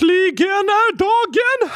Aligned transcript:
Äntligen 0.00 0.48
är 0.48 0.96
dagen 0.96 1.70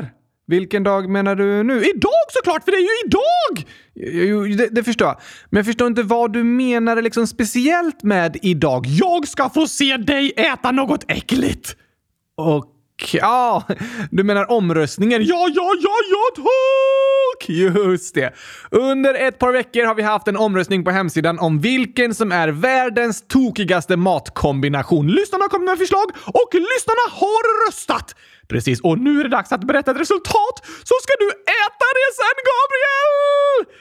här! 0.00 0.12
Vilken 0.46 0.82
dag 0.82 1.08
menar 1.10 1.34
du 1.34 1.62
nu? 1.62 1.84
Idag 1.84 2.24
såklart, 2.28 2.64
för 2.64 2.72
det 2.72 2.76
är 2.76 2.80
ju 2.80 3.06
idag! 3.06 3.66
Jo, 3.94 4.56
det, 4.56 4.68
det, 4.68 4.84
förstår 4.84 5.08
jag. 5.08 5.20
Men 5.50 5.58
jag 5.58 5.66
förstår 5.66 5.86
inte 5.86 6.02
vad 6.02 6.32
du 6.32 6.44
menar 6.44 7.02
liksom 7.02 7.26
speciellt 7.26 8.02
med 8.02 8.36
idag. 8.42 8.86
Jag 8.86 9.28
ska 9.28 9.50
få 9.50 9.66
se 9.66 9.96
dig 9.96 10.32
äta 10.36 10.70
något 10.70 11.04
äckligt! 11.08 11.76
Och 12.36 12.71
ja, 13.12 13.62
du 14.10 14.22
menar 14.22 14.50
omröstningen? 14.50 15.22
Ja, 15.24 15.48
ja, 15.54 15.72
ja, 15.82 15.96
ja, 16.10 16.42
tack! 16.42 17.48
Just 17.48 18.14
det. 18.14 18.34
Under 18.70 19.14
ett 19.14 19.38
par 19.38 19.52
veckor 19.52 19.84
har 19.84 19.94
vi 19.94 20.02
haft 20.02 20.28
en 20.28 20.36
omröstning 20.36 20.84
på 20.84 20.90
hemsidan 20.90 21.38
om 21.38 21.60
vilken 21.60 22.14
som 22.14 22.32
är 22.32 22.48
världens 22.48 23.24
tokigaste 23.28 23.96
matkombination. 23.96 25.08
Lyssnarna 25.08 25.44
har 25.44 25.48
kommit 25.48 25.68
med 25.68 25.78
förslag 25.78 26.10
och 26.26 26.54
lyssnarna 26.54 27.04
har 27.10 27.66
röstat! 27.68 28.14
Precis, 28.48 28.80
och 28.80 28.98
nu 28.98 29.20
är 29.20 29.24
det 29.24 29.30
dags 29.30 29.52
att 29.52 29.64
berätta 29.64 29.90
ett 29.90 30.00
resultat 30.00 30.56
så 30.64 30.94
ska 31.02 31.12
du 31.18 31.28
äta 31.30 31.86
det 31.98 32.08
sen, 32.20 32.36
Gabriel! 32.50 33.76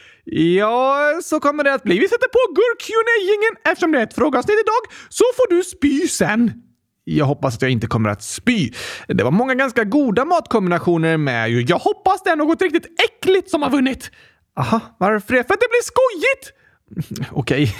Ja, 0.57 1.19
så 1.23 1.39
kommer 1.39 1.63
det 1.63 1.73
att 1.73 1.83
bli. 1.83 1.99
Vi 1.99 2.07
sätter 2.07 2.27
på 2.27 2.53
gurkjunejingen 2.53 3.55
eftersom 3.65 3.91
det 3.91 3.99
är 3.99 4.03
ett 4.03 4.15
frågeavsnitt 4.15 4.59
idag, 4.59 4.83
så 5.09 5.23
får 5.35 5.55
du 5.55 5.63
spy 5.63 6.07
sen. 6.07 6.60
Jag 7.03 7.25
hoppas 7.25 7.55
att 7.55 7.61
jag 7.61 7.71
inte 7.71 7.87
kommer 7.87 8.09
att 8.09 8.23
spy. 8.23 8.71
Det 9.07 9.23
var 9.23 9.31
många 9.31 9.55
ganska 9.55 9.83
goda 9.83 10.25
matkombinationer 10.25 11.17
med 11.17 11.49
ju. 11.49 11.61
Jag 11.61 11.79
hoppas 11.79 12.23
det 12.23 12.29
är 12.29 12.35
något 12.35 12.61
riktigt 12.61 12.87
äckligt 13.03 13.49
som 13.49 13.61
har 13.61 13.69
vunnit. 13.69 14.11
Aha, 14.59 14.79
varför 14.97 15.33
det? 15.33 15.43
För 15.43 15.53
att 15.53 15.59
det 15.59 15.69
blir 15.69 15.83
skojigt! 15.83 16.60
Okej, 17.31 17.75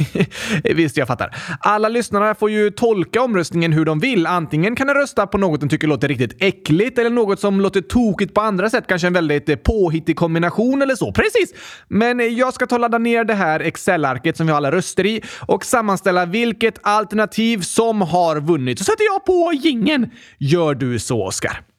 visst 0.64 0.98
jag 0.98 1.08
fattar. 1.08 1.36
Alla 1.60 1.90
lyssnare 1.90 2.36
får 2.36 2.52
ju 2.52 2.72
tolka 2.72 3.22
omröstningen 3.22 3.74
hur 3.74 3.86
de 3.86 4.00
vill. 4.00 4.28
Antingen 4.28 4.76
kan 4.76 4.88
de 4.88 4.94
rösta 4.94 5.28
på 5.28 5.38
något 5.38 5.60
de 5.60 5.70
tycker 5.70 5.88
låter 5.88 6.08
riktigt 6.08 6.36
äckligt 6.40 7.00
eller 7.00 7.10
något 7.10 7.40
som 7.40 7.62
låter 7.62 7.82
tokigt 7.82 8.34
på 8.34 8.42
andra 8.42 8.70
sätt. 8.70 8.84
Kanske 8.88 9.08
en 9.08 9.14
väldigt 9.14 9.50
eh, 9.50 9.56
påhittig 9.56 10.16
kombination 10.16 10.82
eller 10.82 10.96
så. 10.96 11.12
Precis! 11.14 11.54
Men 11.88 12.20
eh, 12.20 12.26
jag 12.26 12.54
ska 12.54 12.68
ta 12.68 12.76
och 12.76 12.82
ladda 12.82 12.98
ner 12.98 13.24
det 13.24 13.34
här 13.34 13.60
Excel-arket 13.60 14.38
som 14.38 14.46
vi 14.46 14.52
har 14.52 14.58
alla 14.58 14.72
röster 14.72 15.06
i 15.06 15.22
och 15.48 15.66
sammanställa 15.66 16.26
vilket 16.26 16.80
alternativ 16.82 17.62
som 17.62 18.02
har 18.02 18.40
vunnit. 18.40 18.80
Så 18.80 18.86
sätter 18.86 19.04
jag 19.04 19.26
på 19.26 19.54
gingen. 19.54 20.10
Gör 20.38 20.76
du 20.76 21.00
så, 21.00 21.26
Oskar. 21.26 21.71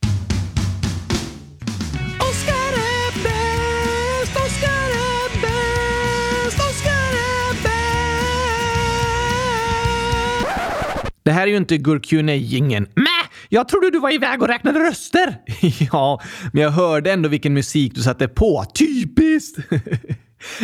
Det 11.22 11.30
här 11.30 11.42
är 11.42 11.46
ju 11.46 11.56
inte 11.56 11.76
Gurkune 11.76 12.36
Jingeln. 12.36 12.86
Mäh! 12.94 13.06
Jag 13.48 13.68
trodde 13.68 13.90
du 13.90 13.98
var 13.98 14.14
iväg 14.14 14.42
och 14.42 14.48
räknade 14.48 14.80
röster! 14.80 15.36
ja, 15.92 16.20
men 16.52 16.62
jag 16.62 16.70
hörde 16.70 17.12
ändå 17.12 17.28
vilken 17.28 17.54
musik 17.54 17.94
du 17.94 18.00
satte 18.02 18.28
på. 18.28 18.64
Typiskt! 18.74 19.58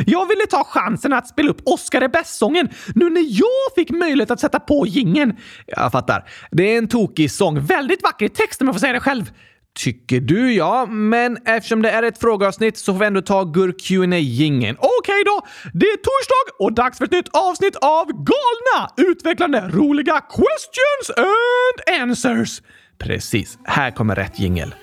Jag 0.06 0.28
ville 0.28 0.46
ta 0.50 0.64
chansen 0.64 1.12
att 1.12 1.28
spela 1.28 1.50
upp 1.50 1.60
Oscar 1.64 2.00
är 2.00 2.08
bäst-sången 2.08 2.68
nu 2.94 3.10
när 3.10 3.40
jag 3.40 3.74
fick 3.74 3.90
möjlighet 3.90 4.30
att 4.30 4.40
sätta 4.40 4.60
på 4.60 4.86
gingen. 4.86 5.36
Jag 5.66 5.92
fattar. 5.92 6.28
Det 6.50 6.74
är 6.74 6.78
en 6.78 6.88
tokig 6.88 7.30
sång. 7.30 7.60
Väldigt 7.60 8.02
vacker 8.02 8.28
text 8.28 8.60
om 8.60 8.68
jag 8.68 8.74
får 8.74 8.80
säga 8.80 8.92
det 8.92 9.00
själv. 9.00 9.32
Tycker 9.78 10.20
du 10.20 10.54
ja, 10.54 10.86
men 10.86 11.38
eftersom 11.44 11.82
det 11.82 11.90
är 11.90 12.02
ett 12.02 12.18
frågeavsnitt 12.18 12.78
så 12.78 12.92
får 12.92 13.00
vi 13.00 13.06
ändå 13.06 13.22
ta 13.22 13.44
gurk 13.44 13.76
qa 13.78 14.16
gingen 14.16 14.76
Okej 14.78 14.90
okay 15.00 15.24
då! 15.24 15.46
Det 15.72 15.86
är 15.86 15.96
torsdag 15.96 16.64
och 16.64 16.72
dags 16.72 16.98
för 16.98 17.04
ett 17.04 17.10
nytt 17.10 17.28
avsnitt 17.28 17.76
av 17.76 18.06
galna, 18.06 18.90
utvecklande, 18.96 19.70
roliga 19.72 20.20
questions 20.20 21.10
and 21.16 22.00
answers. 22.00 22.62
Precis, 22.98 23.58
här 23.64 23.90
kommer 23.90 24.14
rätt 24.14 24.38
jingel. 24.38 24.74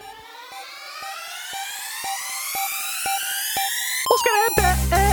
Oskar 4.13 4.63
eh, 4.99 5.04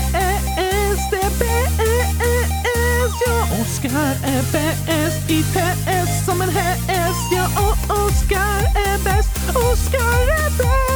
här 3.92 4.12
Oskar 4.12 4.32
är 4.32 4.42
bäst 4.52 5.30
i 5.30 5.42
test 5.42 6.24
som 6.26 6.40
en 6.42 6.48
häst, 6.48 7.32
ja. 7.32 7.44
Och 7.66 7.78
Oskar 8.06 8.60
är 8.76 9.04
bäst 9.04 9.56
Oskar 9.56 10.28
är 10.28 10.50
bäst! 10.58 10.92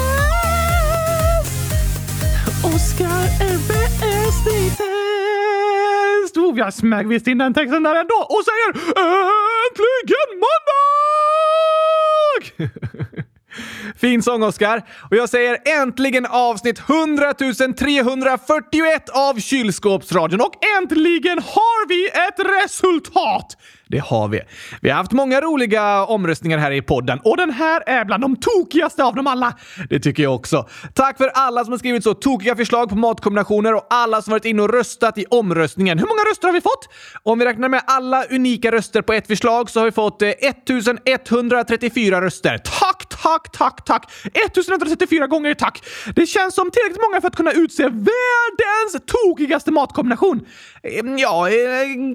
Oskar 2.64 3.24
är 3.40 3.58
bäst 3.68 4.46
i 4.46 4.70
test! 4.70 6.36
Oh, 6.36 6.58
jag 6.58 6.74
smög 6.74 7.08
visst 7.08 7.26
in 7.26 7.38
den 7.38 7.54
texten 7.54 7.82
där 7.82 7.94
ändå 7.94 8.26
och 8.28 8.42
säger 8.44 8.68
äntligen 9.68 10.40
måndag! 10.44 10.86
Fin 13.96 14.22
sång, 14.22 14.42
Oskar. 14.42 14.82
Och 15.10 15.16
jag 15.16 15.28
säger 15.28 15.58
äntligen 15.82 16.26
avsnitt 16.26 16.78
100 16.88 17.34
341 17.34 19.08
av 19.08 19.40
Kylskåpsradion 19.40 20.40
och 20.40 20.52
äntligen 20.78 21.38
har 21.38 21.88
vi 21.88 22.08
ett 22.08 22.64
resultat! 22.64 23.56
Det 23.88 23.98
har 23.98 24.28
vi. 24.28 24.40
Vi 24.80 24.90
har 24.90 24.96
haft 24.96 25.12
många 25.12 25.40
roliga 25.40 26.04
omröstningar 26.04 26.58
här 26.58 26.70
i 26.70 26.82
podden 26.82 27.20
och 27.24 27.36
den 27.36 27.50
här 27.50 27.82
är 27.86 28.04
bland 28.04 28.22
de 28.22 28.36
tokigaste 28.36 29.04
av 29.04 29.14
dem 29.14 29.26
alla. 29.26 29.54
Det 29.90 30.00
tycker 30.00 30.22
jag 30.22 30.34
också. 30.34 30.68
Tack 30.94 31.16
för 31.18 31.28
alla 31.28 31.64
som 31.64 31.72
har 31.72 31.78
skrivit 31.78 32.04
så 32.04 32.14
tokiga 32.14 32.56
förslag 32.56 32.88
på 32.88 32.96
matkombinationer 32.96 33.74
och 33.74 33.86
alla 33.90 34.22
som 34.22 34.30
varit 34.30 34.44
inne 34.44 34.62
och 34.62 34.72
röstat 34.72 35.18
i 35.18 35.24
omröstningen. 35.30 35.98
Hur 35.98 36.06
många 36.06 36.30
röster 36.30 36.48
har 36.48 36.52
vi 36.52 36.60
fått? 36.60 36.88
Om 37.22 37.38
vi 37.38 37.44
räknar 37.44 37.68
med 37.68 37.82
alla 37.86 38.24
unika 38.24 38.72
röster 38.72 39.02
på 39.02 39.12
ett 39.12 39.26
förslag 39.26 39.70
så 39.70 39.80
har 39.80 39.84
vi 39.84 39.92
fått 39.92 40.22
eh, 40.22 40.28
1134 40.28 42.20
röster. 42.20 42.58
Tack, 42.58 43.08
tack, 43.22 43.52
tack, 43.52 43.84
tack! 43.84 44.12
1134 44.24 45.26
gånger 45.26 45.54
tack! 45.54 45.84
Det 46.14 46.26
känns 46.26 46.54
som 46.54 46.70
tillräckligt 46.70 47.02
många 47.10 47.20
för 47.20 47.28
att 47.28 47.36
kunna 47.36 47.52
utse 47.52 47.82
världens 47.82 49.06
tokigaste 49.06 49.70
matkombination. 49.70 50.46
Ehm, 50.82 51.18
ja, 51.18 51.48
eh, 51.48 51.54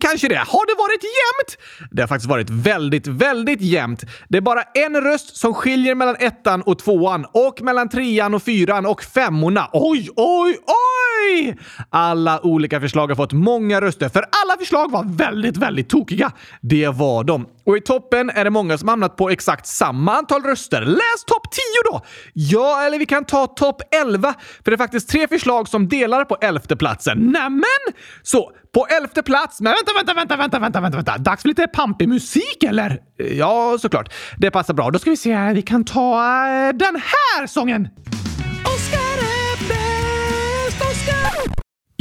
kanske 0.02 0.28
det. 0.28 0.44
Har 0.48 0.66
det 0.66 0.76
varit 0.78 1.04
jämnt? 1.04 1.61
Det 1.92 2.02
har 2.02 2.08
faktiskt 2.08 2.30
varit 2.30 2.50
väldigt, 2.50 3.08
väldigt 3.08 3.62
jämnt. 3.62 4.04
Det 4.30 4.38
är 4.38 4.42
bara 4.42 4.62
en 4.62 5.02
röst 5.02 5.36
som 5.38 5.54
skiljer 5.54 5.96
mellan 5.96 6.16
ettan 6.20 6.62
och 6.62 6.80
tvåan 6.80 7.26
och 7.32 7.62
mellan 7.62 7.90
trean 7.90 8.34
och 8.34 8.44
fyran 8.44 8.86
och 8.86 9.04
femmorna. 9.04 9.70
Oj, 9.74 10.10
oj, 10.16 10.58
oj! 10.68 11.58
Alla 11.90 12.46
olika 12.46 12.80
förslag 12.80 13.08
har 13.08 13.16
fått 13.16 13.34
många 13.34 13.82
röster, 13.82 14.10
för 14.10 14.20
alla 14.20 14.58
förslag 14.60 14.92
var 14.92 15.04
väldigt, 15.04 15.58
väldigt 15.58 15.90
tokiga. 15.90 16.32
Det 16.62 16.88
var 16.88 17.24
de. 17.24 17.46
Och 17.66 17.78
i 17.78 17.82
toppen 17.82 18.30
är 18.30 18.44
det 18.44 18.50
många 18.50 18.78
som 18.78 18.88
hamnat 18.88 19.18
på 19.18 19.30
exakt 19.30 19.68
samma 19.68 20.14
antal 20.14 20.44
röster. 20.44 20.82
Läs 20.82 21.26
topp 21.28 21.52
10 21.52 21.62
då! 21.92 22.02
Ja, 22.34 22.84
eller 22.84 23.00
vi 23.00 23.06
kan 23.06 23.26
ta 23.26 23.48
topp 23.48 23.82
11, 23.96 24.34
för 24.64 24.72
det 24.72 24.76
är 24.76 24.78
faktiskt 24.78 25.10
tre 25.10 25.28
förslag 25.28 25.68
som 25.68 25.88
delar 25.88 26.26
på 26.26 26.38
elfte 26.42 26.76
platsen. 26.76 27.18
Nämen! 27.18 27.64
Så, 28.24 28.52
på 28.74 28.88
elfte 28.88 29.24
plats, 29.24 29.62
men 29.62 29.74
vänta, 29.74 29.94
vänta, 29.94 30.14
vänta, 30.14 30.38
vänta, 30.38 30.60
vänta, 30.60 30.82
vänta, 30.82 30.98
vänta. 30.98 31.18
Dags 31.18 31.42
för 31.42 31.50
lite 31.50 31.68
pampig 31.68 32.10
musik 32.10 32.64
eller? 32.64 33.00
Ja, 33.18 33.78
såklart. 33.82 34.14
Det 34.38 34.52
passar 34.52 34.74
bra. 34.74 34.92
Då 34.92 35.00
ska 35.00 35.10
vi 35.10 35.18
se, 35.18 35.54
vi 35.54 35.62
kan 35.62 35.86
ta 35.86 36.16
eh, 36.48 36.74
den 36.74 36.96
här 36.96 37.48
sången. 37.48 37.88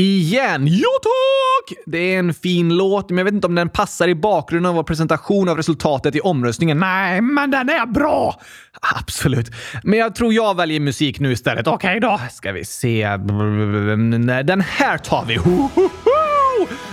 Igen! 0.01 0.67
Ja 0.67 0.89
tack! 1.03 1.79
Det 1.87 2.15
är 2.15 2.19
en 2.19 2.35
fin 2.35 2.77
låt, 2.77 3.11
men 3.11 3.19
jag 3.19 3.25
vet 3.25 3.35
inte 3.35 3.47
om 3.47 3.55
den 3.55 3.69
passar 3.69 4.09
i 4.09 4.15
bakgrunden 4.15 4.71
av 4.71 4.77
vår 4.77 4.83
presentation 4.83 5.49
av 5.49 5.57
resultatet 5.57 6.17
i 6.17 6.21
omröstningen. 6.21 6.79
Nej, 6.79 7.21
men 7.21 7.51
den 7.51 7.69
är 7.69 7.87
bra! 7.87 8.41
Absolut. 8.99 9.51
Men 9.85 9.99
jag 9.99 10.15
tror 10.15 10.35
jag 10.35 10.57
väljer 10.57 10.81
musik 10.81 11.21
nu 11.21 11.33
istället. 11.33 11.67
Okej 11.67 11.99
okay, 11.99 12.01
då. 12.01 12.21
Ska 12.31 12.53
vi 12.53 12.65
se. 12.65 13.17
Den 14.45 14.61
här 14.61 14.99
tar 14.99 15.25
vi. 15.25 15.39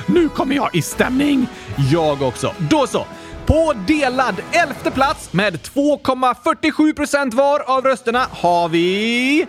Nu 0.06 0.30
kommer 0.30 0.56
jag 0.56 0.76
i 0.76 0.82
stämning. 0.82 1.48
Jag 1.92 2.22
också. 2.22 2.54
Då 2.58 2.88
så. 2.88 3.06
På 3.46 3.74
delad 3.88 4.36
elfte 4.52 4.92
plats 4.92 5.34
med 5.34 5.54
2,47 5.54 6.96
procent 6.96 7.34
var 7.34 7.78
av 7.78 7.84
rösterna 7.84 8.28
har 8.32 8.70
vi 8.70 9.48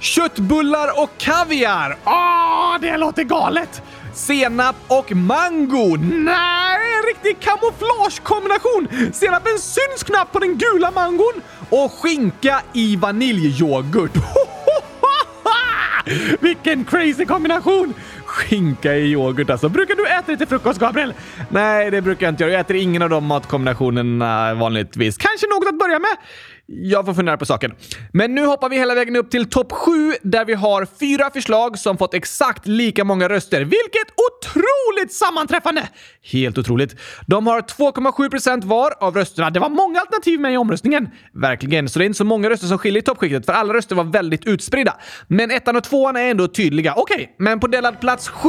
Köttbullar 0.00 1.02
och 1.02 1.10
kaviar! 1.18 1.96
Åh, 2.04 2.76
det 2.80 2.96
låter 2.96 3.22
galet! 3.22 3.82
Senap 4.14 4.76
och 4.88 5.12
mango! 5.12 5.96
Nej, 5.96 6.78
en 6.98 7.02
riktig 7.06 7.40
kamouflagekombination! 7.40 8.88
Senapen 9.12 9.58
syns 9.58 10.02
knappt 10.06 10.32
på 10.32 10.38
den 10.38 10.58
gula 10.58 10.90
mangon 10.90 11.32
och 11.70 11.92
skinka 11.92 12.60
i 12.72 12.96
vaniljyoghurt. 12.96 14.12
Vilken 16.40 16.84
crazy 16.84 17.24
kombination! 17.24 17.94
Skinka 18.24 18.94
i 18.94 19.12
yoghurt 19.12 19.50
alltså. 19.50 19.68
Brukar 19.68 19.94
du 19.94 20.06
äta 20.06 20.22
det 20.26 20.36
till 20.36 20.46
frukost, 20.46 20.80
Gabriel? 20.80 21.14
Nej, 21.48 21.90
det 21.90 22.02
brukar 22.02 22.26
jag 22.26 22.32
inte 22.32 22.44
göra. 22.44 22.52
Jag 22.52 22.60
äter 22.60 22.76
ingen 22.76 23.02
av 23.02 23.10
de 23.10 23.24
matkombinationerna 23.24 24.54
vanligtvis. 24.54 25.16
Kanske 25.16 25.46
något 25.46 25.68
att 25.68 25.78
börja 25.78 25.98
med? 25.98 26.16
Jag 26.70 27.06
får 27.06 27.14
fundera 27.14 27.36
på 27.36 27.46
saken. 27.46 27.72
Men 28.12 28.34
nu 28.34 28.46
hoppar 28.46 28.68
vi 28.68 28.76
hela 28.76 28.94
vägen 28.94 29.16
upp 29.16 29.30
till 29.30 29.50
topp 29.50 29.72
7 29.72 30.14
där 30.22 30.44
vi 30.44 30.54
har 30.54 30.86
fyra 31.00 31.30
förslag 31.30 31.78
som 31.78 31.98
fått 31.98 32.14
exakt 32.14 32.66
lika 32.66 33.04
många 33.04 33.28
röster. 33.28 33.60
Vilket 33.60 34.14
otroligt 34.16 35.12
sammanträffande! 35.12 35.88
Helt 36.22 36.58
otroligt. 36.58 36.96
De 37.26 37.46
har 37.46 37.60
2,7 37.60 38.30
procent 38.30 38.64
var 38.64 38.94
av 39.00 39.14
rösterna. 39.14 39.50
Det 39.50 39.60
var 39.60 39.68
många 39.68 40.00
alternativ 40.00 40.40
med 40.40 40.52
i 40.52 40.56
omröstningen. 40.56 41.08
Verkligen, 41.32 41.88
så 41.88 41.98
det 41.98 42.04
är 42.04 42.06
inte 42.06 42.18
så 42.18 42.24
många 42.24 42.50
röster 42.50 42.66
som 42.66 42.78
skiljer 42.78 43.02
i 43.02 43.04
toppskiktet 43.04 43.46
för 43.46 43.52
alla 43.52 43.74
röster 43.74 43.96
var 43.96 44.04
väldigt 44.04 44.46
utspridda. 44.46 44.96
Men 45.26 45.50
ettan 45.50 45.76
och 45.76 45.84
tvåan 45.84 46.16
är 46.16 46.30
ändå 46.30 46.48
tydliga. 46.48 46.94
Okej, 46.96 47.14
okay, 47.14 47.26
men 47.38 47.60
på 47.60 47.66
delad 47.66 48.00
plats 48.00 48.28
7 48.28 48.48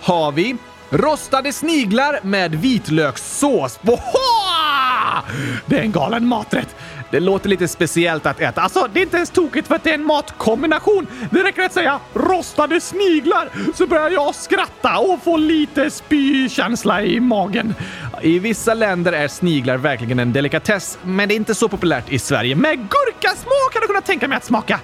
har 0.00 0.32
vi 0.32 0.56
Rostade 0.90 1.52
sniglar 1.52 2.20
med 2.22 2.54
vitlökssås. 2.54 3.78
Boha! 3.82 5.24
Det 5.66 5.78
är 5.78 5.82
en 5.82 5.92
galen 5.92 6.26
maträtt. 6.26 6.76
Det 7.14 7.20
låter 7.20 7.48
lite 7.48 7.68
speciellt 7.68 8.26
att 8.26 8.40
äta. 8.40 8.60
Alltså, 8.60 8.88
det 8.92 9.00
är 9.00 9.02
inte 9.02 9.16
ens 9.16 9.30
tokigt 9.30 9.68
för 9.68 9.74
att 9.74 9.84
det 9.84 9.90
är 9.90 9.94
en 9.94 10.04
matkombination. 10.04 11.06
Det 11.30 11.42
räcker 11.42 11.62
att 11.62 11.72
säga 11.72 12.00
rostade 12.14 12.80
sniglar 12.80 13.48
så 13.74 13.86
börjar 13.86 14.10
jag 14.10 14.34
skratta 14.34 14.98
och 14.98 15.22
få 15.22 15.36
lite 15.36 15.90
spykänsla 15.90 17.02
i 17.02 17.20
magen. 17.20 17.74
I 18.22 18.38
vissa 18.38 18.74
länder 18.74 19.12
är 19.12 19.28
sniglar 19.28 19.76
verkligen 19.76 20.18
en 20.18 20.32
delikatess, 20.32 20.98
men 21.02 21.28
det 21.28 21.34
är 21.34 21.36
inte 21.36 21.54
så 21.54 21.68
populärt 21.68 22.12
i 22.12 22.18
Sverige. 22.18 22.56
Med 22.56 22.76
gurkasmak 22.76 23.72
kan 23.72 23.80
du 23.80 23.86
kunna 23.86 24.00
tänka 24.00 24.28
mig 24.28 24.36
att 24.36 24.44
smaka. 24.44 24.80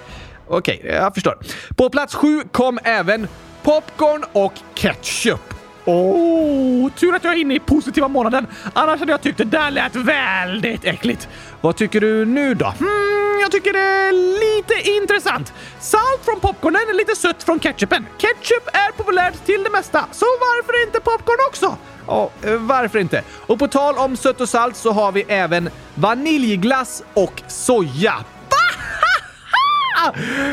Okej, 0.47 0.79
okay, 0.79 0.91
jag 0.91 1.13
förstår. 1.13 1.37
På 1.75 1.89
plats 1.89 2.15
sju 2.15 2.43
kom 2.51 2.79
även 2.83 3.27
popcorn 3.63 4.23
och 4.33 4.53
ketchup. 4.73 5.60
Åh, 5.85 6.85
oh, 6.85 6.91
tur 6.91 7.15
att 7.15 7.23
jag 7.23 7.33
är 7.33 7.37
inne 7.37 7.55
i 7.55 7.59
positiva 7.59 8.07
månaden. 8.07 8.47
Annars 8.73 8.99
hade 8.99 9.11
jag 9.11 9.21
tyckt 9.21 9.37
det 9.37 9.43
där 9.43 9.71
lät 9.71 9.95
väldigt 9.95 10.85
äckligt. 10.85 11.27
Vad 11.61 11.75
tycker 11.75 12.01
du 12.01 12.25
nu 12.25 12.53
då? 12.53 12.65
Hmm, 12.65 13.41
jag 13.41 13.51
tycker 13.51 13.73
det 13.73 13.79
är 13.79 14.11
lite 14.11 14.89
intressant. 14.89 15.53
Salt 15.79 16.21
från 16.25 16.39
popcornen 16.39 16.81
är 16.89 16.93
lite 16.93 17.15
sött 17.15 17.43
från 17.43 17.59
ketchupen. 17.59 18.05
Ketchup 18.17 18.67
är 18.73 18.91
populärt 18.91 19.45
till 19.45 19.63
det 19.63 19.69
mesta, 19.69 20.05
så 20.11 20.25
varför 20.25 20.85
inte 20.85 20.99
popcorn 20.99 21.47
också? 21.47 21.77
Ja, 22.07 22.31
oh, 22.43 22.49
eh, 22.49 22.57
varför 22.57 22.99
inte? 22.99 23.23
Och 23.47 23.59
på 23.59 23.67
tal 23.67 23.97
om 23.97 24.17
sött 24.17 24.41
och 24.41 24.49
salt 24.49 24.75
så 24.75 24.91
har 24.91 25.11
vi 25.11 25.23
även 25.27 25.69
vaniljglass 25.95 27.03
och 27.13 27.41
soja. 27.47 28.15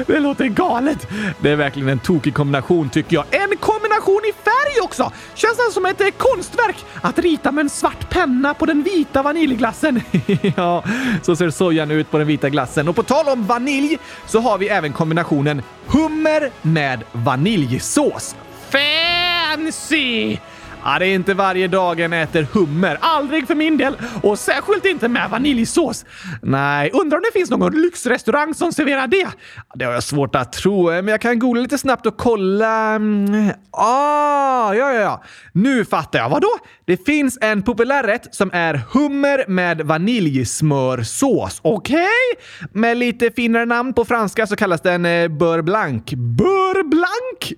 Det 0.06 0.21
låter 0.21 0.47
galet! 0.47 1.09
Det 1.41 1.50
är 1.50 1.56
verkligen 1.56 1.89
en 1.89 1.99
tokig 1.99 2.35
kombination 2.35 2.91
tycker 2.91 3.15
jag. 3.17 3.25
En 3.31 3.56
kombination 3.56 4.21
i 4.29 4.33
färg 4.33 4.81
också! 4.83 5.12
Känns 5.35 5.56
det 5.56 5.73
som 5.73 5.87
ett 5.87 6.00
eh, 6.00 6.06
konstverk 6.17 6.77
att 7.00 7.19
rita 7.19 7.53
med 7.53 7.62
en 7.62 7.71
svart 7.71 8.11
penna 8.11 8.55
på 8.55 8.67
den 8.67 8.83
vita 8.83 9.23
vaniljglassen. 9.23 10.00
ja, 10.56 10.85
så 11.23 11.37
ser 11.37 11.50
sojan 11.50 11.91
ut 11.91 12.11
på 12.11 12.19
den 12.19 12.27
vita 12.27 12.49
glassen. 12.49 12.89
Och 12.89 12.97
på 12.97 13.03
tal 13.03 13.29
om 13.29 13.47
vanilj 13.47 13.99
så 14.27 14.41
har 14.41 14.59
vi 14.59 14.69
även 14.69 14.93
kombinationen 14.93 15.62
hummer 15.87 16.51
med 16.62 17.05
vaniljsås. 17.12 18.37
Fancy! 18.71 20.39
Ja, 20.85 20.99
det 20.99 21.07
är 21.07 21.15
inte 21.15 21.35
varje 21.35 21.69
dag 21.69 22.01
en 22.01 22.13
äter 22.13 22.47
hummer. 22.53 22.99
Aldrig 23.01 23.47
för 23.47 23.55
min 23.55 23.77
del. 23.77 23.97
Och 24.23 24.39
särskilt 24.39 24.85
inte 24.85 25.09
med 25.09 25.31
vaniljsås. 25.31 26.05
Nej, 26.43 26.91
undrar 26.93 27.19
om 27.19 27.23
det 27.23 27.39
finns 27.39 27.51
någon 27.51 27.83
lyxrestaurang 27.83 28.55
som 28.55 28.73
serverar 28.73 29.07
det? 29.07 29.29
Det 29.75 29.85
har 29.85 29.93
jag 29.93 30.03
svårt 30.03 30.35
att 30.35 30.53
tro, 30.53 30.85
men 30.87 31.09
jag 31.09 31.21
kan 31.21 31.39
googla 31.39 31.63
lite 31.63 31.79
snabbt 31.79 32.07
och 32.07 32.17
kolla. 32.17 32.95
Mm, 32.95 33.51
ah, 33.71 34.75
ja, 34.75 34.93
ja, 34.93 35.01
ja. 35.01 35.23
Nu 35.53 35.85
fattar 35.85 36.19
jag. 36.19 36.29
Vadå? 36.29 36.51
Det 36.85 37.07
finns 37.07 37.39
en 37.41 37.63
populär 37.63 38.03
rätt 38.03 38.35
som 38.35 38.51
är 38.53 38.81
hummer 38.93 39.45
med 39.49 39.81
vaniljsmörsås. 39.81 41.61
Okej? 41.63 41.97
Okay? 41.97 42.79
Med 42.81 42.97
lite 42.97 43.31
finare 43.31 43.65
namn 43.65 43.93
på 43.93 44.05
franska 44.05 44.47
så 44.47 44.57
kallas 44.57 44.81
den 44.81 45.07
eh, 45.07 45.29
beurre 45.29 45.63
blanc. 45.63 46.05
Beurre 46.13 46.85
blanc? 46.85 47.53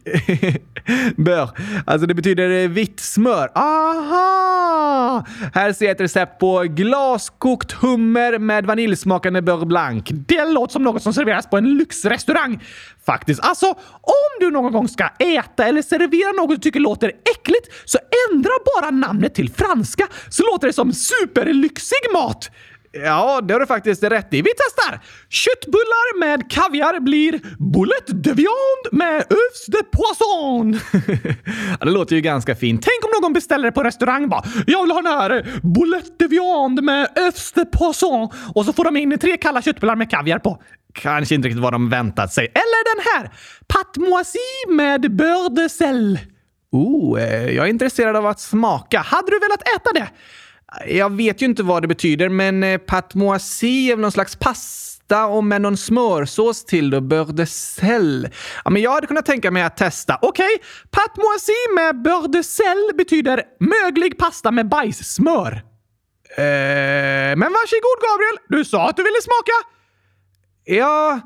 beurre. 1.17 1.49
Alltså 1.87 2.07
det 2.07 2.15
betyder 2.15 2.51
eh, 2.51 2.69
vitt 2.69 3.01
smör. 3.13 3.51
Aha! 3.55 5.27
Här 5.55 5.73
ser 5.73 5.85
jag 5.85 5.95
ett 5.95 6.01
recept 6.01 6.39
på 6.39 6.63
glaskokt 6.69 7.73
hummer 7.73 8.39
med 8.39 8.67
vaniljsmakande 8.67 9.43
beurre 9.43 9.67
blanc. 9.67 10.05
Det 10.11 10.45
låter 10.45 10.73
som 10.73 10.83
något 10.83 11.03
som 11.03 11.13
serveras 11.13 11.51
på 11.51 11.57
en 11.57 11.77
lyxrestaurang. 11.79 12.63
Faktiskt. 13.07 13.41
Alltså, 13.43 13.67
om 14.03 14.33
du 14.41 14.51
någon 14.51 14.73
gång 14.73 14.89
ska 14.89 15.09
äta 15.19 15.65
eller 15.65 15.83
servera 15.83 16.33
något 16.33 16.51
du 16.51 16.57
tycker 16.57 16.81
låter 16.81 17.09
äckligt 17.09 17.69
så 17.85 17.99
ändra 18.31 18.51
bara 18.77 18.91
namnet 18.91 19.35
till 19.35 19.51
franska 19.51 20.09
så 20.31 20.43
låter 20.43 20.67
det 20.67 20.73
som 20.73 20.93
superlyxig 20.93 22.13
mat. 22.13 22.51
Ja, 22.93 23.41
det 23.41 23.53
har 23.55 23.61
du 23.61 23.67
faktiskt 23.67 24.03
rätt 24.03 24.35
i. 24.35 24.43
Vi 24.43 24.51
testar! 24.57 25.01
Köttbullar 25.29 26.19
med 26.21 26.51
kaviar 26.51 27.01
blir 27.01 27.41
boulette 27.59 28.13
de 28.13 28.33
viande 28.33 28.89
med 28.93 29.25
Oeufs 29.31 29.67
de 29.67 29.83
poisson. 29.83 30.81
ja, 31.81 31.85
det 31.85 31.91
låter 31.91 32.17
ju 32.17 32.23
ganska 32.23 32.55
fint. 32.57 32.83
Tänk 32.83 33.05
om 33.05 33.23
någon 33.23 33.33
beställer 33.33 33.65
det 33.65 33.73
på 33.73 33.83
restaurang 33.83 34.29
bara. 34.29 34.43
Jag 34.67 34.83
vill 34.83 34.91
ha 34.91 35.03
den 35.03 35.13
här 35.13 35.61
boulette 35.63 36.11
de 36.19 36.29
viande 36.29 36.83
med 36.83 37.09
Oeufs 37.17 37.53
de 37.53 37.65
poisson. 37.65 38.29
Och 38.55 38.65
så 38.65 38.73
får 38.73 38.85
de 38.85 38.97
in 38.97 39.19
tre 39.19 39.37
kalla 39.37 39.63
köttbullar 39.63 39.97
med 39.97 40.11
kaviar 40.11 40.39
på. 40.39 40.63
Kanske 40.93 41.35
inte 41.35 41.49
riktigt 41.49 41.63
vad 41.63 41.73
de 41.73 41.89
väntat 41.89 42.33
sig. 42.33 42.45
Eller 42.45 42.95
den 42.95 43.05
här! 43.13 43.31
Patmoisie 43.69 44.67
med 44.69 45.17
beurre 45.17 45.49
de 45.49 45.69
sel. 45.69 46.19
Oh, 46.73 47.21
jag 47.55 47.67
är 47.67 47.71
intresserad 47.71 48.17
av 48.17 48.27
att 48.27 48.41
smaka. 48.41 49.01
Hade 49.01 49.31
du 49.31 49.39
velat 49.39 49.63
äta 49.63 49.93
det? 49.95 50.09
Jag 50.87 51.17
vet 51.17 51.43
ju 51.43 51.47
inte 51.47 51.63
vad 51.63 51.83
det 51.83 51.89
betyder, 51.89 52.29
men 52.29 52.63
eh, 52.63 52.79
patmoisie 52.79 53.93
är 53.93 53.97
någon 53.97 54.13
slags 54.13 54.37
pasta 54.37 55.27
och 55.27 55.45
med 55.45 55.63
någon 55.63 55.77
smörsås 55.77 56.65
till 56.65 56.91
då, 56.91 57.01
beurre. 57.01 58.31
Ja, 58.65 58.71
men 58.71 58.83
jag 58.83 58.91
hade 58.91 59.07
kunnat 59.07 59.27
tänka 59.27 59.51
mig 59.51 59.63
att 59.63 59.77
testa. 59.77 60.19
Okej, 60.23 60.47
okay. 60.55 60.67
patmoisie 60.91 61.75
med 61.75 62.03
beurre 62.03 62.95
betyder 62.95 63.43
möglig 63.61 64.19
pasta 64.19 64.51
med 64.51 64.69
bajssmör. 64.69 65.53
Eh, 66.37 67.37
men 67.37 67.53
varsågod 67.53 67.99
Gabriel, 68.07 68.37
du 68.49 68.65
sa 68.65 68.89
att 68.89 68.97
du 68.97 69.03
ville 69.03 69.23
smaka. 69.23 69.53
Ja, 70.65 71.21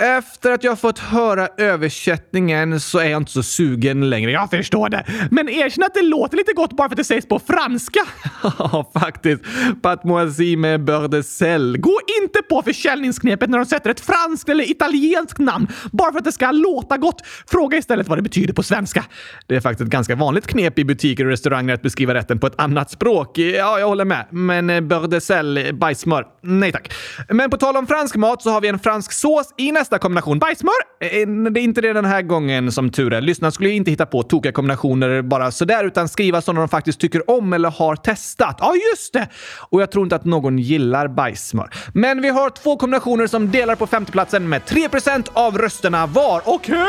efter 0.00 0.52
att 0.52 0.64
jag 0.64 0.78
fått 0.78 0.98
höra 0.98 1.48
översättningen 1.58 2.80
så 2.80 2.98
är 2.98 3.04
jag 3.08 3.20
inte 3.20 3.32
så 3.32 3.42
sugen 3.42 4.10
längre. 4.10 4.30
Jag 4.30 4.50
förstår 4.50 4.88
det. 4.88 5.04
Men 5.30 5.48
erkänn 5.48 5.84
att 5.84 5.94
det 5.94 6.02
låter 6.02 6.36
lite 6.36 6.52
gott 6.52 6.76
bara 6.76 6.88
för 6.88 6.94
att 6.94 6.96
det 6.96 7.04
sägs 7.04 7.26
på 7.26 7.38
franska. 7.38 8.00
Ja, 8.58 8.90
faktiskt. 8.94 9.42
Patmoisie 9.82 10.56
med 10.56 10.84
beurre 10.84 11.08
de 11.08 11.22
sel. 11.22 11.76
Gå 11.78 11.98
inte 12.22 12.42
på 12.42 12.62
försäljningsknepet 12.62 13.50
när 13.50 13.58
de 13.58 13.66
sätter 13.66 13.90
ett 13.90 14.00
franskt 14.00 14.48
eller 14.48 14.70
italienskt 14.70 15.38
namn 15.38 15.66
bara 15.92 16.12
för 16.12 16.18
att 16.18 16.24
det 16.24 16.32
ska 16.32 16.50
låta 16.50 16.96
gott. 16.96 17.26
Fråga 17.46 17.78
istället 17.78 18.08
vad 18.08 18.18
det 18.18 18.22
betyder 18.22 18.54
på 18.54 18.62
svenska. 18.62 19.04
Det 19.46 19.56
är 19.56 19.60
faktiskt 19.60 19.80
ett 19.80 19.92
ganska 19.92 20.14
vanligt 20.14 20.46
knep 20.46 20.78
i 20.78 20.84
butiker 20.84 21.24
och 21.24 21.30
restauranger 21.30 21.74
att 21.74 21.82
beskriva 21.82 22.14
rätten 22.14 22.38
på 22.38 22.46
ett 22.46 22.60
annat 22.60 22.90
språk. 22.90 23.38
Ja, 23.38 23.78
jag 23.78 23.88
håller 23.88 24.04
med. 24.04 24.26
Men 24.30 24.70
eh, 24.70 24.80
beurre 24.80 25.06
de 25.06 25.20
sel, 25.20 25.70
bajsmör, 25.72 26.26
nej 26.40 26.72
tack. 26.72 26.92
Men 27.28 27.50
på 27.50 27.56
tal 27.56 27.76
om 27.76 27.86
fransk 27.86 28.16
mat 28.16 28.42
så 28.42 28.50
har 28.50 28.60
vi 28.60 28.68
en 28.68 28.78
fransk 28.78 29.12
sås 29.12 29.54
i 29.56 29.72
nästa 29.82 29.98
kombination 29.98 30.38
bajsmör. 30.38 30.74
Eh, 31.00 31.08
eh, 31.08 31.26
det 31.26 31.60
är 31.60 31.62
inte 31.62 31.80
det 31.80 31.92
den 31.92 32.04
här 32.04 32.22
gången 32.22 32.72
som 32.72 32.90
tur 32.90 33.12
är. 33.12 33.20
Lyssnarna 33.20 33.52
skulle 33.52 33.70
inte 33.70 33.90
hitta 33.90 34.06
på 34.06 34.22
tokiga 34.22 34.52
kombinationer 34.52 35.22
bara 35.22 35.50
sådär, 35.50 35.84
utan 35.84 36.08
skriva 36.08 36.40
sådana 36.40 36.60
de 36.60 36.68
faktiskt 36.68 37.00
tycker 37.00 37.30
om 37.30 37.52
eller 37.52 37.70
har 37.70 37.96
testat. 37.96 38.56
Ja, 38.60 38.74
just 38.90 39.12
det! 39.12 39.28
Och 39.70 39.82
jag 39.82 39.90
tror 39.90 40.04
inte 40.04 40.16
att 40.16 40.24
någon 40.24 40.58
gillar 40.58 41.08
bajsmör. 41.08 41.70
Men 41.94 42.22
vi 42.22 42.28
har 42.28 42.50
två 42.50 42.76
kombinationer 42.76 43.26
som 43.26 43.50
delar 43.50 43.74
på 43.74 43.86
femteplatsen 43.86 44.48
med 44.48 44.62
3% 44.62 45.28
av 45.32 45.58
rösterna 45.58 46.06
var. 46.06 46.42
Okej! 46.44 46.76
Okay. 46.76 46.82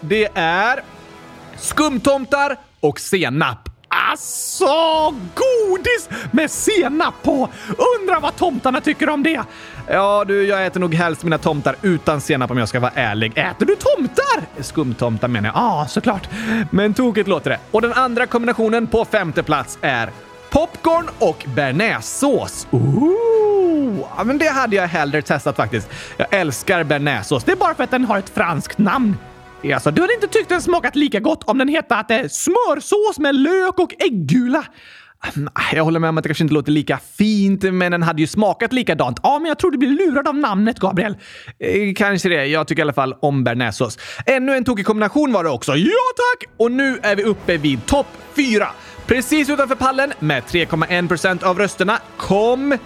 Det 0.00 0.28
är 0.34 0.80
skumtomtar 1.56 2.56
och 2.80 3.00
senap. 3.00 3.68
Alltså, 3.88 4.66
godis 5.68 6.08
med 6.30 6.50
senap 6.50 7.14
på! 7.22 7.48
Undrar 8.00 8.20
vad 8.20 8.36
tomtarna 8.36 8.80
tycker 8.80 9.08
om 9.08 9.22
det? 9.22 9.42
Ja, 9.88 10.24
du, 10.24 10.46
jag 10.46 10.66
äter 10.66 10.80
nog 10.80 10.94
helst 10.94 11.22
mina 11.22 11.38
tomtar 11.38 11.76
utan 11.82 12.20
senap 12.20 12.50
om 12.50 12.58
jag 12.58 12.68
ska 12.68 12.80
vara 12.80 12.92
ärlig. 12.94 13.32
Äter 13.38 13.66
du 13.66 13.76
tomtar? 13.76 14.62
Skumtomtar 14.62 15.28
menar 15.28 15.48
jag. 15.48 15.56
Ja, 15.56 15.82
ah, 15.82 15.86
såklart. 15.86 16.28
Men 16.70 16.94
tokigt 16.94 17.28
låter 17.28 17.50
det. 17.50 17.58
Och 17.70 17.82
den 17.82 17.92
andra 17.92 18.26
kombinationen 18.26 18.86
på 18.86 19.04
femte 19.04 19.42
plats 19.42 19.78
är 19.80 20.10
popcorn 20.50 21.08
och 21.18 21.46
bearnaisesås. 21.54 22.66
Ooh, 22.70 24.06
ja, 24.16 24.24
men 24.24 24.38
det 24.38 24.48
hade 24.48 24.76
jag 24.76 24.86
hellre 24.86 25.22
testat 25.22 25.56
faktiskt. 25.56 25.88
Jag 26.16 26.26
älskar 26.30 26.84
bearnaisesås. 26.84 27.44
Det 27.44 27.52
är 27.52 27.56
bara 27.56 27.74
för 27.74 27.84
att 27.84 27.90
den 27.90 28.04
har 28.04 28.18
ett 28.18 28.30
franskt 28.34 28.78
namn. 28.78 29.16
Alltså, 29.74 29.90
du 29.90 30.00
hade 30.00 30.14
inte 30.14 30.28
tyckt 30.28 30.48
den 30.48 30.62
smakat 30.62 30.96
lika 30.96 31.20
gott 31.20 31.42
om 31.44 31.58
den 31.58 31.68
hetat 31.68 32.10
eh, 32.10 32.18
smörsås 32.28 33.18
med 33.18 33.34
lök 33.34 33.78
och 33.78 33.94
äggula. 33.98 34.64
Jag 35.72 35.84
håller 35.84 36.00
med 36.00 36.08
om 36.10 36.18
att 36.18 36.24
det 36.24 36.28
kanske 36.28 36.44
inte 36.44 36.54
låter 36.54 36.72
lika 36.72 36.98
fint, 37.18 37.62
men 37.62 37.92
den 37.92 38.02
hade 38.02 38.20
ju 38.20 38.26
smakat 38.26 38.72
likadant. 38.72 39.20
Ja, 39.22 39.38
men 39.38 39.48
jag 39.48 39.58
tror 39.58 39.70
du 39.70 39.78
blir 39.78 39.88
lurad 39.88 40.28
av 40.28 40.34
namnet, 40.34 40.78
Gabriel. 40.78 41.16
Eh, 41.58 41.94
kanske 41.96 42.28
det. 42.28 42.46
Jag 42.46 42.68
tycker 42.68 42.80
i 42.80 42.82
alla 42.82 42.92
fall 42.92 43.14
om 43.20 43.44
bearnaisesås. 43.44 43.98
Ännu 44.26 44.56
en 44.56 44.64
tokig 44.64 44.86
kombination 44.86 45.32
var 45.32 45.44
det 45.44 45.50
också. 45.50 45.76
Ja, 45.76 45.90
tack! 46.16 46.50
Och 46.56 46.72
nu 46.72 46.98
är 47.02 47.16
vi 47.16 47.22
uppe 47.24 47.56
vid 47.56 47.86
topp 47.86 48.06
fyra. 48.36 48.68
Precis 49.06 49.50
utanför 49.50 49.74
pallen 49.74 50.12
med 50.18 50.42
3,1% 50.42 51.44
av 51.44 51.58
rösterna 51.58 51.98
kom 52.16 52.78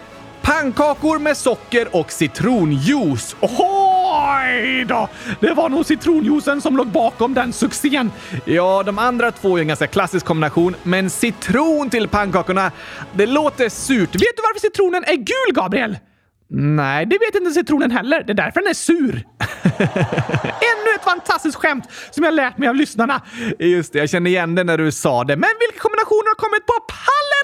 Pannkakor 0.42 1.18
med 1.18 1.36
socker 1.36 1.96
och 1.96 2.12
citronjuice. 2.12 3.36
Oj 3.40 4.84
då! 4.84 5.08
Det 5.40 5.54
var 5.54 5.68
nog 5.68 5.86
citronjuicen 5.86 6.60
som 6.60 6.76
låg 6.76 6.86
bakom 6.86 7.34
den 7.34 7.52
succén. 7.52 8.12
Ja, 8.44 8.82
de 8.82 8.98
andra 8.98 9.32
två 9.32 9.56
är 9.56 9.60
en 9.60 9.68
ganska 9.68 9.86
klassisk 9.86 10.26
kombination, 10.26 10.76
men 10.82 11.10
citron 11.10 11.90
till 11.90 12.08
pannkakorna, 12.08 12.72
det 13.12 13.26
låter 13.26 13.68
surt. 13.68 14.14
Vet 14.14 14.36
du 14.36 14.42
varför 14.42 14.60
citronen 14.60 15.04
är 15.04 15.16
gul, 15.16 15.54
Gabriel? 15.54 15.96
Nej, 16.52 17.06
det 17.06 17.18
vet 17.18 17.34
inte 17.34 17.50
citronen 17.50 17.90
heller. 17.90 18.22
Det 18.26 18.32
är 18.32 18.34
därför 18.34 18.60
den 18.60 18.70
är 18.70 18.74
sur. 18.74 19.14
Ännu 20.70 20.94
ett 20.96 21.04
fantastiskt 21.04 21.56
skämt 21.56 21.84
som 22.10 22.24
jag 22.24 22.34
lärt 22.34 22.58
mig 22.58 22.68
av 22.68 22.76
lyssnarna. 22.76 23.22
Just 23.58 23.92
det, 23.92 23.98
jag 23.98 24.10
känner 24.10 24.30
igen 24.30 24.54
det 24.54 24.64
när 24.64 24.78
du 24.78 24.92
sa 24.92 25.24
det. 25.24 25.36
Men 25.36 25.50
vilka 25.60 25.82
kombinationer 25.82 26.28
har 26.28 26.34
kommit 26.34 26.66
på 26.66 26.72
pallen 26.88 27.39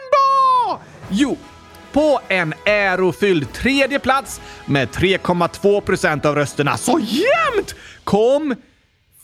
på 1.96 2.20
en 2.28 2.54
ärofylld 2.64 3.52
tredje 3.52 3.98
plats 3.98 4.40
med 4.66 4.88
3,2 4.88 5.80
procent 5.80 6.24
av 6.24 6.34
rösterna. 6.34 6.76
Så 6.76 7.00
jämnt! 7.00 7.74
Kom 8.04 8.54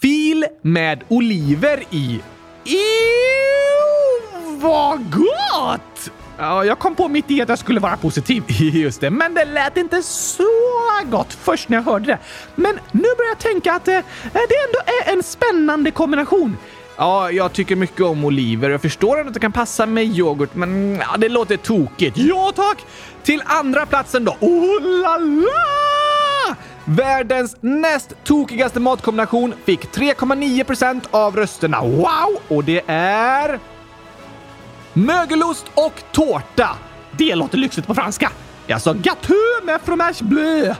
fil 0.00 0.46
med 0.62 1.04
oliver 1.08 1.82
i. 1.90 2.20
Eww, 2.64 2.80
vad 4.60 4.98
gott! 5.10 6.10
Ja, 6.38 6.64
jag 6.64 6.78
kom 6.78 6.94
på 6.94 7.08
mitt 7.08 7.30
i 7.30 7.42
att 7.42 7.48
jag 7.48 7.58
skulle 7.58 7.80
vara 7.80 7.96
positiv. 7.96 8.44
Just 8.60 9.00
det, 9.00 9.10
men 9.10 9.34
det 9.34 9.44
lät 9.44 9.76
inte 9.76 10.02
så 10.02 10.48
gott 11.04 11.32
först 11.32 11.68
när 11.68 11.76
jag 11.76 11.84
hörde 11.84 12.06
det. 12.06 12.18
Men 12.54 12.78
nu 12.92 13.08
börjar 13.16 13.30
jag 13.30 13.38
tänka 13.38 13.72
att 13.72 13.88
eh, 13.88 14.00
det 14.32 14.38
ändå 14.38 14.78
är 15.02 15.12
en 15.12 15.22
spännande 15.22 15.90
kombination. 15.90 16.56
Ja, 16.96 17.30
jag 17.30 17.52
tycker 17.52 17.76
mycket 17.76 18.00
om 18.00 18.24
oliver. 18.24 18.70
Jag 18.70 18.82
förstår 18.82 19.20
att 19.20 19.34
det 19.34 19.40
kan 19.40 19.52
passa 19.52 19.86
med 19.86 20.04
yoghurt, 20.04 20.54
men 20.54 20.98
ja, 21.00 21.16
det 21.18 21.28
låter 21.28 21.56
tokigt. 21.56 22.18
Ja, 22.18 22.52
tack! 22.56 22.84
Till 23.22 23.42
andra 23.46 23.86
platsen 23.86 24.24
då. 24.24 24.36
Oh 24.40 24.82
la 25.02 25.18
la! 25.18 26.56
Världens 26.84 27.56
näst 27.60 28.14
tokigaste 28.24 28.80
matkombination 28.80 29.54
fick 29.64 29.94
3,9% 29.94 31.00
av 31.10 31.36
rösterna. 31.36 31.80
Wow! 31.80 32.38
Och 32.48 32.64
det 32.64 32.82
är... 32.86 33.58
Mögelost 34.92 35.66
och 35.74 36.02
tårta. 36.12 36.68
Det 37.12 37.34
låter 37.34 37.58
lyxigt 37.58 37.86
på 37.86 37.94
franska. 37.94 38.30
Jag 38.66 38.82
sa 38.82 38.92
gâteau 38.92 39.64
med 39.64 39.80
fromage 39.80 40.22
bleu. 40.22 40.74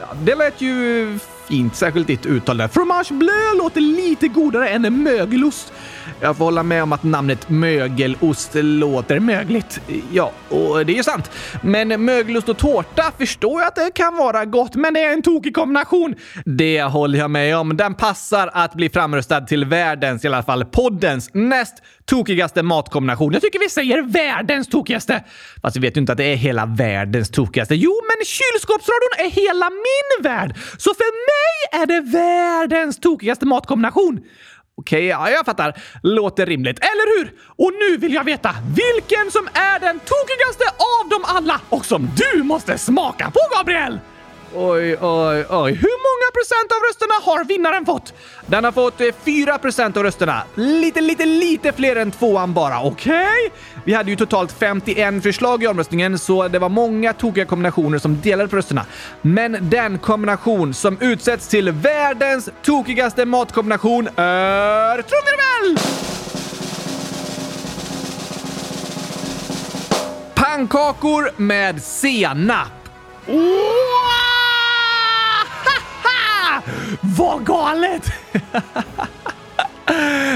Ja, 0.00 0.06
det 0.22 0.34
lät 0.34 0.60
ju 0.60 1.18
fint, 1.48 1.76
särskilt 1.76 2.06
ditt 2.06 2.26
uttal 2.26 2.56
där. 2.56 2.68
Fromage 2.68 3.12
bleu 3.12 3.56
låter 3.58 3.80
lite 3.80 4.28
godare 4.28 4.68
än 4.68 5.02
mögelost. 5.02 5.72
Jag 6.20 6.36
får 6.36 6.44
hålla 6.44 6.62
med 6.62 6.82
om 6.82 6.92
att 6.92 7.02
namnet 7.02 7.48
mögelost 7.48 8.50
låter 8.54 9.20
mögligt. 9.20 9.80
Ja, 10.12 10.32
och 10.48 10.86
det 10.86 10.92
är 10.92 10.96
ju 10.96 11.02
sant. 11.02 11.30
Men 11.62 12.04
mögelost 12.04 12.48
och 12.48 12.58
tårta 12.58 13.12
förstår 13.18 13.60
jag 13.60 13.68
att 13.68 13.74
det 13.74 13.90
kan 13.94 14.16
vara 14.16 14.44
gott, 14.44 14.74
men 14.74 14.94
det 14.94 15.00
är 15.00 15.12
en 15.12 15.22
tokig 15.22 15.54
kombination. 15.54 16.14
Det 16.44 16.82
håller 16.82 17.18
jag 17.18 17.30
med 17.30 17.56
om. 17.56 17.76
Den 17.76 17.94
passar 17.94 18.50
att 18.52 18.74
bli 18.74 18.90
framröstad 18.90 19.40
till 19.40 19.64
världens, 19.64 20.24
i 20.24 20.28
alla 20.28 20.42
fall 20.42 20.64
poddens, 20.64 21.30
näst 21.34 21.74
tokigaste 22.04 22.62
matkombination. 22.62 23.32
Jag 23.32 23.42
tycker 23.42 23.58
vi 23.58 23.68
säger 23.68 24.02
världens 24.02 24.68
tokigaste. 24.68 25.24
Fast 25.62 25.76
vi 25.76 25.80
vet 25.80 25.96
ju 25.96 26.00
inte 26.00 26.12
att 26.12 26.18
det 26.18 26.32
är 26.32 26.36
hela 26.36 26.66
världens 26.66 27.30
tokigaste. 27.30 27.74
Jo, 27.74 27.92
men 28.02 28.24
kylskåpsradion 28.24 29.14
är 29.18 29.30
hela 29.30 29.70
min 29.70 30.24
värld! 30.24 30.54
Så 30.78 30.94
för 30.94 31.10
mig 31.30 31.82
är 31.82 31.86
det 31.86 32.00
världens 32.00 32.98
tokigaste 32.98 33.46
matkombination. 33.46 34.20
Okej, 34.76 35.06
ja, 35.06 35.30
jag 35.30 35.46
fattar. 35.46 35.80
Låter 36.02 36.46
rimligt, 36.46 36.78
eller 36.78 37.18
hur? 37.18 37.34
Och 37.46 37.72
nu 37.72 37.96
vill 37.96 38.14
jag 38.14 38.24
veta 38.24 38.50
vilken 38.76 39.30
som 39.30 39.48
är 39.54 39.80
den 39.80 39.98
tokigaste 39.98 40.64
av 41.02 41.08
dem 41.08 41.22
alla 41.24 41.60
och 41.68 41.84
som 41.86 42.10
du 42.16 42.42
måste 42.42 42.78
smaka 42.78 43.30
på, 43.30 43.56
Gabriel! 43.56 43.98
Oj, 44.56 44.96
oj, 45.00 45.46
oj. 45.50 45.72
Hur 45.72 45.98
många 46.06 46.30
procent 46.34 46.72
av 46.72 46.78
rösterna 46.88 47.14
har 47.22 47.44
vinnaren 47.44 47.86
fått? 47.86 48.14
Den 48.46 48.64
har 48.64 48.72
fått 48.72 49.00
eh, 49.00 49.06
4 49.24 49.58
procent 49.58 49.96
av 49.96 50.02
rösterna. 50.02 50.42
Lite, 50.54 51.00
lite, 51.00 51.26
lite 51.26 51.72
fler 51.72 51.96
än 51.96 52.10
tvåan 52.10 52.54
bara. 52.54 52.82
Okej? 52.82 53.14
Okay? 53.14 53.58
Vi 53.84 53.92
hade 53.92 54.10
ju 54.10 54.16
totalt 54.16 54.52
51 54.52 55.22
förslag 55.22 55.62
i 55.62 55.66
omröstningen, 55.66 56.18
så 56.18 56.48
det 56.48 56.58
var 56.58 56.68
många 56.68 57.12
tokiga 57.12 57.44
kombinationer 57.44 57.98
som 57.98 58.20
delade 58.20 58.48
på 58.48 58.56
rösterna. 58.56 58.86
Men 59.22 59.56
den 59.60 59.98
kombination 59.98 60.74
som 60.74 60.98
utsätts 61.00 61.48
till 61.48 61.70
världens 61.70 62.48
tokigaste 62.62 63.24
matkombination 63.24 64.08
är... 64.16 65.02
Trumvirvel! 65.02 65.78
Pannkakor 70.34 71.30
med 71.36 71.82
senap. 71.82 72.83
Vad 77.00 77.46
galet! 77.46 78.02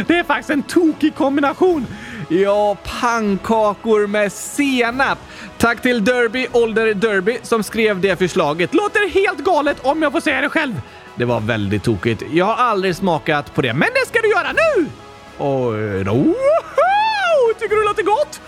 Det 0.07 0.19
är 0.19 0.25
faktiskt 0.25 0.51
en 0.51 0.63
tokig 0.63 1.15
kombination. 1.15 1.87
Ja, 2.29 2.77
pannkakor 3.01 4.07
med 4.07 4.33
senap. 4.33 5.19
Tack 5.59 5.83
till 5.83 6.05
Derby 6.05 6.47
Older 6.53 6.95
Derby 6.95 7.39
som 7.43 7.63
skrev 7.63 8.01
det 8.01 8.17
förslaget. 8.17 8.75
Låter 8.75 9.11
helt 9.11 9.39
galet 9.39 9.77
om 9.83 10.03
jag 10.03 10.13
får 10.13 10.21
säga 10.21 10.41
det 10.41 10.49
själv. 10.49 10.81
Det 11.15 11.25
var 11.25 11.41
väldigt 11.41 11.83
tokigt. 11.85 12.23
Jag 12.33 12.45
har 12.45 12.55
aldrig 12.55 12.97
smakat 12.97 13.55
på 13.55 13.63
det, 13.63 13.73
men 13.75 13.89
det 13.95 14.09
ska 14.09 14.21
du 14.21 14.29
göra 14.31 14.53
nu! 14.53 14.87
Oj 15.39 16.05
då. 16.05 16.13
Eh, 16.13 16.35
Tycker 17.59 17.75
du 17.77 17.83
det 17.83 17.89
låter 17.89 18.03
gott? 18.03 18.41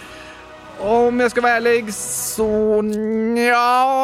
Om 0.78 1.20
jag 1.20 1.30
ska 1.30 1.40
vara 1.40 1.52
ärlig 1.52 1.94
så... 1.94 2.82
Ja, 3.48 3.99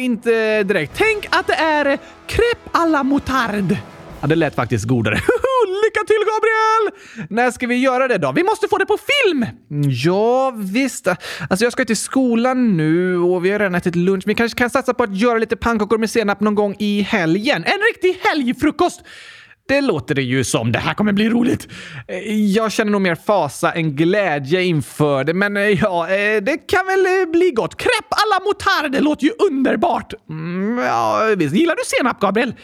inte 0.00 0.62
direkt. 0.62 0.92
Tänk 0.96 1.36
att 1.36 1.46
det 1.46 1.54
är 1.54 1.98
crêpe 2.26 2.70
à 2.72 2.86
la 2.86 3.02
moutarde. 3.02 3.78
Ja, 4.20 4.26
det 4.26 4.36
lät 4.36 4.54
faktiskt 4.54 4.84
godare. 4.84 5.14
Lycka 5.84 6.00
till 6.06 6.16
Gabriel! 6.26 7.28
När 7.30 7.50
ska 7.50 7.66
vi 7.66 7.76
göra 7.76 8.08
det 8.08 8.18
då? 8.18 8.32
Vi 8.32 8.42
måste 8.42 8.68
få 8.68 8.78
det 8.78 8.86
på 8.86 8.98
film! 8.98 9.46
Mm, 9.70 9.90
ja, 9.90 10.52
visst. 10.56 11.08
Alltså 11.48 11.64
jag 11.64 11.72
ska 11.72 11.84
till 11.84 11.96
skolan 11.96 12.76
nu 12.76 13.18
och 13.18 13.44
vi 13.44 13.50
har 13.50 13.58
redan 13.58 13.74
ätit 13.74 13.96
lunch. 13.96 14.22
Vi 14.26 14.34
kanske 14.34 14.58
kan 14.58 14.70
satsa 14.70 14.94
på 14.94 15.02
att 15.02 15.16
göra 15.16 15.38
lite 15.38 15.56
pannkakor 15.56 15.98
med 15.98 16.10
senap 16.10 16.40
någon 16.40 16.54
gång 16.54 16.76
i 16.78 17.02
helgen. 17.02 17.64
En 17.64 17.80
riktig 17.92 18.20
helgfrukost! 18.28 19.02
Det 19.70 19.80
låter 19.80 20.14
det 20.14 20.22
ju 20.22 20.44
som. 20.44 20.72
Det 20.72 20.78
här 20.78 20.94
kommer 20.94 21.12
bli 21.12 21.28
roligt. 21.28 21.68
Eh, 22.08 22.34
jag 22.34 22.72
känner 22.72 22.92
nog 22.92 23.00
mer 23.00 23.14
fasa 23.14 23.72
än 23.72 23.96
glädje 23.96 24.62
inför 24.62 25.24
det, 25.24 25.34
men 25.34 25.56
eh, 25.56 25.62
ja, 25.62 26.08
eh, 26.08 26.42
det 26.42 26.56
kan 26.56 26.86
väl 26.86 27.28
bli 27.28 27.50
gott. 27.50 27.76
Crepe 27.76 28.14
alla 28.22 28.44
moutarde 28.44 28.88
det 28.88 29.00
låter 29.00 29.24
ju 29.24 29.32
underbart. 29.48 30.12
Mm, 30.30 30.78
ja, 30.78 31.34
visst. 31.36 31.54
Gillar 31.54 31.76
du 31.76 31.82
senap, 31.84 32.20
Gabriel? 32.20 32.54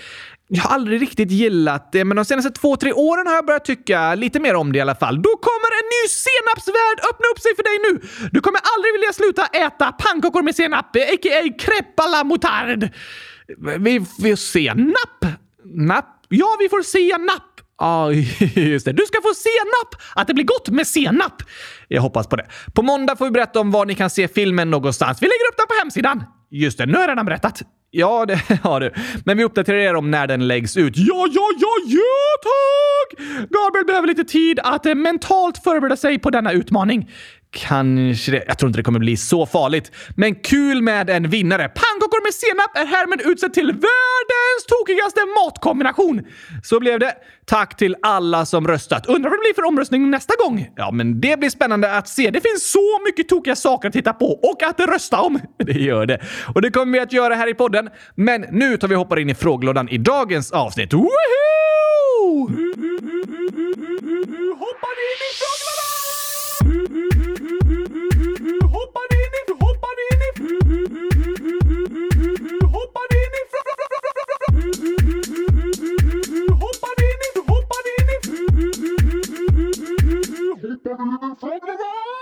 Jag 0.49 0.63
har 0.63 0.75
aldrig 0.75 1.03
riktigt 1.03 1.31
gillat 1.31 1.93
det, 1.93 2.05
men 2.05 2.17
de 2.17 2.25
senaste 2.25 2.51
två, 2.51 2.77
tre 2.77 2.93
åren 2.93 3.27
har 3.27 3.35
jag 3.35 3.47
börjat 3.47 3.65
tycka 3.65 4.15
lite 4.15 4.41
mer 4.41 4.55
om 4.55 4.73
det 4.73 4.79
i 4.79 4.81
alla 4.81 4.95
fall. 4.95 5.23
Då 5.23 5.31
kommer 5.31 5.71
en 5.81 5.89
ny 5.97 6.09
senapsvärld 6.09 6.99
öppna 7.11 7.27
upp 7.33 7.41
sig 7.41 7.53
för 7.57 7.63
dig 7.63 7.77
nu! 7.87 8.01
Du 8.33 8.41
kommer 8.41 8.61
aldrig 8.77 8.93
vilja 8.93 9.13
sluta 9.13 9.47
äta 9.47 9.93
pannkakor 9.93 10.43
med 10.43 10.55
senap, 10.55 10.97
a.k.a. 10.97 11.43
crepe 11.59 12.03
à 12.03 12.07
la 12.07 12.25
moutarde. 12.25 12.91
Vi 13.79 14.01
får 14.01 14.37
se. 14.37 14.75
Napp? 14.75 15.46
Napp? 15.75 16.27
Ja, 16.29 16.57
vi 16.61 16.69
får 16.69 16.83
senap! 16.83 17.43
Ja, 17.79 18.13
just 18.55 18.87
det. 18.87 18.93
Du 18.93 19.03
ska 19.07 19.23
få 19.23 19.35
senap! 19.35 20.03
Att 20.15 20.27
det 20.27 20.35
blir 20.35 20.45
gott 20.45 20.69
med 20.69 20.87
senap! 20.87 21.43
Jag 21.89 22.03
hoppas 22.03 22.27
på 22.27 22.37
det. 22.37 22.47
På 22.75 22.83
måndag 22.83 23.17
får 23.17 23.25
vi 23.25 23.31
berätta 23.31 23.61
om 23.61 23.71
var 23.71 23.87
ni 23.87 23.95
kan 23.95 24.11
se 24.11 24.29
filmen 24.29 24.71
någonstans. 24.71 25.23
Vi 25.23 25.27
lägger 25.27 25.49
upp 25.53 25.57
den 25.57 25.67
på 25.67 25.75
hemsidan. 25.83 26.25
Just 26.51 26.79
det, 26.79 26.87
nu 26.87 26.93
har 26.93 27.01
jag 27.01 27.11
redan 27.11 27.27
berättat. 27.27 27.63
Ja, 27.91 28.27
det 28.27 28.35
har 28.63 28.81
du. 28.81 28.93
Men 29.25 29.37
vi 29.37 29.45
uppdaterar 29.45 29.79
er 29.79 29.95
om 29.95 30.11
när 30.11 30.27
den 30.27 30.49
läggs 30.49 30.77
ut. 30.77 30.95
Ja, 30.97 31.27
ja, 31.33 31.49
ja, 31.59 31.69
ja, 31.87 32.03
tack! 32.43 33.19
Gabriel 33.51 33.87
behöver 33.87 34.07
lite 34.09 34.25
tid 34.25 34.61
att 34.63 34.87
eh, 34.87 34.95
mentalt 34.95 35.59
förbereda 35.59 35.97
sig 35.97 36.19
på 36.19 36.31
denna 36.31 36.53
utmaning. 36.53 37.11
Kanske 37.57 38.33
det. 38.33 38.45
Jag 38.47 38.59
tror 38.59 38.69
inte 38.69 38.79
det 38.79 38.83
kommer 38.83 38.99
bli 38.99 39.17
så 39.17 39.47
farligt. 39.47 39.93
Men 40.17 40.35
kul 40.35 40.83
med 40.83 41.11
en 41.11 41.31
vinnare. 41.31 41.69
Pannkakor 41.69 42.23
med 42.25 42.35
senap 42.35 42.77
är 42.77 42.87
härmed 42.87 43.21
utsett 43.21 43.55
till 43.55 43.67
världens 43.67 44.67
tokigaste 44.69 45.21
matkombination. 45.21 46.23
Så 46.63 46.81
blev 46.81 46.99
det. 47.01 47.15
Tack 47.45 47.77
till 47.77 47.97
alla 48.03 48.47
som 48.47 48.69
röstat. 48.69 49.07
Undrar 49.07 49.31
vad 49.31 49.39
det 49.39 49.43
blir 49.43 49.55
för 49.55 49.65
omröstning 49.65 50.11
nästa 50.11 50.35
gång? 50.45 50.71
Ja, 50.77 50.91
men 50.91 51.21
det 51.21 51.39
blir 51.39 51.51
spännande 51.51 51.97
att 51.97 52.09
se. 52.09 52.31
Det 52.31 52.41
finns 52.41 52.73
så 52.73 53.01
mycket 53.07 53.29
tokiga 53.29 53.57
saker 53.57 53.89
att 53.89 53.95
titta 53.95 54.13
på 54.13 54.27
och 54.27 54.63
att 54.63 54.81
rösta 54.81 55.21
om. 55.21 55.41
Det 55.59 55.73
gör 55.73 56.07
det. 56.07 56.21
Och 56.55 56.63
det 56.63 56.71
kommer 56.71 56.93
vi 56.93 57.01
att 57.01 57.13
göra 57.13 57.35
här 57.35 57.51
i 57.51 57.55
podden. 57.55 57.89
Men 58.15 58.41
nu 58.53 58.77
tar 58.77 58.89
vi 58.89 58.95
och 58.95 58.99
hoppar 58.99 59.19
in 59.19 59.31
i 59.31 59.35
frågelådan 59.35 59.89
i 59.89 59.99
dagens 59.99 60.53
avsnitt. 60.53 60.93
Woho! 60.93 61.07
Hoppar 64.59 64.97
in 65.07 65.21
i 65.29 65.33
frågelådan! 65.39 65.66
Hoppar 80.67 81.01
in 81.01 81.13
i, 81.13 81.19
hoppar 81.23 82.16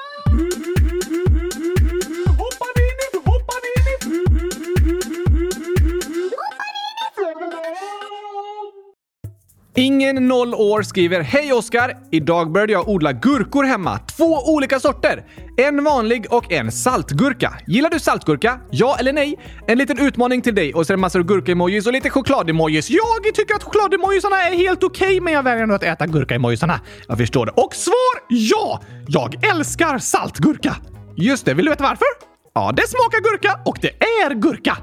Ingen 9.76 10.28
noll 10.28 10.54
år 10.54 10.82
skriver 10.82 11.20
Hej 11.20 11.52
Oskar! 11.52 11.96
Idag 12.10 12.52
började 12.52 12.72
jag 12.72 12.88
odla 12.88 13.12
gurkor 13.12 13.64
hemma. 13.64 13.98
Två 13.98 14.38
olika 14.54 14.80
sorter. 14.80 15.24
En 15.56 15.84
vanlig 15.84 16.26
och 16.30 16.52
en 16.52 16.72
saltgurka. 16.72 17.54
Gillar 17.66 17.90
du 17.90 17.98
saltgurka? 18.00 18.60
Ja 18.70 18.96
eller 19.00 19.12
nej? 19.12 19.38
En 19.66 19.78
liten 19.78 19.98
utmaning 19.98 20.42
till 20.42 20.54
dig 20.54 20.74
och 20.74 20.86
så 20.86 20.92
är 20.92 20.96
det 20.96 21.00
massor 21.00 21.20
av 21.20 21.26
gurka-emojis 21.26 21.86
och 21.86 21.92
lite 21.92 22.10
choklad-emojis. 22.10 22.90
Jag 22.90 23.34
tycker 23.34 23.54
att 23.54 23.62
choklad-emojisarna 23.62 24.36
är 24.42 24.56
helt 24.56 24.84
okej, 24.84 25.06
okay, 25.06 25.20
men 25.20 25.32
jag 25.32 25.42
väljer 25.42 25.66
nog 25.66 25.76
att 25.76 25.82
äta 25.82 26.06
gurka-emojisarna. 26.06 26.80
Jag 27.08 27.18
förstår 27.18 27.46
det. 27.46 27.52
Och 27.52 27.74
svar 27.74 28.14
ja! 28.28 28.80
Jag 29.08 29.44
älskar 29.50 29.98
saltgurka! 29.98 30.76
Just 31.16 31.44
det, 31.44 31.54
vill 31.54 31.64
du 31.64 31.70
veta 31.70 31.84
varför? 31.84 32.06
Ja, 32.54 32.72
det 32.76 32.88
smakar 32.88 33.20
gurka 33.30 33.60
och 33.64 33.78
det 33.80 33.90
är 34.24 34.34
gurka! 34.34 34.76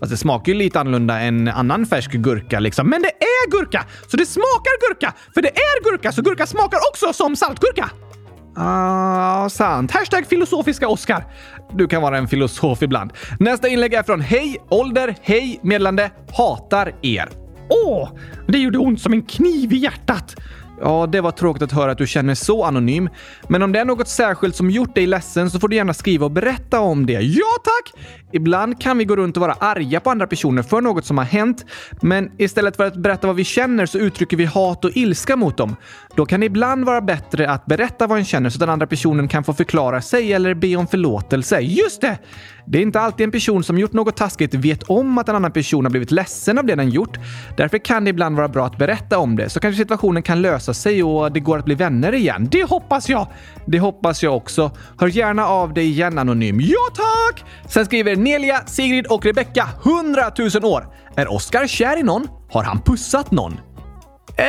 Fast 0.00 0.10
det 0.10 0.16
smakar 0.16 0.52
ju 0.52 0.58
lite 0.58 0.80
annorlunda 0.80 1.20
än 1.20 1.48
annan 1.48 1.86
färsk 1.86 2.12
gurka 2.12 2.60
liksom. 2.60 2.90
Men 2.90 3.02
det 3.02 3.08
är 3.08 3.50
gurka! 3.50 3.84
Så 4.08 4.16
det 4.16 4.26
smakar 4.26 4.88
gurka! 4.88 5.14
För 5.34 5.42
det 5.42 5.48
är 5.48 5.90
gurka, 5.90 6.12
så 6.12 6.22
gurka 6.22 6.46
smakar 6.46 6.78
också 6.92 7.12
som 7.12 7.36
saltgurka! 7.36 7.90
Ah, 8.56 9.48
sant. 9.48 9.90
Hashtag 9.92 10.26
filosofiska 10.26 10.88
Oscar. 10.88 11.24
Du 11.72 11.88
kan 11.88 12.02
vara 12.02 12.18
en 12.18 12.28
filosof 12.28 12.82
ibland. 12.82 13.12
Nästa 13.38 13.68
inlägg 13.68 13.94
är 13.94 14.02
från 14.02 14.20
Hej, 14.20 14.56
ålder, 14.68 15.16
hej, 15.22 15.60
medlande, 15.62 16.10
hatar 16.36 16.94
er. 17.02 17.28
Åh, 17.68 18.08
det 18.48 18.58
gjorde 18.58 18.78
ont 18.78 19.00
som 19.00 19.12
en 19.12 19.22
kniv 19.22 19.72
i 19.72 19.76
hjärtat. 19.76 20.36
Ja, 20.82 21.08
det 21.12 21.20
var 21.20 21.30
tråkigt 21.30 21.62
att 21.62 21.72
höra 21.72 21.92
att 21.92 21.98
du 21.98 22.06
känner 22.06 22.34
så 22.34 22.64
anonym. 22.64 23.08
Men 23.48 23.62
om 23.62 23.72
det 23.72 23.78
är 23.78 23.84
något 23.84 24.08
särskilt 24.08 24.56
som 24.56 24.70
gjort 24.70 24.94
dig 24.94 25.06
ledsen 25.06 25.50
så 25.50 25.60
får 25.60 25.68
du 25.68 25.76
gärna 25.76 25.94
skriva 25.94 26.24
och 26.24 26.30
berätta 26.30 26.80
om 26.80 27.06
det. 27.06 27.12
Ja, 27.12 27.46
tack! 27.64 28.04
Ibland 28.32 28.80
kan 28.80 28.98
vi 28.98 29.04
gå 29.04 29.16
runt 29.16 29.36
och 29.36 29.40
vara 29.40 29.52
arga 29.52 30.00
på 30.00 30.10
andra 30.10 30.26
personer 30.26 30.62
för 30.62 30.80
något 30.80 31.04
som 31.04 31.18
har 31.18 31.24
hänt, 31.24 31.64
men 32.02 32.30
istället 32.38 32.76
för 32.76 32.86
att 32.86 32.96
berätta 32.96 33.26
vad 33.26 33.36
vi 33.36 33.44
känner 33.44 33.86
så 33.86 33.98
uttrycker 33.98 34.36
vi 34.36 34.44
hat 34.44 34.84
och 34.84 34.90
ilska 34.94 35.36
mot 35.36 35.56
dem. 35.56 35.76
Då 36.16 36.26
kan 36.26 36.40
det 36.40 36.46
ibland 36.46 36.84
vara 36.84 37.00
bättre 37.00 37.50
att 37.50 37.66
berätta 37.66 38.06
vad 38.06 38.18
en 38.18 38.24
känner 38.24 38.50
så 38.50 38.56
att 38.56 38.60
den 38.60 38.70
andra 38.70 38.86
personen 38.86 39.28
kan 39.28 39.44
få 39.44 39.54
förklara 39.54 40.02
sig 40.02 40.32
eller 40.32 40.54
be 40.54 40.76
om 40.76 40.86
förlåtelse. 40.86 41.60
Just 41.60 42.00
det! 42.00 42.18
Det 42.70 42.78
är 42.78 42.82
inte 42.82 43.00
alltid 43.00 43.24
en 43.24 43.30
person 43.30 43.64
som 43.64 43.78
gjort 43.78 43.92
något 43.92 44.16
taskigt 44.16 44.54
vet 44.54 44.82
om 44.82 45.18
att 45.18 45.28
en 45.28 45.36
annan 45.36 45.52
person 45.52 45.84
har 45.84 45.90
blivit 45.90 46.10
ledsen 46.10 46.58
av 46.58 46.66
det 46.66 46.74
den 46.74 46.90
gjort. 46.90 47.18
Därför 47.56 47.78
kan 47.78 48.04
det 48.04 48.10
ibland 48.10 48.36
vara 48.36 48.48
bra 48.48 48.66
att 48.66 48.78
berätta 48.78 49.18
om 49.18 49.36
det, 49.36 49.50
så 49.50 49.60
kanske 49.60 49.82
situationen 49.82 50.22
kan 50.22 50.42
lösa 50.42 50.74
sig 50.74 51.02
och 51.02 51.32
det 51.32 51.40
går 51.40 51.58
att 51.58 51.64
bli 51.64 51.74
vänner 51.74 52.14
igen. 52.14 52.48
Det 52.50 52.64
hoppas 52.64 53.08
jag! 53.08 53.26
Det 53.66 53.78
hoppas 53.78 54.22
jag 54.22 54.36
också. 54.36 54.70
Hör 54.98 55.06
gärna 55.08 55.46
av 55.46 55.74
dig 55.74 55.86
igen 55.86 56.18
anonym. 56.18 56.60
Ja, 56.60 56.94
tack! 56.94 57.44
Sen 57.68 57.84
skriver 57.86 58.16
Nelia, 58.16 58.60
Sigrid 58.66 59.06
och 59.06 59.24
Rebecka 59.24 59.68
100 59.84 60.22
000 60.62 60.64
år. 60.64 60.86
Är 61.16 61.32
Oskar 61.32 61.66
kär 61.66 61.98
i 61.98 62.02
någon? 62.02 62.28
Har 62.50 62.62
han 62.62 62.82
pussat 62.82 63.30
någon? 63.30 63.52
Eh, 64.36 64.46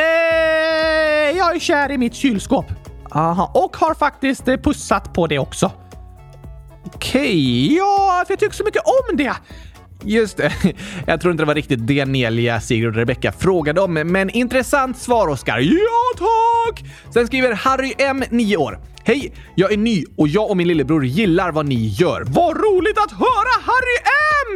jag 1.38 1.56
är 1.56 1.60
kär 1.60 1.92
i 1.92 1.98
mitt 1.98 2.14
kylskåp. 2.14 2.66
Aha, 3.12 3.52
och 3.54 3.78
har 3.78 3.94
faktiskt 3.94 4.48
eh, 4.48 4.58
pussat 4.58 5.14
på 5.14 5.28
det 5.28 5.40
också. 5.40 5.72
Okej, 6.84 7.22
okay, 7.22 7.76
ja, 7.78 8.24
för 8.28 8.34
jag 8.34 8.40
tycker 8.40 8.56
så 8.56 8.64
mycket 8.64 8.84
om 8.86 9.18
det. 9.18 9.34
Just 10.04 10.38
det. 10.38 10.52
Jag 11.06 11.22
tror 11.22 11.32
inte 11.32 11.44
det 11.44 11.48
var 11.48 11.56
riktigt 11.56 11.88
det 11.88 12.06
Nelia, 12.06 12.62
Sigrid 12.62 12.88
och 12.88 12.96
Rebecca 12.96 13.32
frågade 13.32 13.82
om, 13.82 13.94
men 13.94 14.30
intressant 14.30 14.98
svar, 14.98 15.28
Oskar. 15.28 15.60
Ja, 15.60 16.18
tack! 16.18 16.84
Sen 17.14 17.28
skriver 17.28 17.54
Harry 17.54 17.94
M, 17.98 18.24
9 18.30 18.58
år. 18.58 18.80
Hej! 19.04 19.34
Jag 19.56 19.72
är 19.72 19.78
ny 19.78 20.04
och 20.18 20.28
jag 20.28 20.50
och 20.50 20.58
min 20.58 20.68
lillebror 20.68 21.06
gillar 21.06 21.52
vad 21.52 21.66
ni 21.66 21.88
gör. 21.88 22.24
Vad 22.28 22.58
roligt 22.58 22.98
att 22.98 23.12
höra 23.12 23.62
Harry 23.62 23.98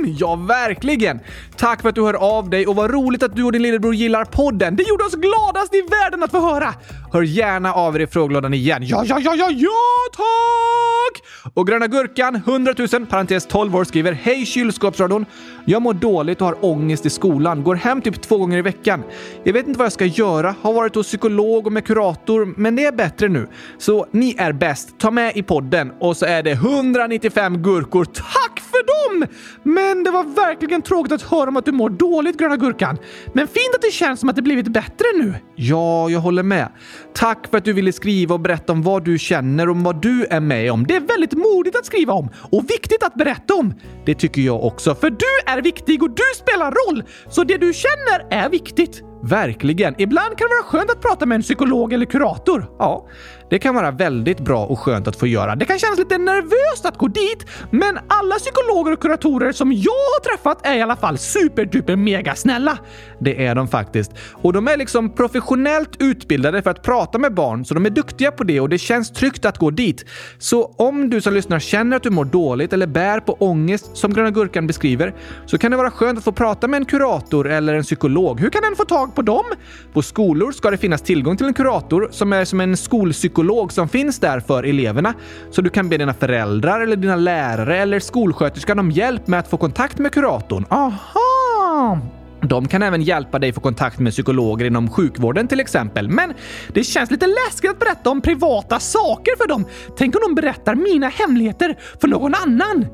M! 0.02 0.16
Ja, 0.20 0.36
verkligen! 0.36 1.20
Tack 1.58 1.82
för 1.82 1.90
att 1.90 1.96
du 1.96 2.04
hör 2.04 2.14
av 2.14 2.50
dig 2.50 2.68
och 2.68 2.76
vad 2.76 2.92
roligt 2.92 3.24
att 3.24 3.36
du 3.36 3.44
och 3.44 3.52
din 3.52 3.62
lillebror 3.62 3.96
gillar 3.96 4.26
podden. 4.26 4.76
Det 4.76 4.84
gjorde 4.84 5.04
oss 5.04 5.16
gladast 5.16 5.74
i 5.76 5.82
världen 5.82 6.24
att 6.24 6.32
få 6.32 6.40
höra. 6.40 6.74
Hör 7.14 7.22
gärna 7.22 7.74
av 7.74 7.96
er 7.96 8.00
i 8.00 8.08
frågelådan 8.08 8.54
igen. 8.54 8.88
Ja, 8.88 9.04
ja, 9.06 9.20
ja, 9.20 9.36
ja, 9.36 9.50
ja, 9.52 9.72
tack! 10.16 11.24
Och 11.54 11.68
Gröna 11.68 11.88
Gurkan, 11.88 12.36
100 12.36 12.74
000, 12.78 13.06
parentes 13.06 13.48
12 13.48 13.76
år, 13.76 13.84
skriver 13.84 14.12
Hej 14.12 14.46
kylskåpsradion! 14.46 15.26
Jag 15.68 15.82
mår 15.82 15.94
dåligt 15.94 16.42
och 16.42 16.48
har 16.48 16.66
ångest 16.66 17.06
i 17.06 17.10
skolan. 17.10 17.64
Går 17.64 17.76
hem 17.76 18.02
typ 18.02 18.22
två 18.22 18.38
gånger 18.38 18.58
i 18.58 18.62
veckan. 18.62 19.04
Jag 19.44 19.54
vet 19.54 19.68
inte 19.68 19.80
vad 19.80 19.86
jag 19.86 19.94
ska 19.94 20.06
göra. 20.06 20.56
Har 20.62 20.74
varit 20.74 20.96
hos 20.96 21.08
psykolog 21.08 21.66
och 21.66 21.74
med 21.74 21.86
kurator, 21.86 22.54
men 22.58 22.76
det 22.76 22.86
är 22.86 22.92
bättre 22.92 23.28
nu. 23.28 23.48
Så 23.78 24.08
ni 24.12 24.36
är 24.38 24.52
bäst. 24.52 24.90
Ta 24.98 25.12
med 25.12 25.38
i 25.38 25.44
podden 25.44 25.92
och 26.00 26.18
så 26.18 26.26
är 26.26 26.44
det 26.44 26.52
195 26.52 27.62
gurkor. 27.62 28.06
Tack 28.06 28.62
för 28.76 29.10
dem! 29.20 29.28
Men 29.64 30.04
det 30.04 30.12
var 30.12 30.24
verkligen 30.24 30.82
tråkigt 30.82 31.12
att 31.12 31.22
höra 31.22 31.50
om 31.50 31.58
att 31.58 31.66
du 31.66 31.72
mår 31.72 31.90
dåligt, 31.90 32.38
Gröna 32.38 32.58
Gurkan. 32.58 32.98
Men 33.34 33.48
fint 33.48 33.76
att 33.76 33.82
det 33.82 33.92
känns 33.92 34.20
som 34.20 34.30
att 34.30 34.36
det 34.36 34.42
blivit 34.42 34.68
bättre 34.68 35.06
nu. 35.16 35.34
Ja, 35.56 36.10
jag 36.10 36.20
håller 36.20 36.44
med. 36.44 36.68
Tack 37.14 37.48
för 37.48 37.58
att 37.58 37.66
du 37.66 37.74
ville 37.74 37.92
skriva 37.92 38.34
och 38.34 38.40
berätta 38.40 38.74
om 38.74 38.82
vad 38.82 39.06
du 39.06 39.20
känner 39.20 39.70
och 39.70 39.76
om 39.76 39.84
vad 39.84 40.02
du 40.02 40.26
är 40.30 40.40
med 40.40 40.72
om. 40.72 40.88
Det 40.88 40.96
är 40.96 41.00
väldigt 41.00 41.34
modigt 41.34 41.76
att 41.76 41.86
skriva 41.86 42.14
om 42.14 42.30
och 42.52 42.64
viktigt 42.70 43.04
att 43.04 43.14
berätta 43.16 43.54
om. 43.54 43.74
Det 44.06 44.16
tycker 44.16 44.42
jag 44.42 44.64
också, 44.66 44.96
för 44.96 45.10
du 45.10 45.52
är 45.52 45.62
viktig 45.62 46.04
och 46.04 46.10
du 46.10 46.24
spelar 46.36 46.72
roll. 46.72 47.04
Så 47.30 47.44
det 47.44 47.58
du 47.58 47.74
känner 47.74 48.46
är 48.46 48.50
viktigt. 48.50 49.02
Verkligen. 49.24 50.02
Ibland 50.02 50.38
kan 50.38 50.48
det 50.48 50.56
vara 50.56 50.64
skönt 50.64 50.92
att 50.92 51.02
prata 51.02 51.26
med 51.26 51.36
en 51.36 51.42
psykolog 51.42 51.94
eller 51.94 52.06
kurator. 52.06 52.66
Ja, 52.80 53.08
det 53.50 53.60
kan 53.60 53.76
vara 53.76 53.92
väldigt 53.92 54.40
bra 54.40 54.66
och 54.66 54.80
skönt 54.80 55.08
att 55.08 55.16
få 55.16 55.28
göra. 55.28 55.56
Det 55.56 55.66
kan 55.66 55.80
kännas 55.80 56.00
lite 56.00 56.18
nervöst 56.18 56.86
att 56.86 56.98
gå 56.98 57.08
dit, 57.08 57.46
men 57.72 58.00
alla 58.08 58.36
psykologer 58.36 58.92
och 58.92 59.02
kuratorer 59.02 59.52
som 59.52 59.74
jag 59.74 59.92
har 59.92 60.20
träffat 60.24 60.66
är 60.68 60.78
i 60.78 60.82
alla 60.82 60.96
fall 60.96 61.18
superduper 61.18 61.96
mega 61.96 62.36
snälla. 62.36 62.78
Det 63.20 63.46
är 63.46 63.56
de 63.56 63.68
faktiskt. 63.68 64.12
Och 64.32 64.54
de 64.54 64.68
är 64.68 64.78
liksom 64.78 65.10
professionellt 65.10 65.90
utbildade 66.00 66.62
för 66.62 66.70
att 66.70 66.84
prata 66.84 67.18
med 67.18 67.34
barn, 67.34 67.66
så 67.66 67.74
de 67.74 67.86
är 67.86 67.90
duktiga 67.90 68.32
på 68.32 68.44
det 68.44 68.60
och 68.60 68.70
det 68.70 68.78
känns 68.78 69.12
tryggt 69.12 69.46
att 69.46 69.58
gå 69.58 69.72
dit. 69.72 70.06
Så 70.38 70.66
om 70.78 71.10
du 71.10 71.22
som 71.22 71.34
lyssnar 71.34 71.60
känner 71.60 71.98
att 71.98 72.04
du 72.04 72.10
mår 72.10 72.26
dåligt 72.26 72.74
eller 72.74 72.88
bär 72.88 73.20
på 73.20 73.34
ångest, 73.34 73.90
som 73.94 74.14
Gröna 74.14 74.32
Gurkan 74.32 74.68
beskriver, 74.68 75.16
så 75.46 75.58
kan 75.58 75.72
det 75.72 75.78
vara 75.78 75.92
skönt 75.92 76.18
att 76.18 76.24
få 76.24 76.32
prata 76.32 76.68
med 76.68 76.78
en 76.78 76.86
kurator 76.86 77.50
eller 77.50 77.74
en 77.74 77.84
psykolog. 77.84 78.40
Hur 78.40 78.50
kan 78.50 78.64
en 78.64 78.76
få 78.76 78.86
tag 78.86 79.16
på 79.16 79.22
dem? 79.22 79.46
På 79.94 80.02
skolor 80.02 80.52
ska 80.52 80.72
det 80.72 80.78
finnas 80.78 81.02
tillgång 81.02 81.38
till 81.38 81.46
en 81.46 81.54
kurator 81.54 82.08
som 82.12 82.34
är 82.34 82.46
som 82.46 82.62
en 82.62 82.78
skolpsykolog 82.78 83.35
som 83.72 83.88
finns 83.88 84.20
där 84.20 84.40
för 84.40 84.64
eleverna. 84.64 85.14
Så 85.52 85.62
du 85.62 85.70
kan 85.70 85.90
be 85.90 85.98
dina 85.98 86.14
föräldrar 86.14 86.82
eller 86.82 86.96
dina 86.96 87.16
lärare 87.16 87.78
eller 87.78 88.00
skolsköterskan 88.00 88.80
om 88.80 88.92
hjälp 88.92 89.28
med 89.28 89.40
att 89.40 89.48
få 89.48 89.58
kontakt 89.58 89.98
med 89.98 90.12
kuratorn. 90.12 90.66
Aha! 90.70 92.00
De 92.42 92.68
kan 92.68 92.84
även 92.84 93.02
hjälpa 93.02 93.40
dig 93.40 93.54
få 93.54 93.62
kontakt 93.62 94.00
med 94.00 94.14
psykologer 94.14 94.66
inom 94.66 94.90
sjukvården 94.90 95.48
till 95.48 95.60
exempel. 95.60 96.10
Men 96.10 96.34
det 96.74 96.84
känns 96.84 97.12
lite 97.12 97.28
läskigt 97.28 97.72
att 97.72 97.80
berätta 97.80 98.10
om 98.10 98.22
privata 98.22 98.80
saker 98.80 99.38
för 99.38 99.48
dem. 99.48 99.66
Tänk 99.98 100.16
om 100.16 100.22
de 100.22 100.36
berättar 100.36 100.76
mina 100.76 101.08
hemligheter 101.08 101.78
för 102.02 102.08
någon 102.08 102.34
annan? 102.36 102.88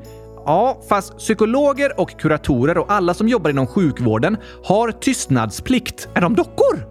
Ja, 0.46 0.80
fast 0.88 1.18
psykologer 1.18 2.00
och 2.00 2.20
kuratorer 2.20 2.78
och 2.78 2.92
alla 2.92 3.14
som 3.14 3.28
jobbar 3.28 3.50
inom 3.50 3.66
sjukvården 3.66 4.36
har 4.64 4.92
tystnadsplikt. 4.92 6.08
Är 6.14 6.20
de 6.20 6.34
dockor? 6.34 6.86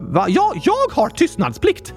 Va? 0.00 0.26
Ja, 0.28 0.52
jag 0.64 0.92
har 1.02 1.08
tystnadsplikt! 1.08 1.94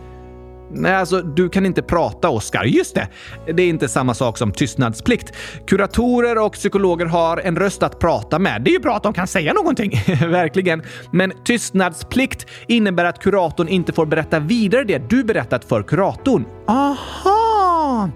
Nej, 0.72 0.96
alltså 0.96 1.22
du 1.22 1.50
kan 1.50 1.66
inte 1.66 1.82
prata, 1.82 2.30
Oskar. 2.30 2.64
Just 2.64 2.96
det! 2.96 3.08
Det 3.54 3.64
är 3.64 3.70
inte 3.70 3.88
samma 3.88 4.14
sak 4.14 4.38
som 4.38 4.52
tystnadsplikt. 4.52 5.34
Kuratorer 5.68 6.38
och 6.38 6.54
psykologer 6.54 7.06
har 7.06 7.38
en 7.38 7.56
röst 7.56 7.84
att 7.84 8.00
prata 8.00 8.40
med. 8.40 8.62
Det 8.62 8.70
är 8.70 8.74
ju 8.74 8.80
bra 8.80 8.96
att 8.96 9.04
de 9.04 9.14
kan 9.14 9.28
säga 9.28 9.54
någonting. 9.54 9.92
Verkligen. 10.08 10.84
Men 11.12 11.34
tystnadsplikt 11.46 12.48
innebär 12.68 13.06
att 13.06 13.20
kuratorn 13.20 13.68
inte 13.68 13.94
får 13.94 14.06
berätta 14.06 14.40
vidare 14.40 14.84
det 14.84 15.10
du 15.10 15.24
berättat 15.24 15.66
för 15.66 15.84
kuratorn. 15.84 16.46
Aha! 16.68 18.10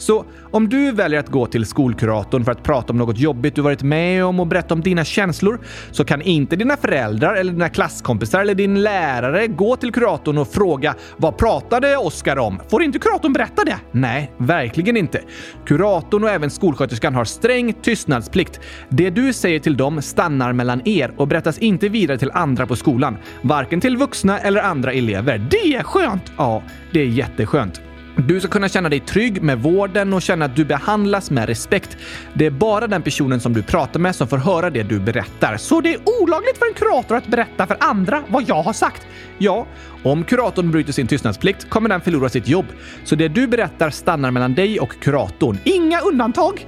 Så 0.00 0.24
om 0.50 0.68
du 0.68 0.92
väljer 0.92 1.20
att 1.20 1.28
gå 1.28 1.46
till 1.46 1.66
skolkuratorn 1.66 2.44
för 2.44 2.52
att 2.52 2.62
prata 2.62 2.92
om 2.92 2.98
något 2.98 3.18
jobbigt 3.18 3.54
du 3.54 3.62
varit 3.62 3.82
med 3.82 4.24
om 4.24 4.40
och 4.40 4.46
berätta 4.46 4.74
om 4.74 4.80
dina 4.80 5.04
känslor 5.04 5.60
så 5.90 6.04
kan 6.04 6.22
inte 6.22 6.56
dina 6.56 6.76
föräldrar 6.76 7.34
eller 7.34 7.52
dina 7.52 7.68
klasskompisar 7.68 8.40
eller 8.40 8.54
din 8.54 8.82
lärare 8.82 9.46
gå 9.46 9.76
till 9.76 9.92
kuratorn 9.92 10.38
och 10.38 10.48
fråga 10.48 10.94
“Vad 11.16 11.36
pratade 11.36 11.96
Oskar 11.96 12.38
om?” 12.38 12.60
Får 12.70 12.82
inte 12.82 12.98
kuratorn 12.98 13.32
berätta 13.32 13.64
det? 13.64 13.76
Nej, 13.92 14.32
verkligen 14.36 14.96
inte. 14.96 15.20
Kuratorn 15.66 16.24
och 16.24 16.30
även 16.30 16.50
skolsköterskan 16.50 17.14
har 17.14 17.24
sträng 17.24 17.72
tystnadsplikt. 17.72 18.60
Det 18.88 19.10
du 19.10 19.32
säger 19.32 19.58
till 19.58 19.76
dem 19.76 20.02
stannar 20.02 20.52
mellan 20.52 20.88
er 20.88 21.12
och 21.16 21.28
berättas 21.28 21.58
inte 21.58 21.88
vidare 21.88 22.18
till 22.18 22.30
andra 22.30 22.66
på 22.66 22.76
skolan. 22.76 23.16
Varken 23.42 23.80
till 23.80 23.96
vuxna 23.96 24.38
eller 24.38 24.62
andra 24.62 24.92
elever. 24.92 25.46
Det 25.50 25.74
är 25.74 25.82
skönt! 25.82 26.32
Ja, 26.36 26.62
det 26.92 27.00
är 27.00 27.06
jätteskönt. 27.06 27.80
Du 28.16 28.40
ska 28.40 28.48
kunna 28.48 28.68
känna 28.68 28.88
dig 28.88 29.00
trygg 29.00 29.42
med 29.42 29.58
vården 29.62 30.12
och 30.12 30.22
känna 30.22 30.44
att 30.44 30.56
du 30.56 30.64
behandlas 30.64 31.30
med 31.30 31.46
respekt. 31.46 31.96
Det 32.34 32.46
är 32.46 32.50
bara 32.50 32.86
den 32.86 33.02
personen 33.02 33.40
som 33.40 33.52
du 33.52 33.62
pratar 33.62 34.00
med 34.00 34.16
som 34.16 34.28
får 34.28 34.36
höra 34.36 34.70
det 34.70 34.82
du 34.82 35.00
berättar. 35.00 35.56
Så 35.56 35.80
det 35.80 35.94
är 35.94 36.00
olagligt 36.22 36.58
för 36.58 36.66
en 36.66 36.74
kurator 36.74 37.16
att 37.16 37.26
berätta 37.26 37.66
för 37.66 37.76
andra 37.80 38.22
vad 38.28 38.44
jag 38.48 38.62
har 38.62 38.72
sagt? 38.72 39.02
Ja, 39.38 39.66
om 40.02 40.24
kuratorn 40.24 40.70
bryter 40.70 40.92
sin 40.92 41.06
tystnadsplikt 41.06 41.70
kommer 41.70 41.88
den 41.88 42.00
förlora 42.00 42.28
sitt 42.28 42.48
jobb. 42.48 42.66
Så 43.04 43.14
det 43.14 43.28
du 43.28 43.46
berättar 43.46 43.90
stannar 43.90 44.30
mellan 44.30 44.54
dig 44.54 44.80
och 44.80 45.00
kuratorn. 45.00 45.58
Inga 45.64 46.00
undantag? 46.00 46.66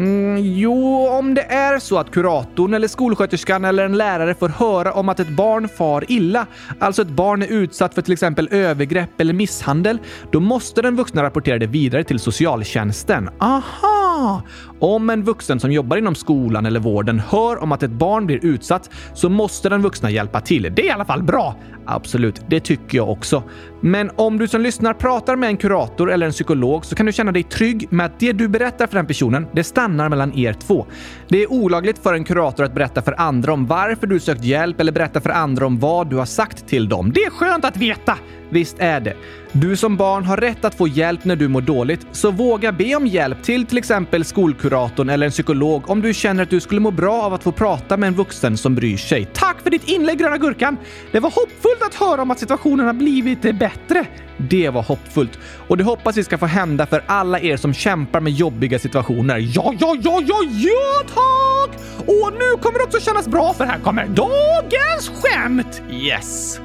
Mm, 0.00 0.36
jo, 0.42 1.06
om 1.08 1.34
det 1.34 1.42
är 1.42 1.78
så 1.78 1.98
att 1.98 2.10
kuratorn 2.10 2.74
eller 2.74 2.88
skolsköterskan 2.88 3.64
eller 3.64 3.84
en 3.84 3.96
lärare 3.96 4.34
får 4.34 4.48
höra 4.48 4.92
om 4.92 5.08
att 5.08 5.20
ett 5.20 5.28
barn 5.28 5.68
far 5.68 6.04
illa, 6.08 6.46
alltså 6.78 7.02
ett 7.02 7.08
barn 7.08 7.42
är 7.42 7.46
utsatt 7.46 7.94
för 7.94 8.02
till 8.02 8.12
exempel 8.12 8.48
övergrepp 8.50 9.20
eller 9.20 9.32
misshandel, 9.32 9.98
då 10.32 10.40
måste 10.40 10.82
den 10.82 10.96
vuxna 10.96 11.22
rapportera 11.22 11.58
det 11.58 11.66
vidare 11.66 12.04
till 12.04 12.18
socialtjänsten. 12.18 13.30
Aha! 13.38 14.42
Om 14.80 15.10
en 15.10 15.22
vuxen 15.22 15.60
som 15.60 15.72
jobbar 15.72 15.96
inom 15.96 16.14
skolan 16.14 16.66
eller 16.66 16.80
vården 16.80 17.22
hör 17.28 17.62
om 17.62 17.72
att 17.72 17.82
ett 17.82 17.90
barn 17.90 18.26
blir 18.26 18.44
utsatt 18.44 18.90
så 19.14 19.28
måste 19.28 19.68
den 19.68 19.82
vuxna 19.82 20.10
hjälpa 20.10 20.40
till. 20.40 20.62
Det 20.62 20.82
är 20.82 20.86
i 20.86 20.90
alla 20.90 21.04
fall 21.04 21.22
bra. 21.22 21.56
Absolut, 21.86 22.40
det 22.48 22.60
tycker 22.60 22.98
jag 22.98 23.10
också. 23.10 23.42
Men 23.80 24.10
om 24.16 24.38
du 24.38 24.48
som 24.48 24.60
lyssnar 24.60 24.94
pratar 24.94 25.36
med 25.36 25.48
en 25.48 25.56
kurator 25.56 26.12
eller 26.12 26.26
en 26.26 26.32
psykolog 26.32 26.84
så 26.84 26.94
kan 26.94 27.06
du 27.06 27.12
känna 27.12 27.32
dig 27.32 27.42
trygg 27.42 27.86
med 27.90 28.06
att 28.06 28.20
det 28.20 28.32
du 28.32 28.48
berättar 28.48 28.86
för 28.86 28.96
den 28.96 29.06
personen, 29.06 29.46
det 29.52 29.64
stannar 29.64 29.89
mellan 29.96 30.38
er 30.38 30.52
två. 30.52 30.86
Det 31.28 31.42
är 31.42 31.52
olagligt 31.52 31.98
för 31.98 32.14
en 32.14 32.24
kurator 32.24 32.64
att 32.64 32.74
berätta 32.74 33.02
för 33.02 33.20
andra 33.20 33.52
om 33.52 33.66
varför 33.66 34.06
du 34.06 34.20
sökt 34.20 34.44
hjälp 34.44 34.80
eller 34.80 34.92
berätta 34.92 35.20
för 35.20 35.30
andra 35.30 35.66
om 35.66 35.78
vad 35.78 36.10
du 36.10 36.16
har 36.16 36.26
sagt 36.26 36.66
till 36.66 36.88
dem. 36.88 37.12
Det 37.14 37.20
är 37.20 37.30
skönt 37.30 37.64
att 37.64 37.76
veta! 37.76 38.18
Visst 38.52 38.76
är 38.78 39.00
det. 39.00 39.14
Du 39.52 39.76
som 39.76 39.96
barn 39.96 40.24
har 40.24 40.36
rätt 40.36 40.64
att 40.64 40.74
få 40.74 40.88
hjälp 40.88 41.24
när 41.24 41.36
du 41.36 41.48
mår 41.48 41.60
dåligt, 41.60 42.06
så 42.12 42.30
våga 42.30 42.72
be 42.72 42.94
om 42.94 43.06
hjälp 43.06 43.42
till 43.42 43.66
till 43.66 43.78
exempel 43.78 44.24
skolkuratorn 44.24 45.08
eller 45.08 45.26
en 45.26 45.32
psykolog 45.32 45.90
om 45.90 46.02
du 46.02 46.14
känner 46.14 46.42
att 46.42 46.50
du 46.50 46.60
skulle 46.60 46.80
må 46.80 46.90
bra 46.90 47.22
av 47.22 47.34
att 47.34 47.42
få 47.42 47.52
prata 47.52 47.96
med 47.96 48.06
en 48.06 48.14
vuxen 48.14 48.56
som 48.56 48.74
bryr 48.74 48.96
sig. 48.96 49.28
Tack 49.34 49.60
för 49.62 49.70
ditt 49.70 49.88
inlägg, 49.88 50.18
Gröna 50.18 50.38
Gurkan! 50.38 50.76
Det 51.12 51.20
var 51.20 51.30
hoppfullt 51.30 51.82
att 51.82 51.94
höra 51.94 52.22
om 52.22 52.30
att 52.30 52.38
situationen 52.38 52.86
har 52.86 52.92
blivit 52.92 53.42
bättre. 53.42 54.06
Det 54.48 54.70
var 54.70 54.82
hoppfullt. 54.82 55.38
Och 55.68 55.76
det 55.76 55.84
hoppas 55.84 56.16
vi 56.16 56.24
ska 56.24 56.38
få 56.38 56.46
hända 56.46 56.86
för 56.86 57.02
alla 57.06 57.40
er 57.40 57.56
som 57.56 57.74
kämpar 57.74 58.20
med 58.20 58.32
jobbiga 58.32 58.78
situationer. 58.78 59.38
Ja, 59.38 59.74
ja, 59.80 59.96
ja, 60.02 60.22
ja, 60.26 60.42
ja, 60.50 61.06
tack! 61.06 61.80
Och 61.98 62.32
nu 62.32 62.62
kommer 62.62 62.78
det 62.78 62.84
också 62.84 63.00
kännas 63.00 63.28
bra 63.28 63.52
för 63.52 63.64
här 63.64 63.78
kommer 63.78 64.06
dagens 64.06 65.10
skämt! 65.22 65.82
Yes! 65.90 66.60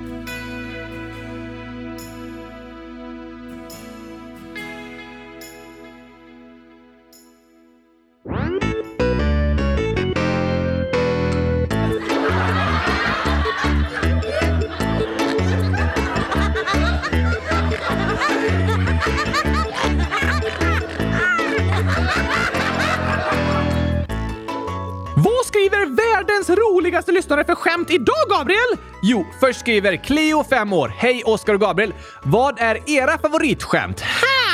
Världens 26.25 26.49
roligaste 26.49 27.11
lyssnare 27.11 27.43
för 27.43 27.55
skämt 27.55 27.91
idag, 27.91 28.25
Gabriel? 28.29 28.77
Jo, 29.03 29.25
först 29.39 29.59
skriver 29.59 29.95
Cleo, 29.95 30.43
5 30.43 30.73
år. 30.73 30.93
Hej 30.97 31.23
Oskar 31.25 31.53
och 31.53 31.59
Gabriel! 31.59 31.93
Vad 32.23 32.59
är 32.59 32.89
era 32.89 33.17
favoritskämt? 33.17 34.01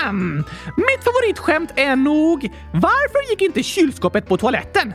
Hmm. 0.03 0.37
Mitt 0.77 1.03
favoritskämt 1.03 1.71
är 1.75 1.95
nog 1.95 2.49
Varför 2.73 3.29
gick 3.29 3.41
inte 3.41 3.63
kylskåpet 3.63 4.27
på 4.27 4.37
toaletten? 4.37 4.93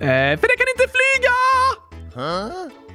Eh, 0.00 0.38
för 0.40 0.48
det 0.48 0.56
kan 0.58 0.66
inte 0.74 0.86
flyga! 0.96 1.34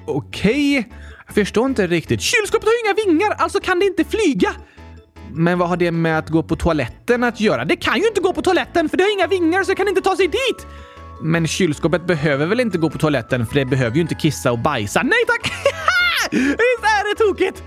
Okej, 0.08 0.90
jag 1.28 1.36
förstår 1.36 1.66
inte 1.66 1.88
riktigt. 1.88 2.22
Kylskåpet 2.22 2.68
har 2.68 2.74
ju 2.74 2.80
inga 2.86 3.14
vingar, 3.14 3.36
alltså 3.38 3.60
kan 3.60 3.80
det 3.80 3.86
inte 3.86 4.04
flyga. 4.04 4.52
Men 5.32 5.60
vad 5.60 5.70
har 5.70 5.78
det 5.78 5.92
med 5.92 6.18
att 6.18 6.30
gå 6.30 6.44
på 6.44 6.56
toaletten 6.56 7.24
att 7.24 7.40
göra? 7.40 7.66
Det 7.66 7.76
kan 7.76 8.00
ju 8.00 8.08
inte 8.08 8.22
gå 8.22 8.34
på 8.34 8.42
toaletten 8.42 8.90
för 8.90 8.98
det 8.98 9.04
har 9.04 9.14
inga 9.14 9.28
vingar 9.28 9.64
så 9.64 9.72
det 9.72 9.76
kan 9.76 9.88
inte 9.88 10.02
ta 10.02 10.16
sig 10.16 10.28
dit! 10.28 10.68
Men 11.24 11.48
kylskåpet 11.48 12.08
behöver 12.08 12.46
väl 12.46 12.60
inte 12.60 12.78
gå 12.78 12.90
på 12.90 12.98
toaletten 12.98 13.46
för 13.46 13.56
det 13.56 13.66
behöver 13.66 13.96
ju 13.96 14.02
inte 14.02 14.16
kissa 14.16 14.52
och 14.52 14.60
bajsa. 14.60 15.04
Nej 15.04 15.26
tack! 15.28 15.52
Visst 16.32 16.84
är 16.84 17.10
det 17.10 17.24
tokigt? 17.24 17.64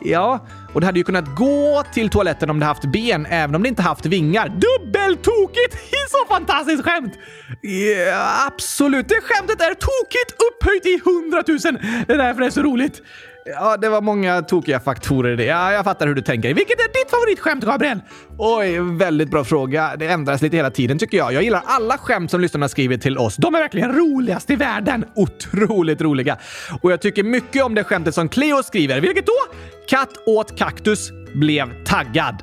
Ja, 0.00 0.46
och 0.72 0.80
det 0.80 0.86
hade 0.86 0.98
ju 0.98 1.04
kunnat 1.04 1.36
gå 1.36 1.84
till 1.92 2.10
toaletten 2.10 2.50
om 2.50 2.58
det 2.58 2.66
haft 2.66 2.84
ben, 2.84 3.26
även 3.26 3.54
om 3.54 3.62
det 3.62 3.68
inte 3.68 3.82
haft 3.82 4.06
vingar. 4.06 4.48
Dubbeltokigt! 4.48 5.76
Så 6.08 6.34
fantastiskt 6.34 6.84
skämt! 6.84 7.14
Ja, 7.60 8.46
absolut, 8.46 9.08
det 9.08 9.20
skämtet 9.22 9.60
är 9.60 9.74
tokigt 9.74 10.32
upphöjt 10.48 10.86
i 10.86 11.00
hundratusen. 11.04 11.78
Det 12.06 12.12
är 12.12 12.18
därför 12.18 12.40
det 12.40 12.46
är 12.46 12.50
så 12.50 12.62
roligt. 12.62 13.02
Ja, 13.44 13.76
det 13.76 13.88
var 13.88 14.00
många 14.00 14.42
tokiga 14.42 14.80
faktorer 14.80 15.32
i 15.32 15.36
det. 15.36 15.44
Ja, 15.44 15.72
jag 15.72 15.84
fattar 15.84 16.06
hur 16.06 16.14
du 16.14 16.22
tänker. 16.22 16.54
Vilket 16.54 16.80
är 16.80 16.88
ditt 16.88 17.10
favoritskämt, 17.10 17.64
Gabriel? 17.64 18.00
Oj, 18.38 18.78
väldigt 18.80 19.30
bra 19.30 19.44
fråga. 19.44 19.96
Det 19.98 20.06
ändras 20.06 20.42
lite 20.42 20.56
hela 20.56 20.70
tiden 20.70 20.98
tycker 20.98 21.18
jag. 21.18 21.32
Jag 21.32 21.42
gillar 21.42 21.62
alla 21.66 21.98
skämt 21.98 22.30
som 22.30 22.40
lyssnarna 22.40 22.68
skriver 22.68 22.96
till 22.96 23.18
oss. 23.18 23.36
De 23.36 23.54
är 23.54 23.58
verkligen 23.58 23.92
roligast 23.92 24.50
i 24.50 24.56
världen. 24.56 25.04
Otroligt 25.14 26.00
roliga. 26.00 26.38
Och 26.82 26.92
jag 26.92 27.00
tycker 27.00 27.22
mycket 27.22 27.64
om 27.64 27.74
det 27.74 27.84
skämtet 27.84 28.14
som 28.14 28.28
Cleo 28.28 28.62
skriver. 28.62 29.00
Vilket 29.00 29.26
då? 29.26 29.56
Katt 29.88 30.10
åt 30.26 30.58
kaktus, 30.58 31.10
blev 31.34 31.84
taggad. 31.84 32.42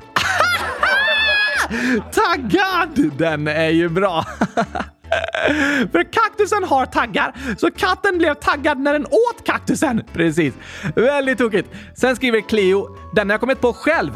taggad! 2.12 3.10
Den 3.18 3.48
är 3.48 3.70
ju 3.70 3.88
bra. 3.88 4.24
För 5.92 6.12
kaktusen 6.12 6.64
har 6.64 6.86
taggar, 6.86 7.34
så 7.58 7.70
katten 7.70 8.18
blev 8.18 8.34
taggad 8.34 8.78
när 8.78 8.92
den 8.92 9.06
åt 9.06 9.46
kaktusen. 9.46 10.02
Precis. 10.12 10.54
Väldigt 10.94 11.38
tokigt. 11.38 11.68
Sen 11.96 12.16
skriver 12.16 12.40
Cleo, 12.40 12.96
den 13.14 13.28
har 13.28 13.34
jag 13.34 13.40
kommit 13.40 13.60
på 13.60 13.72
själv. 13.72 14.12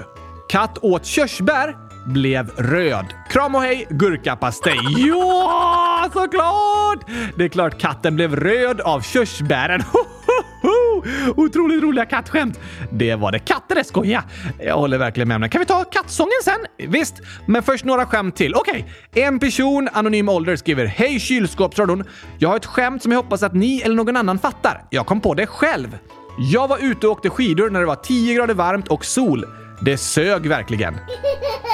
Katt 0.48 0.78
åt 0.82 1.04
körsbär, 1.04 1.76
blev 2.06 2.50
röd. 2.50 3.06
Kram 3.30 3.54
och 3.54 3.62
hej, 3.62 3.86
gurkapastej. 3.90 4.78
Ja, 5.08 6.10
såklart! 6.12 7.10
Det 7.36 7.44
är 7.44 7.48
klart 7.48 7.80
katten 7.80 8.16
blev 8.16 8.36
röd 8.36 8.80
av 8.80 9.00
körsbären. 9.00 9.82
Otroligt 11.36 11.82
roliga 11.82 12.06
kattskämt. 12.06 12.60
Det 12.92 13.14
var 13.14 13.32
det. 13.32 13.38
Katter 13.38 13.76
är 13.76 13.82
skoja! 13.82 14.24
Jag 14.58 14.76
håller 14.76 14.98
verkligen 14.98 15.28
med 15.28 15.34
om 15.34 15.40
det. 15.42 15.48
Kan 15.48 15.58
vi 15.58 15.66
ta 15.66 15.84
kattsången 15.84 16.32
sen? 16.44 16.88
Visst, 16.90 17.14
men 17.46 17.62
först 17.62 17.84
några 17.84 18.06
skämt 18.06 18.36
till. 18.36 18.54
Okej, 18.54 18.92
en 19.14 19.38
person, 19.38 19.88
anonym 19.92 20.28
ålder, 20.28 20.56
skriver 20.56 20.86
Hej 20.86 21.20
kylskåpsradion. 21.20 22.04
Jag 22.38 22.48
har 22.48 22.56
ett 22.56 22.66
skämt 22.66 23.02
som 23.02 23.12
jag 23.12 23.22
hoppas 23.22 23.42
att 23.42 23.54
ni 23.54 23.80
eller 23.80 23.94
någon 23.94 24.16
annan 24.16 24.38
fattar. 24.38 24.84
Jag 24.90 25.06
kom 25.06 25.20
på 25.20 25.34
det 25.34 25.46
själv. 25.46 25.98
Jag 26.38 26.68
var 26.68 26.78
ute 26.78 27.06
och 27.06 27.12
åkte 27.12 27.30
skidor 27.30 27.70
när 27.70 27.80
det 27.80 27.86
var 27.86 27.96
10 27.96 28.34
grader 28.34 28.54
varmt 28.54 28.88
och 28.88 29.04
sol. 29.04 29.44
Det 29.80 29.96
sög 29.96 30.46
verkligen. 30.46 30.94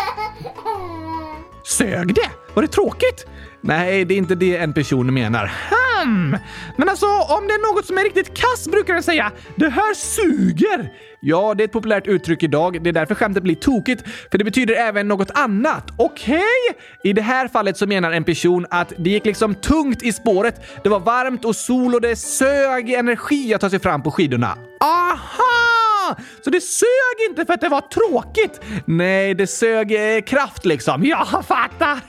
Sög 1.70 2.14
det? 2.14 2.30
Var 2.54 2.62
det 2.62 2.68
tråkigt? 2.68 3.26
Nej, 3.61 4.04
det 4.04 4.14
är 4.14 4.18
inte 4.18 4.35
det 4.35 4.56
en 4.56 4.72
person 4.72 5.14
menar. 5.14 5.50
Hmm. 5.70 6.37
Men 6.76 6.88
alltså, 6.88 7.06
om 7.06 7.46
det 7.46 7.54
är 7.54 7.74
något 7.74 7.87
som 7.87 7.98
är 7.98 8.04
riktigt 8.04 8.35
kass 8.35 8.68
brukar 8.68 8.94
den 8.94 9.02
säga 9.02 9.33
“det 9.56 9.68
här 9.68 9.94
suger”. 9.94 10.92
Ja, 11.20 11.54
det 11.54 11.62
är 11.62 11.64
ett 11.64 11.72
populärt 11.72 12.06
uttryck 12.06 12.42
idag. 12.42 12.83
Det 12.83 12.90
är 12.90 12.92
därför 12.92 13.14
skämtet 13.14 13.42
blir 13.42 13.54
tokigt, 13.54 14.02
för 14.30 14.38
det 14.38 14.44
betyder 14.44 14.74
även 14.74 15.09
något 15.09 15.30
annat. 15.30 15.90
Okej? 15.96 16.37
Okay? 16.37 17.11
I 17.11 17.12
det 17.12 17.22
här 17.22 17.48
fallet 17.48 17.76
så 17.76 17.87
menar 17.87 18.12
en 18.12 18.24
person 18.24 18.66
att 18.70 18.92
det 18.98 19.11
gick 19.11 19.24
liksom 19.24 19.54
tungt 19.54 20.02
i 20.02 20.12
spåret. 20.12 20.61
Det 20.83 20.88
var 20.88 21.00
varmt 21.00 21.44
och 21.44 21.56
sol 21.56 21.94
och 21.94 22.00
det 22.00 22.16
sög 22.16 22.90
energi 22.90 23.54
att 23.54 23.61
ta 23.61 23.70
sig 23.70 23.78
fram 23.78 24.02
på 24.02 24.11
skidorna. 24.11 24.59
Aha! 24.80 25.89
Så 26.44 26.51
det 26.51 26.61
sög 26.61 27.29
inte 27.31 27.46
för 27.46 27.55
att 27.55 27.61
det 27.61 27.68
var 27.68 27.81
tråkigt? 27.81 28.61
Nej, 28.85 29.35
det 29.35 29.46
sög 29.46 29.92
eh, 29.92 30.23
kraft 30.23 30.64
liksom. 30.64 31.05
Jag 31.05 31.29
fattar! 31.29 32.01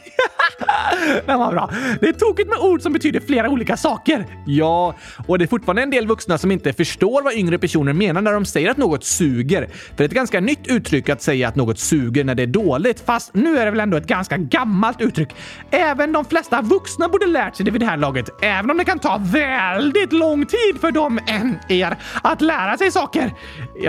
Den 1.25 1.39
var 1.39 1.51
bra. 1.51 1.69
Det 2.01 2.07
är 2.07 2.13
tokigt 2.13 2.49
med 2.49 2.59
ord 2.59 2.81
som 2.81 2.93
betyder 2.93 3.19
flera 3.19 3.49
olika 3.49 3.77
saker. 3.77 4.25
Ja, 4.45 4.95
och 5.27 5.39
det 5.39 5.45
är 5.45 5.47
fortfarande 5.47 5.81
en 5.81 5.89
del 5.89 6.07
vuxna 6.07 6.37
som 6.37 6.51
inte 6.51 6.73
förstår 6.73 7.21
vad 7.21 7.33
yngre 7.33 7.57
personer 7.57 7.93
menar 7.93 8.21
när 8.21 8.33
de 8.33 8.45
säger 8.45 8.71
att 8.71 8.77
något 8.77 9.03
suger. 9.03 9.67
För 9.67 9.97
det 9.97 10.03
är 10.03 10.07
ett 10.07 10.13
ganska 10.13 10.39
nytt 10.39 10.67
uttryck 10.67 11.09
att 11.09 11.21
säga 11.21 11.47
att 11.47 11.55
något 11.55 11.79
suger 11.79 12.23
när 12.23 12.35
det 12.35 12.43
är 12.43 12.47
dåligt. 12.47 12.99
Fast 13.05 13.33
nu 13.33 13.57
är 13.57 13.65
det 13.65 13.71
väl 13.71 13.79
ändå 13.79 13.97
ett 13.97 14.07
ganska 14.07 14.37
gammalt 14.37 15.01
uttryck. 15.01 15.29
Även 15.71 16.11
de 16.11 16.25
flesta 16.25 16.61
vuxna 16.61 17.09
borde 17.09 17.25
lärt 17.25 17.55
sig 17.55 17.65
det 17.65 17.71
vid 17.71 17.81
det 17.81 17.85
här 17.85 17.97
laget. 17.97 18.29
Även 18.41 18.71
om 18.71 18.77
det 18.77 18.85
kan 18.85 18.99
ta 18.99 19.21
väldigt 19.23 20.13
lång 20.13 20.45
tid 20.45 20.81
för 20.81 20.91
dem 20.91 21.19
än 21.27 21.59
er 21.69 21.97
att 22.23 22.41
lära 22.41 22.77
sig 22.77 22.91
saker. 22.91 23.33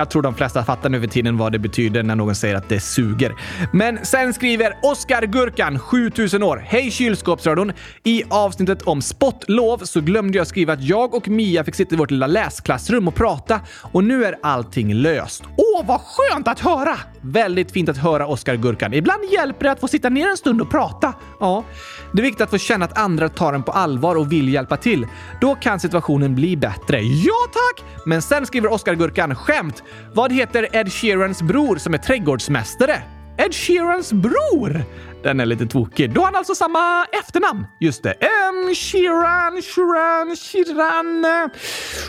Jag 0.02 0.10
tror 0.10 0.22
de 0.22 0.34
flesta 0.34 0.64
fattar 0.64 0.88
nu 0.88 1.00
för 1.00 1.06
tiden 1.06 1.36
vad 1.36 1.52
det 1.52 1.58
betyder 1.58 2.02
när 2.02 2.16
någon 2.16 2.34
säger 2.34 2.54
att 2.54 2.68
det 2.68 2.80
suger. 2.80 3.34
Men 3.72 4.04
sen 4.04 4.34
skriver 4.34 4.78
Oskar 4.82 5.22
Gurkan, 5.22 5.78
7000 5.78 6.42
år. 6.42 6.62
Hej 6.66 6.90
kylskåpsradion! 6.90 7.72
I 8.04 8.22
avsnittet 8.30 8.82
om 8.82 9.02
spottlov 9.02 9.78
så 9.78 10.00
glömde 10.00 10.38
jag 10.38 10.46
skriva 10.46 10.72
att 10.72 10.82
jag 10.82 11.14
och 11.14 11.28
Mia 11.28 11.64
fick 11.64 11.74
sitta 11.74 11.94
i 11.94 11.98
vårt 11.98 12.10
lilla 12.10 12.26
läsklassrum 12.26 13.08
och 13.08 13.14
prata 13.14 13.60
och 13.92 14.04
nu 14.04 14.24
är 14.24 14.36
allting 14.42 14.94
löst. 14.94 15.42
Åh, 15.74 15.86
vad 15.86 16.00
skönt 16.00 16.48
att 16.48 16.60
höra! 16.60 16.98
Väldigt 17.20 17.72
fint 17.72 17.88
att 17.88 17.96
höra 17.96 18.26
Oskar 18.26 18.56
Gurkan. 18.56 18.94
Ibland 18.94 19.24
hjälper 19.24 19.64
det 19.64 19.72
att 19.72 19.80
få 19.80 19.88
sitta 19.88 20.08
ner 20.08 20.28
en 20.28 20.36
stund 20.36 20.60
och 20.60 20.70
prata. 20.70 21.14
Ja, 21.40 21.64
det 22.12 22.20
är 22.20 22.22
viktigt 22.22 22.40
att 22.40 22.50
få 22.50 22.58
känna 22.58 22.84
att 22.84 22.98
andra 22.98 23.28
tar 23.28 23.52
en 23.52 23.62
på 23.62 23.72
allvar 23.72 24.16
och 24.16 24.32
vill 24.32 24.48
hjälpa 24.48 24.76
till. 24.76 25.06
Då 25.40 25.54
kan 25.54 25.80
situationen 25.80 26.34
bli 26.34 26.56
bättre. 26.56 27.00
Ja 27.00 27.34
tack! 27.52 27.84
Men 28.06 28.22
sen 28.22 28.46
skriver 28.46 28.72
Oskar 28.72 28.94
Gurkan 28.94 29.34
skämt. 29.34 29.82
Vad 30.14 30.32
heter 30.32 30.68
Ed 30.76 30.92
Sheerans 30.92 31.42
bror 31.42 31.76
som 31.76 31.94
är 31.94 31.98
trädgårdsmästare? 31.98 33.02
Ed 33.38 33.54
Sheerans 33.54 34.12
bror. 34.12 34.84
Den 35.22 35.40
är 35.40 35.46
lite 35.46 35.66
tokig. 35.66 36.12
Då 36.12 36.20
har 36.20 36.26
han 36.26 36.36
alltså 36.36 36.54
samma 36.54 37.04
efternamn. 37.04 37.66
Just 37.80 38.02
det. 38.02 38.12
M. 38.12 38.74
Sheeran, 38.74 39.62
Sheeran, 39.62 40.36
Sheeran... 40.36 41.24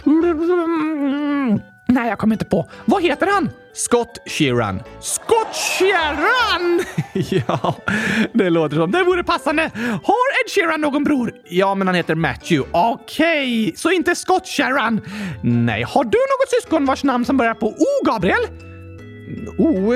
Mm. 0.05 1.72
Nej, 1.93 2.09
jag 2.09 2.19
kommer 2.19 2.35
inte 2.35 2.45
på. 2.45 2.69
Vad 2.85 3.03
heter 3.03 3.27
han? 3.27 3.49
Scott 3.73 4.17
Sheeran. 4.25 4.81
Scott 4.99 5.55
Sheeran! 5.55 6.83
ja, 7.47 7.75
det 8.33 8.49
låter 8.49 8.75
som 8.75 8.91
det 8.91 9.03
vore 9.03 9.23
passande. 9.23 9.71
Har 10.03 10.43
Ed 10.43 10.51
Sheeran 10.55 10.81
någon 10.81 11.03
bror? 11.03 11.31
Ja, 11.49 11.75
men 11.75 11.87
han 11.87 11.95
heter 11.95 12.15
Matthew. 12.15 12.69
Okej, 12.73 13.63
okay, 13.63 13.75
så 13.75 13.91
inte 13.91 14.15
Scott 14.15 14.47
Sheeran. 14.47 15.01
Nej, 15.41 15.83
har 15.83 16.03
du 16.03 16.17
något 16.17 16.61
syskon 16.61 16.85
vars 16.85 17.03
namn 17.03 17.25
som 17.25 17.37
börjar 17.37 17.53
på 17.53 17.67
O, 17.67 18.05
Gabriel? 18.05 18.47
O, 19.57 19.93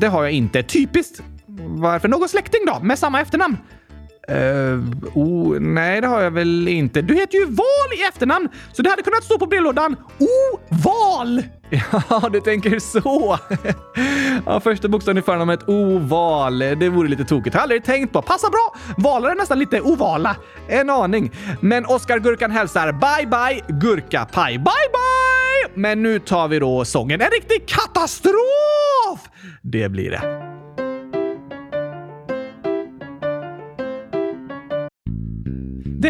det 0.00 0.06
har 0.06 0.22
jag 0.22 0.32
inte. 0.32 0.62
Typiskt. 0.62 1.22
Varför? 1.58 2.08
Någon 2.08 2.28
släkting 2.28 2.60
då, 2.66 2.78
med 2.82 2.98
samma 2.98 3.20
efternamn? 3.20 3.56
Uh, 4.30 4.80
oh, 5.14 5.60
nej, 5.60 6.00
det 6.00 6.06
har 6.06 6.20
jag 6.20 6.30
väl 6.30 6.68
inte. 6.68 7.02
Du 7.02 7.14
heter 7.14 7.38
ju 7.38 7.44
Val 7.44 7.98
i 7.98 8.02
efternamn, 8.08 8.48
så 8.72 8.82
det 8.82 8.90
hade 8.90 9.02
kunnat 9.02 9.24
stå 9.24 9.38
på 9.38 9.46
brevlådan 9.46 9.96
Oval! 10.18 11.42
Ja, 12.10 12.28
du 12.32 12.40
tänker 12.40 12.78
så. 12.78 13.38
ja, 14.46 14.60
första 14.60 14.88
bokstaven 14.88 15.18
i 15.18 15.22
förnamnet 15.22 15.68
oval. 15.68 16.58
Det 16.58 16.88
vore 16.88 17.08
lite 17.08 17.24
tokigt. 17.24 17.54
Jag 17.54 17.60
har 17.60 17.62
aldrig 17.62 17.84
tänkt 17.84 18.12
på. 18.12 18.22
Passar 18.22 18.50
bra! 18.50 18.74
Valar 18.96 19.30
är 19.30 19.34
nästan 19.34 19.58
lite 19.58 19.80
ovala. 19.80 20.36
En 20.68 20.90
aning. 20.90 21.32
Men 21.60 21.86
Oskar 21.86 22.18
Gurkan 22.18 22.50
hälsar 22.50 22.92
bye 22.92 23.26
bye 23.26 23.78
gurkapaj. 23.78 24.58
Bye 24.58 24.64
bye! 24.64 25.72
Men 25.74 26.02
nu 26.02 26.18
tar 26.18 26.48
vi 26.48 26.58
då 26.58 26.84
sången. 26.84 27.20
En 27.20 27.30
riktig 27.30 27.68
katastrof! 27.68 29.20
Det 29.62 29.88
blir 29.88 30.10
det. 30.10 30.41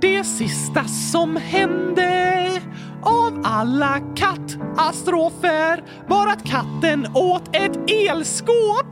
Det 0.00 0.24
sista 0.24 0.84
som 0.84 1.36
hände 1.36 2.60
av 3.02 3.42
alla 3.44 4.00
kattastrofer 4.16 5.84
var 6.08 6.28
att 6.28 6.44
katten 6.44 7.06
åt 7.14 7.56
ett 7.56 7.90
elskåp 7.90 8.86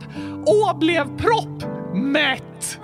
och 0.45 0.79
blev 0.79 1.17
proppmätt. 1.17 2.79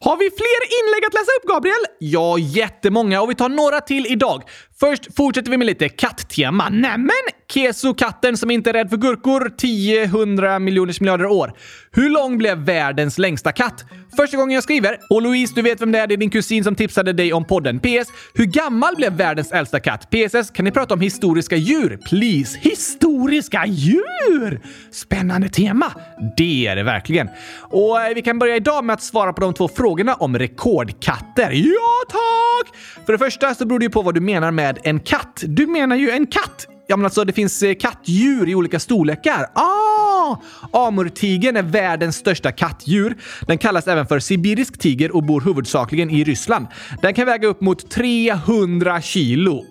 Har 0.00 0.16
vi 0.16 0.30
fler 0.30 0.62
inlägg 0.78 1.06
att 1.06 1.14
läsa 1.14 1.30
upp, 1.40 1.48
Gabriel? 1.48 1.84
Ja, 1.98 2.38
jättemånga 2.38 3.22
och 3.22 3.30
vi 3.30 3.34
tar 3.34 3.48
några 3.48 3.80
till 3.80 4.06
idag. 4.06 4.42
Först 4.80 5.16
fortsätter 5.16 5.50
vi 5.50 5.56
med 5.56 5.66
lite 5.66 5.88
katttema. 5.88 6.68
Nämen! 6.68 7.10
Keso, 7.52 7.94
katten 7.94 8.36
som 8.36 8.50
inte 8.50 8.70
är 8.70 8.74
rädd 8.74 8.90
för 8.90 8.96
gurkor, 8.96 9.52
10-100 9.58 10.58
miljoners 10.58 11.00
miljarder 11.00 11.26
år. 11.26 11.52
Hur 11.92 12.10
lång 12.10 12.38
blev 12.38 12.58
världens 12.58 13.18
längsta 13.18 13.52
katt? 13.52 13.84
Första 14.16 14.36
gången 14.36 14.54
jag 14.54 14.62
skriver. 14.62 14.98
Och 15.10 15.22
Louise, 15.22 15.54
du 15.54 15.62
vet 15.62 15.80
vem 15.80 15.92
det 15.92 15.98
är. 15.98 16.06
Det 16.06 16.14
är 16.14 16.16
din 16.16 16.30
kusin 16.30 16.64
som 16.64 16.74
tipsade 16.74 17.12
dig 17.12 17.32
om 17.32 17.44
podden. 17.44 17.80
PS. 17.80 18.08
Hur 18.34 18.44
gammal 18.44 18.96
blev 18.96 19.12
världens 19.12 19.52
äldsta 19.52 19.80
katt? 19.80 20.10
PSS. 20.10 20.50
Kan 20.50 20.64
ni 20.64 20.70
prata 20.70 20.94
om 20.94 21.00
historiska 21.00 21.56
djur? 21.56 21.98
Please. 22.08 22.58
Historiska 22.58 23.66
djur! 23.66 24.60
Spännande 24.92 25.48
tema. 25.48 25.92
Det 26.36 26.66
är 26.66 26.76
det 26.76 26.82
verkligen. 26.82 27.28
Och 27.60 28.00
eh, 28.00 28.14
vi 28.14 28.22
kan 28.22 28.38
börja 28.38 28.56
idag 28.56 28.84
med 28.84 28.94
att 28.94 29.02
svara 29.02 29.32
på 29.32 29.40
de 29.40 29.54
två 29.54 29.68
frågorna 29.68 30.14
om 30.14 30.38
rekordkatter. 30.38 31.50
Ja, 31.50 32.04
tack! 32.08 32.76
För 33.06 33.12
det 33.12 33.18
första 33.18 33.54
så 33.54 33.66
beror 33.66 33.78
det 33.78 33.84
ju 33.84 33.90
på 33.90 34.02
vad 34.02 34.14
du 34.14 34.20
menar 34.20 34.50
med 34.50 34.67
en 34.84 35.00
katt. 35.00 35.42
Du 35.46 35.66
menar 35.66 35.96
ju 35.96 36.10
en 36.10 36.26
katt. 36.26 36.66
Ja, 36.90 36.96
men 36.96 37.04
alltså 37.04 37.24
det 37.24 37.32
finns 37.32 37.62
eh, 37.62 37.74
kattdjur 37.74 38.48
i 38.48 38.54
olika 38.54 38.80
storlekar. 38.80 39.46
Ah! 39.54 40.36
Amurtigern 40.72 41.56
är 41.56 41.62
världens 41.62 42.16
största 42.16 42.52
kattdjur. 42.52 43.16
Den 43.46 43.58
kallas 43.58 43.88
även 43.88 44.06
för 44.06 44.18
sibirisk 44.18 44.78
tiger 44.78 45.16
och 45.16 45.22
bor 45.22 45.40
huvudsakligen 45.40 46.10
i 46.10 46.24
Ryssland. 46.24 46.66
Den 47.02 47.14
kan 47.14 47.26
väga 47.26 47.48
upp 47.48 47.60
mot 47.60 47.90
300 47.90 49.00
kilo. 49.00 49.64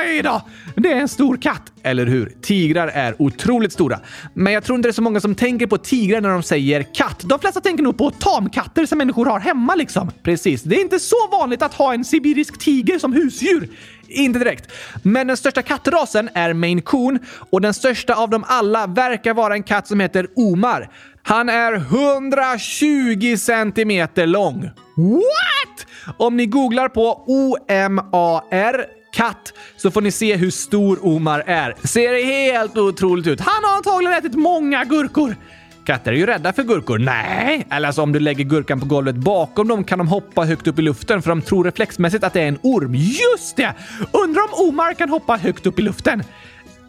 Oj 0.00 0.22
då! 0.22 0.42
Det 0.76 0.92
är 0.92 0.96
en 0.96 1.08
stor 1.08 1.36
katt, 1.36 1.72
eller 1.82 2.06
hur? 2.06 2.32
Tigrar 2.42 2.88
är 2.88 3.22
otroligt 3.22 3.72
stora. 3.72 4.00
Men 4.34 4.52
jag 4.52 4.64
tror 4.64 4.76
inte 4.76 4.88
det 4.88 4.90
är 4.90 4.94
så 4.94 5.02
många 5.02 5.20
som 5.20 5.34
tänker 5.34 5.66
på 5.66 5.78
tigrar 5.78 6.20
när 6.20 6.30
de 6.30 6.42
säger 6.42 6.82
katt. 6.82 7.20
De 7.24 7.38
flesta 7.38 7.60
tänker 7.60 7.82
nog 7.82 7.98
på 7.98 8.10
tamkatter 8.10 8.86
som 8.86 8.98
människor 8.98 9.26
har 9.26 9.40
hemma 9.40 9.74
liksom. 9.74 10.10
Precis, 10.22 10.62
det 10.62 10.76
är 10.76 10.80
inte 10.80 10.98
så 10.98 11.28
vanligt 11.32 11.62
att 11.62 11.74
ha 11.74 11.94
en 11.94 12.04
sibirisk 12.04 12.58
tiger 12.58 12.98
som 12.98 13.12
husdjur. 13.12 13.68
Inte 14.08 14.38
direkt. 14.38 14.72
Men 15.02 15.26
den 15.26 15.36
största 15.36 15.62
kattrasen 15.62 16.30
är 16.34 16.52
Maine 16.52 16.82
Coon 16.82 17.18
och 17.50 17.60
den 17.60 17.74
största 17.74 18.14
av 18.14 18.30
dem 18.30 18.44
alla 18.46 18.86
verkar 18.86 19.34
vara 19.34 19.54
en 19.54 19.62
katt 19.62 19.86
som 19.86 20.00
heter 20.00 20.28
Omar. 20.36 20.90
Han 21.22 21.48
är 21.48 21.74
120 21.74 23.36
centimeter 23.36 24.26
lång. 24.26 24.70
What? 24.96 25.86
Om 26.18 26.36
ni 26.36 26.46
googlar 26.46 26.88
på 26.88 27.24
O.M.A.R. 27.26 28.84
katt 29.12 29.52
så 29.76 29.90
får 29.90 30.00
ni 30.00 30.10
se 30.10 30.36
hur 30.36 30.50
stor 30.50 31.06
Omar 31.06 31.44
är. 31.46 31.74
Ser 31.84 32.24
helt 32.24 32.78
otroligt 32.78 33.26
ut. 33.26 33.40
Han 33.40 33.64
har 33.64 33.76
antagligen 33.76 34.18
ätit 34.18 34.34
många 34.34 34.84
gurkor. 34.84 35.36
Katter 35.84 36.12
är 36.12 36.16
ju 36.16 36.26
rädda 36.26 36.52
för 36.52 36.62
gurkor. 36.62 36.98
Nej, 36.98 37.66
eller 37.70 37.86
alltså 37.86 38.02
om 38.02 38.12
du 38.12 38.20
lägger 38.20 38.44
gurkan 38.44 38.80
på 38.80 38.86
golvet 38.86 39.14
bakom 39.16 39.68
dem 39.68 39.84
kan 39.84 39.98
de 39.98 40.08
hoppa 40.08 40.44
högt 40.44 40.66
upp 40.66 40.78
i 40.78 40.82
luften 40.82 41.22
för 41.22 41.30
de 41.30 41.42
tror 41.42 41.64
reflexmässigt 41.64 42.24
att 42.24 42.32
det 42.32 42.40
är 42.42 42.48
en 42.48 42.58
orm. 42.62 42.94
Just 42.94 43.56
det! 43.56 43.74
Undrar 44.12 44.42
om 44.42 44.68
Omar 44.68 44.94
kan 44.94 45.08
hoppa 45.08 45.36
högt 45.36 45.66
upp 45.66 45.78
i 45.78 45.82
luften. 45.82 46.22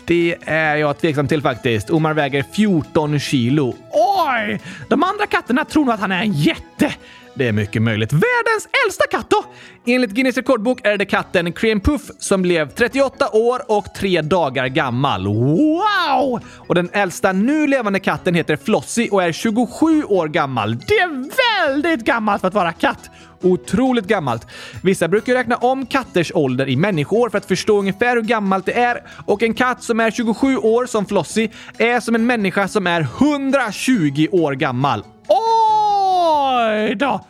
Det 0.06 0.36
är 0.46 0.76
jag 0.76 0.98
tveksam 0.98 1.28
till 1.28 1.42
faktiskt. 1.42 1.90
Omar 1.90 2.14
väger 2.14 2.46
14 2.54 3.20
kilo. 3.20 3.76
Oj! 3.92 4.62
De 4.90 5.04
andra 5.04 5.26
katterna 5.26 5.66
tror 5.66 5.86
nog 5.86 5.94
att 5.94 6.00
han 6.00 6.12
är 6.12 6.22
en 6.22 6.34
jätte. 6.34 6.94
Det 7.38 7.48
är 7.48 7.52
mycket 7.52 7.82
möjligt. 7.82 8.14
Världens 8.14 8.68
äldsta 8.86 9.08
katt 9.12 9.30
då? 9.30 9.46
Enligt 9.86 10.12
Guinness 10.12 10.38
rekordbok 10.38 10.80
är 10.84 10.98
det 10.98 11.06
katten 11.06 11.54
Cream 11.54 11.80
Puff 11.80 12.02
som 12.20 12.42
blev 12.42 12.70
38 12.70 13.30
år 13.32 13.62
och 13.72 13.86
3 13.98 14.22
dagar 14.22 14.68
gammal. 14.68 15.28
Wow! 15.28 16.40
Och 16.68 16.76
den 16.76 16.90
äldsta 16.94 17.32
nu 17.32 17.68
levande 17.68 18.00
katten 18.00 18.36
heter 18.36 18.56
Flossie 18.56 19.10
och 19.10 19.24
är 19.24 19.32
27 19.32 20.04
år 20.04 20.28
gammal. 20.28 20.78
Det 20.78 20.94
är 20.94 21.30
väldigt 21.68 22.06
gammalt 22.06 22.42
för 22.42 22.48
att 22.48 22.54
vara 22.54 22.74
katt. 22.74 23.10
Otroligt 23.42 24.08
gammalt. 24.08 24.48
Vissa 24.84 25.08
brukar 25.08 25.34
räkna 25.34 25.56
om 25.56 25.86
katters 25.86 26.32
ålder 26.36 26.70
i 26.70 26.76
människoår 26.76 27.30
för 27.30 27.38
att 27.38 27.46
förstå 27.46 27.80
ungefär 27.80 28.16
hur 28.16 28.24
gammalt 28.24 28.66
det 28.66 28.80
är 28.80 29.04
och 29.26 29.44
en 29.44 29.54
katt 29.54 29.84
som 29.84 30.00
är 30.00 30.12
27 30.12 30.58
år 30.58 30.86
som 30.86 31.06
Flossie 31.06 31.50
är 31.78 32.00
som 32.00 32.16
en 32.16 32.26
människa 32.26 32.68
som 32.68 32.88
är 32.88 33.02
120 33.02 34.28
år 34.32 34.54
gammal. 34.54 35.04
Oj 36.26 36.96
då! 36.96 37.26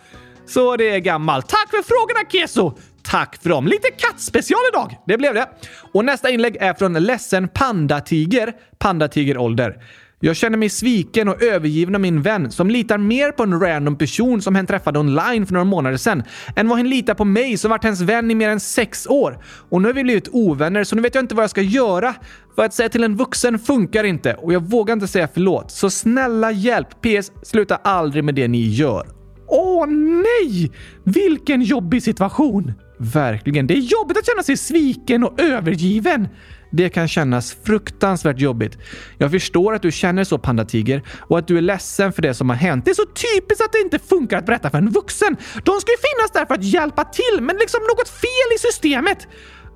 Så 0.46 0.78
det 0.78 0.90
är 0.90 1.00
gammalt. 1.00 1.50
Tack 1.50 1.70
för 1.70 1.84
frågorna 1.84 2.30
Keso! 2.30 2.78
Tack 3.04 3.36
för 3.42 3.50
dem. 3.50 3.68
Lite 3.68 3.92
kattspecial 3.98 4.60
idag. 4.74 4.98
Det 5.08 5.18
blev 5.18 5.34
det. 5.34 5.50
Och 5.94 6.06
nästa 6.06 6.30
inlägg 6.30 6.58
är 6.60 6.74
från 6.74 6.94
Ledsen 6.94 7.48
Pandatiger, 7.48 8.54
Pandatigerålder. 8.78 9.84
Jag 10.26 10.36
känner 10.36 10.58
mig 10.58 10.70
sviken 10.70 11.28
och 11.28 11.44
övergiven 11.44 11.96
av 11.96 12.02
min 12.02 12.22
vän 12.22 12.52
som 12.52 12.70
litar 12.70 12.98
mer 12.98 13.32
på 13.32 13.44
en 13.44 13.60
random 13.60 13.98
person 13.98 14.42
som 14.42 14.56
hen 14.56 14.66
träffade 14.66 15.00
online 15.00 15.46
för 15.46 15.54
några 15.54 15.66
månader 15.66 15.98
sedan 15.98 16.24
än 16.56 16.68
vad 16.68 16.78
hen 16.78 16.90
litar 16.90 17.14
på 17.14 17.26
mig 17.26 17.58
som 17.58 17.70
varit 17.70 17.84
hennes 17.84 18.02
vän 18.02 18.32
i 18.32 18.36
mer 18.36 18.50
än 18.50 18.60
sex 18.60 19.08
år. 19.08 19.40
Och 19.70 19.82
nu 19.82 19.88
har 19.88 19.94
vi 19.94 20.04
blivit 20.04 20.30
ovänner 20.32 20.84
så 20.84 20.96
nu 20.96 21.02
vet 21.02 21.16
jag 21.16 21.24
inte 21.24 21.36
vad 21.36 21.44
jag 21.44 21.50
ska 21.50 21.62
göra. 21.62 22.14
För 22.56 22.66
att 22.66 22.74
säga 22.74 22.90
till 22.90 23.04
en 23.04 23.16
vuxen 23.16 23.60
funkar 23.60 24.04
inte 24.04 24.34
och 24.34 24.54
jag 24.54 24.70
vågar 24.70 24.94
inte 24.94 25.08
säga 25.08 25.28
förlåt. 25.34 25.72
Så 25.72 25.90
snälla 25.90 26.52
hjälp! 26.52 26.88
PS. 27.02 27.32
Sluta 27.44 27.76
aldrig 27.76 28.24
med 28.24 28.36
det 28.36 28.48
ni 28.48 28.68
gör. 28.68 29.08
Åh 29.48 29.88
nej! 29.88 30.72
Vilken 31.04 31.62
jobbig 31.62 32.04
situation! 32.04 32.74
Verkligen. 32.98 33.68
Det 33.68 33.74
är 33.74 34.02
jobbigt 34.02 34.18
att 34.18 34.26
känna 34.26 34.44
sig 34.44 34.58
sviken 34.58 35.24
och 35.24 35.42
övergiven. 35.42 36.28
Det 36.76 36.90
kan 36.90 37.08
kännas 37.08 37.58
fruktansvärt 37.64 38.40
jobbigt. 38.40 38.78
Jag 39.18 39.32
förstår 39.32 39.74
att 39.74 39.82
du 39.82 39.92
känner 39.92 40.24
så 40.24 40.38
Panda 40.38 40.66
Tiger 40.66 41.02
och 41.20 41.40
att 41.40 41.48
du 41.48 41.58
är 41.58 41.62
ledsen 41.62 42.14
för 42.14 42.22
det 42.22 42.34
som 42.34 42.50
har 42.50 42.56
hänt. 42.56 42.86
Det 42.86 42.92
är 42.92 42.96
så 42.96 43.06
typiskt 43.06 43.66
att 43.66 43.72
det 43.72 43.80
inte 43.80 44.00
funkar 44.00 44.38
att 44.38 44.46
berätta 44.46 44.70
för 44.70 44.78
en 44.78 44.90
vuxen. 44.90 45.38
De 45.64 45.82
ska 45.82 45.92
ju 45.92 45.98
finnas 45.98 46.32
där 46.34 46.46
för 46.46 46.54
att 46.54 46.64
hjälpa 46.64 47.04
till, 47.04 47.42
men 47.42 47.56
liksom 47.58 47.80
något 47.82 48.10
fel 48.10 48.50
i 48.56 48.60
systemet. 48.60 49.28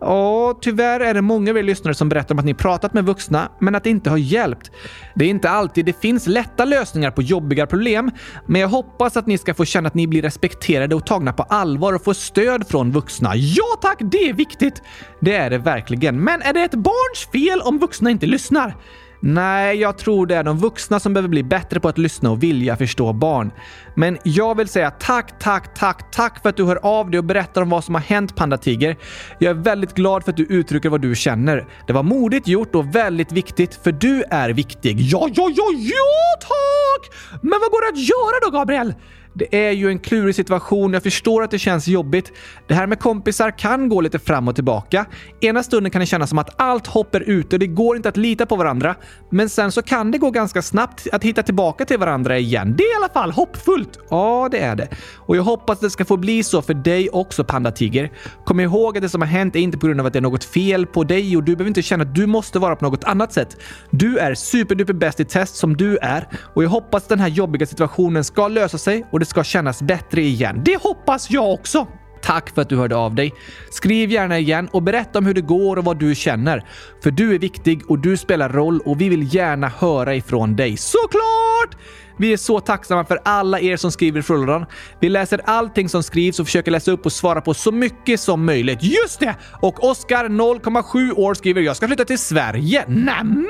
Ja, 0.01 0.59
tyvärr 0.61 0.99
är 0.99 1.13
det 1.13 1.21
många 1.21 1.51
av 1.51 1.57
er 1.57 1.63
lyssnare 1.63 1.93
som 1.93 2.09
berättar 2.09 2.35
om 2.35 2.39
att 2.39 2.45
ni 2.45 2.53
pratat 2.53 2.93
med 2.93 3.05
vuxna, 3.05 3.51
men 3.59 3.75
att 3.75 3.83
det 3.83 3.89
inte 3.89 4.09
har 4.09 4.17
hjälpt. 4.17 4.71
Det 5.15 5.25
är 5.25 5.29
inte 5.29 5.49
alltid 5.49 5.85
det 5.85 6.01
finns 6.01 6.27
lätta 6.27 6.65
lösningar 6.65 7.11
på 7.11 7.21
jobbiga 7.21 7.67
problem, 7.67 8.11
men 8.45 8.61
jag 8.61 8.67
hoppas 8.67 9.17
att 9.17 9.27
ni 9.27 9.37
ska 9.37 9.53
få 9.53 9.65
känna 9.65 9.87
att 9.87 9.93
ni 9.93 10.07
blir 10.07 10.21
respekterade 10.21 10.95
och 10.95 11.05
tagna 11.05 11.33
på 11.33 11.43
allvar 11.43 11.93
och 11.93 12.03
få 12.03 12.13
stöd 12.13 12.67
från 12.67 12.91
vuxna. 12.91 13.35
Ja 13.35 13.77
tack, 13.81 13.97
det 13.99 14.29
är 14.29 14.33
viktigt! 14.33 14.81
Det 15.21 15.35
är 15.35 15.49
det 15.49 15.57
verkligen. 15.57 16.23
Men 16.23 16.41
är 16.41 16.53
det 16.53 16.61
ett 16.61 16.75
barns 16.75 17.27
fel 17.31 17.61
om 17.61 17.79
vuxna 17.79 18.09
inte 18.09 18.25
lyssnar? 18.25 18.75
Nej, 19.21 19.77
jag 19.77 19.97
tror 19.97 20.25
det 20.25 20.35
är 20.35 20.43
de 20.43 20.57
vuxna 20.57 20.99
som 20.99 21.13
behöver 21.13 21.29
bli 21.29 21.43
bättre 21.43 21.79
på 21.79 21.87
att 21.87 21.97
lyssna 21.97 22.31
och 22.31 22.43
vilja 22.43 22.77
förstå 22.77 23.13
barn. 23.13 23.51
Men 23.95 24.17
jag 24.23 24.57
vill 24.57 24.67
säga 24.67 24.91
tack, 24.91 25.39
tack, 25.39 25.79
tack, 25.79 26.11
tack 26.11 26.41
för 26.41 26.49
att 26.49 26.57
du 26.57 26.65
hör 26.65 26.79
av 26.85 27.11
dig 27.11 27.17
och 27.17 27.23
berättar 27.23 27.61
om 27.61 27.69
vad 27.69 27.83
som 27.83 27.95
har 27.95 28.01
hänt 28.01 28.35
Panda 28.35 28.57
Tiger. 28.57 28.97
Jag 29.39 29.49
är 29.49 29.53
väldigt 29.63 29.93
glad 29.93 30.23
för 30.23 30.31
att 30.31 30.37
du 30.37 30.43
uttrycker 30.43 30.89
vad 30.89 31.01
du 31.01 31.15
känner. 31.15 31.67
Det 31.87 31.93
var 31.93 32.03
modigt 32.03 32.47
gjort 32.47 32.75
och 32.75 32.95
väldigt 32.95 33.31
viktigt, 33.31 33.79
för 33.83 33.91
du 33.91 34.23
är 34.29 34.49
viktig. 34.49 34.99
Ja, 35.01 35.29
ja, 35.33 35.49
ja, 35.55 35.71
ja, 35.77 36.39
tack! 36.41 37.11
Men 37.41 37.59
vad 37.61 37.71
går 37.71 37.91
det 37.91 37.99
att 37.99 38.07
göra 38.07 38.51
då, 38.51 38.57
Gabriel? 38.57 38.93
Det 39.33 39.67
är 39.67 39.71
ju 39.71 39.87
en 39.87 39.99
klurig 39.99 40.35
situation. 40.35 40.93
Jag 40.93 41.03
förstår 41.03 41.43
att 41.43 41.51
det 41.51 41.59
känns 41.59 41.87
jobbigt. 41.87 42.31
Det 42.67 42.73
här 42.73 42.87
med 42.87 42.99
kompisar 42.99 43.51
kan 43.57 43.89
gå 43.89 44.01
lite 44.01 44.19
fram 44.19 44.47
och 44.47 44.55
tillbaka. 44.55 45.05
Ena 45.41 45.63
stunden 45.63 45.91
kan 45.91 45.99
det 45.99 46.05
kännas 46.05 46.29
som 46.29 46.37
att 46.37 46.61
allt 46.61 46.87
hopp 46.87 47.15
är 47.15 47.21
ute 47.21 47.55
och 47.55 47.59
det 47.59 47.67
går 47.67 47.95
inte 47.95 48.09
att 48.09 48.17
lita 48.17 48.45
på 48.45 48.55
varandra. 48.55 48.95
Men 49.29 49.49
sen 49.49 49.71
så 49.71 49.81
kan 49.81 50.11
det 50.11 50.17
gå 50.17 50.31
ganska 50.31 50.61
snabbt 50.61 51.07
att 51.11 51.23
hitta 51.23 51.43
tillbaka 51.43 51.85
till 51.85 51.97
varandra 51.97 52.37
igen. 52.37 52.75
Det 52.77 52.83
är 52.83 52.93
i 52.93 53.03
alla 53.03 53.13
fall 53.13 53.31
hoppfullt. 53.31 53.99
Ja, 54.09 54.47
det 54.51 54.59
är 54.59 54.75
det. 54.75 54.87
Och 55.15 55.37
jag 55.37 55.43
hoppas 55.43 55.77
att 55.77 55.81
det 55.81 55.89
ska 55.89 56.05
få 56.05 56.17
bli 56.17 56.43
så 56.43 56.61
för 56.61 56.73
dig 56.73 57.09
också, 57.09 57.43
Panda 57.43 57.71
Tiger. 57.71 58.11
Kom 58.45 58.59
ihåg 58.59 58.97
att 58.97 59.03
det 59.03 59.09
som 59.09 59.21
har 59.21 59.27
hänt 59.27 59.55
är 59.55 59.59
inte 59.59 59.77
på 59.77 59.87
grund 59.87 59.99
av 59.99 60.05
att 60.05 60.13
det 60.13 60.19
är 60.19 60.21
något 60.21 60.43
fel 60.43 60.85
på 60.85 61.03
dig 61.03 61.37
och 61.37 61.43
du 61.43 61.55
behöver 61.55 61.67
inte 61.67 61.81
känna 61.81 62.03
att 62.03 62.15
du 62.15 62.25
måste 62.25 62.59
vara 62.59 62.75
på 62.75 62.85
något 62.85 63.03
annat 63.03 63.33
sätt. 63.33 63.57
Du 63.91 64.17
är 64.17 64.35
superduper 64.35 64.93
bäst 64.93 65.19
i 65.19 65.25
test 65.25 65.55
som 65.55 65.77
du 65.77 65.97
är 65.97 66.27
och 66.53 66.63
jag 66.63 66.69
hoppas 66.69 67.03
att 67.03 67.09
den 67.09 67.19
här 67.19 67.27
jobbiga 67.27 67.65
situationen 67.65 68.23
ska 68.23 68.47
lösa 68.47 68.77
sig 68.77 69.05
och 69.19 69.21
det 69.21 69.29
ska 69.29 69.43
kännas 69.43 69.81
bättre 69.81 70.21
igen. 70.21 70.61
Det 70.65 70.81
hoppas 70.81 71.31
jag 71.31 71.53
också! 71.53 71.87
Tack 72.21 72.49
för 72.49 72.61
att 72.61 72.69
du 72.69 72.75
hörde 72.75 72.95
av 72.95 73.15
dig. 73.15 73.33
Skriv 73.71 74.11
gärna 74.11 74.39
igen 74.39 74.69
och 74.71 74.83
berätta 74.83 75.19
om 75.19 75.25
hur 75.25 75.33
det 75.33 75.41
går 75.41 75.77
och 75.77 75.85
vad 75.85 75.99
du 75.99 76.15
känner. 76.15 76.65
För 77.03 77.11
du 77.11 77.35
är 77.35 77.39
viktig 77.39 77.91
och 77.91 77.99
du 77.99 78.17
spelar 78.17 78.49
roll 78.49 78.79
och 78.79 79.01
vi 79.01 79.09
vill 79.09 79.35
gärna 79.35 79.67
höra 79.67 80.15
ifrån 80.15 80.55
dig. 80.55 80.77
Såklart! 80.77 81.77
Vi 82.19 82.33
är 82.33 82.37
så 82.37 82.59
tacksamma 82.59 83.05
för 83.05 83.19
alla 83.25 83.59
er 83.59 83.77
som 83.77 83.91
skriver 83.91 84.19
i 84.19 84.23
frågelådan. 84.23 84.65
Vi 84.99 85.09
läser 85.09 85.41
allting 85.45 85.89
som 85.89 86.03
skrivs 86.03 86.39
och 86.39 86.45
försöker 86.45 86.71
läsa 86.71 86.91
upp 86.91 87.05
och 87.05 87.11
svara 87.11 87.41
på 87.41 87.53
så 87.53 87.71
mycket 87.71 88.19
som 88.19 88.45
möjligt. 88.45 88.83
Just 88.83 89.19
det! 89.19 89.35
Och 89.61 89.83
Oskar 89.83 90.25
0,7 90.25 91.13
år 91.13 91.33
skriver 91.33 91.61
“Jag 91.61 91.75
ska 91.75 91.87
flytta 91.87 92.05
till 92.05 92.19
Sverige”. 92.19 92.85
Nämen! 92.87 93.49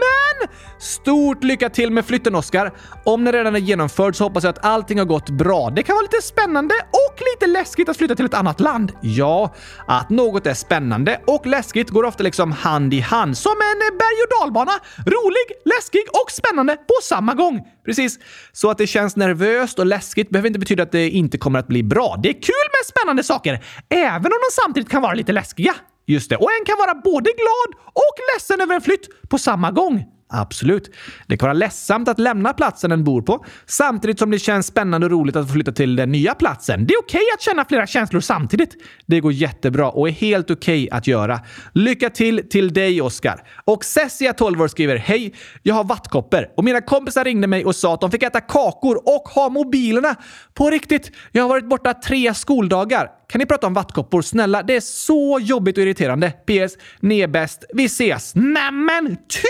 Stort 0.79 1.43
lycka 1.43 1.69
till 1.69 1.91
med 1.91 2.05
flytten 2.05 2.35
Oskar! 2.35 2.73
Om 3.05 3.23
den 3.23 3.33
redan 3.33 3.55
är 3.55 3.59
genomförd 3.59 4.15
så 4.15 4.23
hoppas 4.23 4.43
jag 4.43 4.49
att 4.51 4.65
allting 4.65 4.97
har 4.97 5.05
gått 5.05 5.29
bra. 5.29 5.69
Det 5.69 5.83
kan 5.83 5.95
vara 5.95 6.03
lite 6.03 6.21
spännande 6.21 6.75
och 6.75 7.21
lite 7.33 7.47
läskigt 7.47 7.89
att 7.89 7.97
flytta 7.97 8.15
till 8.15 8.25
ett 8.25 8.33
annat 8.33 8.59
land. 8.59 8.91
Ja, 9.01 9.53
att 9.87 10.09
något 10.09 10.47
är 10.47 10.53
spännande 10.53 11.21
och 11.27 11.45
läskigt 11.45 11.89
går 11.89 12.03
ofta 12.03 12.23
liksom 12.23 12.51
hand 12.51 12.93
i 12.93 12.99
hand. 12.99 13.37
Som 13.37 13.51
en 13.51 13.97
berg 13.97 14.23
och 14.23 14.39
dalbana. 14.39 14.71
Rolig, 14.97 15.47
läskig 15.65 16.03
och 16.23 16.31
spännande 16.31 16.75
på 16.75 16.93
samma 17.03 17.33
gång. 17.33 17.61
Precis. 17.85 18.19
Så 18.61 18.69
att 18.69 18.77
det 18.77 18.87
känns 18.87 19.15
nervöst 19.15 19.79
och 19.79 19.85
läskigt 19.85 20.29
behöver 20.29 20.47
inte 20.47 20.59
betyda 20.59 20.83
att 20.83 20.91
det 20.91 21.09
inte 21.09 21.37
kommer 21.37 21.59
att 21.59 21.67
bli 21.67 21.83
bra. 21.83 22.19
Det 22.23 22.29
är 22.29 22.33
kul 22.33 22.67
med 22.79 22.85
spännande 22.87 23.23
saker, 23.23 23.63
även 23.89 24.25
om 24.25 24.39
de 24.45 24.61
samtidigt 24.63 24.89
kan 24.89 25.01
vara 25.01 25.13
lite 25.13 25.31
läskiga. 25.31 25.75
Just 26.07 26.29
det. 26.29 26.35
Och 26.35 26.51
en 26.59 26.65
kan 26.65 26.77
vara 26.77 26.95
både 26.95 27.29
glad 27.29 27.83
och 27.85 28.15
ledsen 28.35 28.61
över 28.61 28.75
en 28.75 28.81
flytt 28.81 29.29
på 29.29 29.37
samma 29.37 29.71
gång. 29.71 30.05
Absolut. 30.31 30.91
Det 31.27 31.37
kan 31.37 31.47
vara 31.47 31.53
ledsamt 31.53 32.07
att 32.07 32.19
lämna 32.19 32.53
platsen 32.53 32.89
den 32.89 33.03
bor 33.03 33.21
på, 33.21 33.45
samtidigt 33.65 34.19
som 34.19 34.31
det 34.31 34.39
känns 34.39 34.67
spännande 34.67 35.05
och 35.05 35.11
roligt 35.11 35.35
att 35.35 35.47
få 35.47 35.53
flytta 35.53 35.71
till 35.71 35.95
den 35.95 36.11
nya 36.11 36.35
platsen. 36.35 36.85
Det 36.85 36.93
är 36.93 36.99
okej 36.99 37.17
okay 37.17 37.33
att 37.33 37.41
känna 37.41 37.65
flera 37.65 37.87
känslor 37.87 38.21
samtidigt. 38.21 38.75
Det 39.05 39.19
går 39.19 39.31
jättebra 39.31 39.89
och 39.89 40.07
är 40.07 40.11
helt 40.11 40.51
okej 40.51 40.83
okay 40.83 40.97
att 40.97 41.07
göra. 41.07 41.39
Lycka 41.73 42.09
till 42.09 42.49
till 42.49 42.73
dig, 42.73 43.01
Oskar. 43.01 43.43
Och 43.65 43.85
Cessia, 43.85 44.33
12 44.33 44.61
år, 44.61 44.67
skriver 44.67 44.95
Hej! 44.95 45.33
Jag 45.63 45.75
har 45.75 45.83
vattkoppor 45.83 46.47
och 46.57 46.63
mina 46.63 46.81
kompisar 46.81 47.23
ringde 47.23 47.47
mig 47.47 47.65
och 47.65 47.75
sa 47.75 47.93
att 47.93 48.01
de 48.01 48.11
fick 48.11 48.23
äta 48.23 48.41
kakor 48.41 49.01
och 49.05 49.29
ha 49.29 49.49
mobilerna. 49.49 50.15
På 50.53 50.69
riktigt, 50.69 51.11
jag 51.31 51.43
har 51.43 51.49
varit 51.49 51.69
borta 51.69 51.93
tre 51.93 52.33
skoldagar. 52.33 53.18
Kan 53.29 53.39
ni 53.39 53.45
prata 53.45 53.67
om 53.67 53.73
vattkoppor? 53.73 54.21
Snälla, 54.21 54.63
det 54.63 54.75
är 54.75 54.79
så 54.79 55.39
jobbigt 55.41 55.77
och 55.77 55.83
irriterande. 55.83 56.31
PS. 56.31 56.77
Ni 56.99 57.19
är 57.19 57.27
bäst. 57.27 57.65
Vi 57.73 57.85
ses! 57.85 58.35
Nämen! 58.35 59.07
Typiskt! 59.07 59.49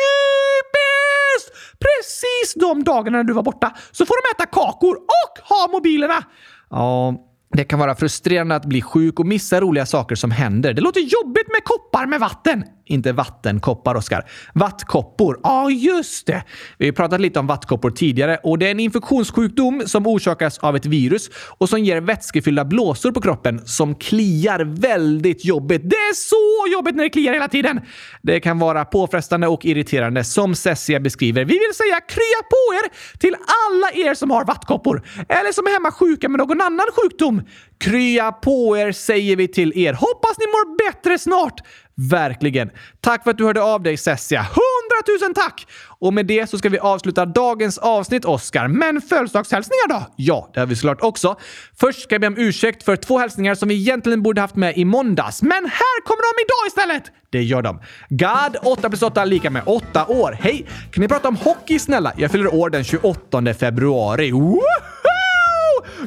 Precis 1.80 2.54
de 2.56 2.84
dagarna 2.84 3.18
när 3.18 3.24
du 3.24 3.34
var 3.34 3.44
borta 3.44 3.76
så 3.92 4.06
får 4.06 4.16
de 4.16 4.36
äta 4.36 4.50
kakor 4.52 4.96
och 4.96 5.50
ha 5.50 5.68
mobilerna. 5.72 6.24
Ja, 6.70 7.16
det 7.54 7.64
kan 7.64 7.80
vara 7.80 7.96
frustrerande 7.96 8.56
att 8.56 8.66
bli 8.66 8.82
sjuk 8.82 9.20
och 9.20 9.26
missa 9.26 9.62
roliga 9.62 9.86
saker 9.86 10.16
som 10.16 10.32
händer. 10.32 10.74
Det 10.74 10.82
låter 10.82 11.02
jobbigt 11.02 11.48
med 11.48 11.64
koppar 11.64 12.06
med 12.06 12.20
vatten. 12.20 12.64
Inte 12.90 13.12
vattenkoppar, 13.12 13.96
Oskar. 13.96 14.26
Vattkoppor. 14.54 15.40
Ja, 15.44 15.50
ah, 15.50 15.70
just 15.70 16.28
det. 16.28 16.44
Vi 16.78 16.86
har 16.86 16.94
pratat 16.94 17.22
lite 17.22 17.40
om 17.40 17.48
vattkoppor 17.48 17.92
tidigare 17.92 18.38
och 18.44 18.60
det 18.60 18.68
är 18.68 18.72
en 18.72 18.80
infektionssjukdom 18.80 19.84
som 19.86 20.08
orsakas 20.08 20.58
av 20.58 20.76
ett 20.76 20.86
virus 20.86 21.30
och 21.34 21.70
som 21.70 21.80
ger 21.80 22.02
vätskefyllda 22.02 22.66
blåsor 22.66 23.12
på 23.12 23.22
kroppen 23.22 23.68
som 23.68 23.96
kliar 23.96 24.60
väldigt 24.60 25.46
jobbigt. 25.46 25.82
Det 25.84 25.96
är 25.96 26.14
så 26.14 26.74
jobbigt 26.74 26.96
när 26.96 27.04
det 27.04 27.10
kliar 27.10 27.34
hela 27.34 27.48
tiden! 27.48 27.82
Det 28.22 28.40
kan 28.40 28.60
vara 28.60 28.86
påfrestande 28.86 29.48
och 29.48 29.66
irriterande 29.66 30.24
som 30.24 30.56
Cessia 30.56 31.00
beskriver. 31.00 31.46
Vi 31.46 31.54
vill 31.54 31.76
säga 31.76 32.00
krya 32.00 32.42
på 32.50 32.74
er 32.74 33.18
till 33.20 33.36
alla 33.36 34.10
er 34.10 34.14
som 34.14 34.32
har 34.32 34.46
vattkoppor 34.46 35.04
eller 35.30 35.52
som 35.52 35.68
är 35.68 35.72
hemma 35.72 35.92
sjuka 35.92 36.30
med 36.30 36.38
någon 36.38 36.62
annan 36.62 36.86
sjukdom. 36.96 37.42
Krya 37.80 38.32
på 38.32 38.78
er 38.78 38.92
säger 38.92 39.36
vi 39.36 39.48
till 39.48 39.74
er. 39.76 39.94
Hoppas 39.94 40.38
ni 40.40 40.46
mår 40.46 40.92
bättre 40.92 41.20
snart! 41.20 41.62
Verkligen. 42.12 42.70
Tack 43.02 43.24
för 43.24 43.32
att 43.32 43.38
du 43.38 43.46
hörde 43.46 43.62
av 43.62 43.84
dig 43.84 43.98
Cessia. 43.98 44.46
000 45.22 45.34
tack! 45.34 45.68
Och 46.00 46.14
med 46.14 46.26
det 46.26 46.50
så 46.50 46.58
ska 46.58 46.70
vi 46.70 46.80
avsluta 46.80 47.26
dagens 47.26 47.78
avsnitt, 47.78 48.26
Oscar. 48.26 48.68
Men 48.68 49.02
födelsedagshälsningar 49.02 49.90
då? 49.90 50.06
Ja, 50.16 50.50
det 50.54 50.60
har 50.60 50.68
vi 50.68 50.76
såklart 50.76 51.02
också. 51.02 51.36
Först 51.80 52.02
ska 52.02 52.16
jag 52.16 52.22
be 52.22 52.28
om 52.28 52.38
ursäkt 52.38 52.84
för 52.84 52.96
två 52.96 53.18
hälsningar 53.18 53.56
som 53.56 53.70
vi 53.70 53.76
egentligen 53.76 54.22
borde 54.22 54.42
haft 54.42 54.56
med 54.56 54.78
i 54.78 54.86
måndags. 54.86 55.42
Men 55.42 55.66
här 55.66 56.04
kommer 56.04 56.22
de 56.22 56.44
idag 56.44 56.68
istället! 56.68 57.16
Det 57.32 57.44
gör 57.44 57.62
de. 57.62 57.82
God 58.10 58.72
8 58.72 58.90
plus 58.90 59.02
8 59.02 59.26
lika 59.26 59.50
med 59.50 59.64
8 59.66 60.06
år. 60.06 60.38
Hej! 60.42 60.66
Kan 60.92 61.02
ni 61.02 61.08
prata 61.08 61.28
om 61.28 61.36
hockey 61.36 61.80
snälla? 61.80 62.14
Jag 62.18 62.32
fyller 62.32 62.56
år 62.56 62.70
den 62.70 62.84
28 62.84 63.54
februari. 63.54 64.32
Woho! 64.32 64.62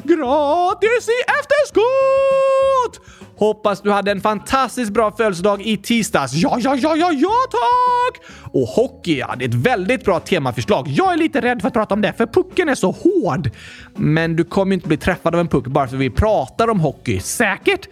Gratis 0.03 1.09
i 1.09 1.19
efterskott! 1.39 3.12
Hoppas 3.37 3.81
du 3.81 3.91
hade 3.91 4.11
en 4.11 4.21
fantastiskt 4.21 4.93
bra 4.93 5.11
födelsedag 5.11 5.61
i 5.61 5.77
tisdags. 5.77 6.33
Ja, 6.33 6.57
ja, 6.59 6.75
ja, 6.75 6.95
ja, 6.95 7.11
ja 7.11 7.33
tack! 7.51 8.21
Och 8.53 8.67
hockey, 8.67 9.17
ja, 9.17 9.35
det 9.37 9.45
är 9.45 9.49
ett 9.49 9.55
väldigt 9.55 10.05
bra 10.05 10.19
temaförslag. 10.19 10.87
Jag 10.87 11.13
är 11.13 11.17
lite 11.17 11.41
rädd 11.41 11.61
för 11.61 11.67
att 11.67 11.73
prata 11.73 11.93
om 11.93 12.01
det, 12.01 12.13
för 12.13 12.25
pucken 12.25 12.69
är 12.69 12.75
så 12.75 12.91
hård. 12.91 13.49
Men 13.95 14.35
du 14.35 14.43
kommer 14.43 14.73
inte 14.73 14.87
bli 14.87 14.97
träffad 14.97 15.35
av 15.35 15.41
en 15.41 15.47
puck 15.47 15.67
bara 15.67 15.87
för 15.87 15.95
att 15.95 16.01
vi 16.01 16.09
pratar 16.09 16.67
om 16.67 16.79
hockey. 16.79 17.19
Säkert? 17.19 17.89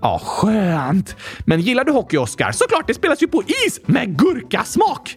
Ja, 0.00 0.20
skönt. 0.24 1.16
Men 1.46 1.60
gillar 1.60 1.84
du 1.84 1.92
hockey, 1.92 2.16
Oscar? 2.16 2.52
Såklart, 2.52 2.86
det 2.86 2.94
spelas 2.94 3.22
ju 3.22 3.28
på 3.28 3.42
is 3.66 3.80
med 3.86 4.18
gurkasmak! 4.18 5.16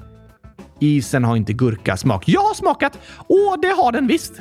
Isen 0.80 1.24
har 1.24 1.36
inte 1.36 1.54
gurkasmak. 1.54 2.24
Jag 2.28 2.42
har 2.42 2.54
smakat 2.54 3.00
och 3.18 3.62
det 3.62 3.68
har 3.68 3.92
den 3.92 4.08
visst. 4.08 4.34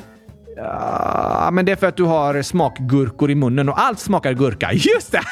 Ja, 0.57 1.49
men 1.53 1.65
det 1.65 1.71
är 1.71 1.75
för 1.75 1.87
att 1.87 1.97
du 1.97 2.03
har 2.03 2.41
smakgurkor 2.41 3.31
i 3.31 3.35
munnen 3.35 3.69
och 3.69 3.79
allt 3.79 3.99
smakar 3.99 4.33
gurka. 4.33 4.73
Just 4.73 5.11
det! 5.11 5.17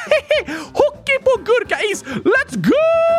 Hockey 0.72 1.18
på 1.24 1.42
gurkais! 1.44 2.04
Let's 2.04 2.56
go! 2.56 3.14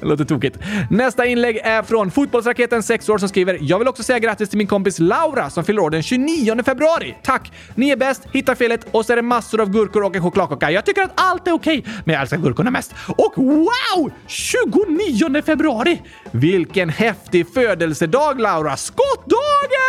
Låter 0.00 0.24
tokigt. 0.24 0.58
Nästa 0.90 1.26
inlägg 1.26 1.56
är 1.56 1.82
från 1.82 2.10
Fotbollsraketen 2.10 2.82
6 2.82 3.08
år 3.08 3.18
som 3.18 3.28
skriver 3.28 3.58
“Jag 3.60 3.78
vill 3.78 3.88
också 3.88 4.02
säga 4.02 4.18
grattis 4.18 4.48
till 4.48 4.58
min 4.58 4.66
kompis 4.66 4.98
Laura 4.98 5.50
som 5.50 5.64
fyller 5.64 5.82
år 5.82 5.90
den 5.90 6.02
29 6.02 6.62
februari. 6.64 7.16
Tack! 7.22 7.52
Ni 7.74 7.90
är 7.90 7.96
bäst, 7.96 8.22
hittar 8.32 8.54
felet 8.54 8.86
och 8.90 9.06
så 9.06 9.12
är 9.12 9.16
det 9.16 9.22
massor 9.22 9.60
av 9.60 9.70
gurkor 9.70 10.02
och 10.04 10.16
en 10.16 10.22
chokladkaka. 10.22 10.70
Jag 10.70 10.84
tycker 10.84 11.02
att 11.02 11.12
allt 11.14 11.46
är 11.46 11.52
okej, 11.52 11.78
okay, 11.78 11.92
men 12.04 12.12
jag 12.12 12.22
älskar 12.22 12.38
gurkorna 12.38 12.70
mest. 12.70 12.94
Och 13.06 13.32
wow! 13.36 14.10
29 14.26 15.42
februari! 15.42 16.02
Vilken 16.30 16.88
häftig 16.88 17.54
födelsedag 17.54 18.40
Laura! 18.40 18.76
Skottdagen! 18.76 19.79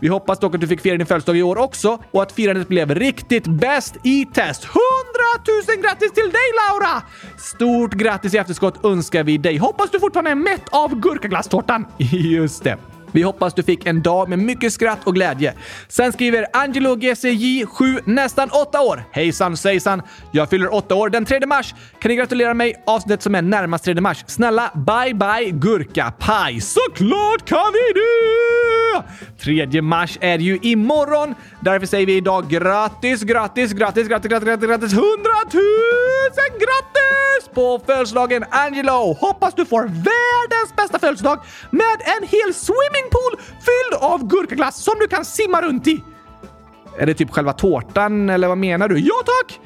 Vi 0.00 0.08
hoppas 0.08 0.38
dock 0.38 0.54
att 0.54 0.60
du 0.60 0.66
fick 0.66 0.80
fira 0.80 0.96
din 0.96 1.06
födelsedag 1.06 1.36
i 1.36 1.42
år 1.42 1.58
också 1.58 1.98
och 2.10 2.22
att 2.22 2.32
firandet 2.32 2.68
blev 2.68 2.94
riktigt 2.94 3.46
bäst 3.46 3.96
i 4.02 4.24
test. 4.24 4.64
100 4.64 4.78
000 5.68 5.82
grattis 5.82 6.12
till 6.12 6.30
dig 6.30 6.48
Laura! 6.70 7.02
Stort 7.38 7.94
grattis 7.94 8.34
i 8.34 8.38
efterskott 8.38 8.84
önskar 8.84 9.24
vi 9.24 9.38
dig. 9.38 9.56
Hoppas 9.56 9.90
du 9.90 10.00
fortfarande 10.00 10.30
är 10.30 10.34
mätt 10.34 10.68
av 10.70 11.00
gurkaglasstårtan. 11.00 11.86
Just 12.10 12.64
det. 12.64 12.78
Vi 13.12 13.22
hoppas 13.22 13.54
du 13.54 13.62
fick 13.62 13.86
en 13.86 14.02
dag 14.02 14.28
med 14.28 14.38
mycket 14.38 14.72
skratt 14.72 14.98
och 15.04 15.14
glädje. 15.14 15.54
Sen 15.88 16.12
skriver 16.12 16.46
Angelo 16.52 16.94
GCJ 16.94 17.66
7, 17.66 17.98
nästan 18.04 18.50
8 18.50 18.80
år. 18.80 19.04
Hejsan 19.10 19.56
svejsan! 19.56 20.02
Jag 20.30 20.50
fyller 20.50 20.74
8 20.74 20.94
år 20.94 21.08
den 21.08 21.24
3 21.24 21.46
mars. 21.46 21.74
Kan 21.98 22.08
ni 22.08 22.16
gratulera 22.16 22.54
mig 22.54 22.82
avsnittet 22.86 23.22
som 23.22 23.34
är 23.34 23.42
närmast 23.42 23.84
3 23.84 24.00
mars? 24.00 24.24
Snälla, 24.26 24.70
bye 24.74 25.14
bye 25.14 25.50
gurkapaj! 25.50 26.60
Såklart 26.60 27.44
kan 27.44 27.72
vi 27.72 28.00
det! 28.00 29.70
3 29.70 29.82
mars 29.82 30.18
är 30.20 30.38
ju 30.38 30.58
imorgon. 30.62 31.34
Därför 31.60 31.86
säger 31.86 32.06
vi 32.06 32.16
idag 32.16 32.48
grattis, 32.48 33.22
grattis, 33.22 33.72
grattis, 33.72 34.08
grattis, 34.08 34.30
grattis, 34.30 34.46
grattis, 34.46 34.68
grattis, 34.68 34.92
100 34.92 35.04
000 35.52 35.62
grattis 36.50 37.54
på 37.54 37.80
födelsedagen 37.86 38.44
Angelo! 38.50 39.16
Hoppas 39.20 39.54
du 39.54 39.64
får 39.64 39.82
världens 39.82 40.76
bästa 40.76 40.98
födelsedag 40.98 41.38
med 41.70 41.96
en 42.16 42.28
hel 42.28 42.54
swimming 42.54 43.01
swimmingpool 43.02 43.38
fylld 43.60 44.02
av 44.02 44.28
gurkaglass 44.28 44.76
som 44.82 44.94
du 45.00 45.08
kan 45.08 45.24
simma 45.24 45.62
runt 45.62 45.86
i. 45.86 46.02
Är 46.98 47.06
det 47.06 47.14
typ 47.14 47.30
själva 47.30 47.52
tårtan 47.52 48.30
eller 48.30 48.48
vad 48.48 48.58
menar 48.58 48.88
du? 48.88 48.98
Ja 48.98 49.14
tack! 49.24 49.60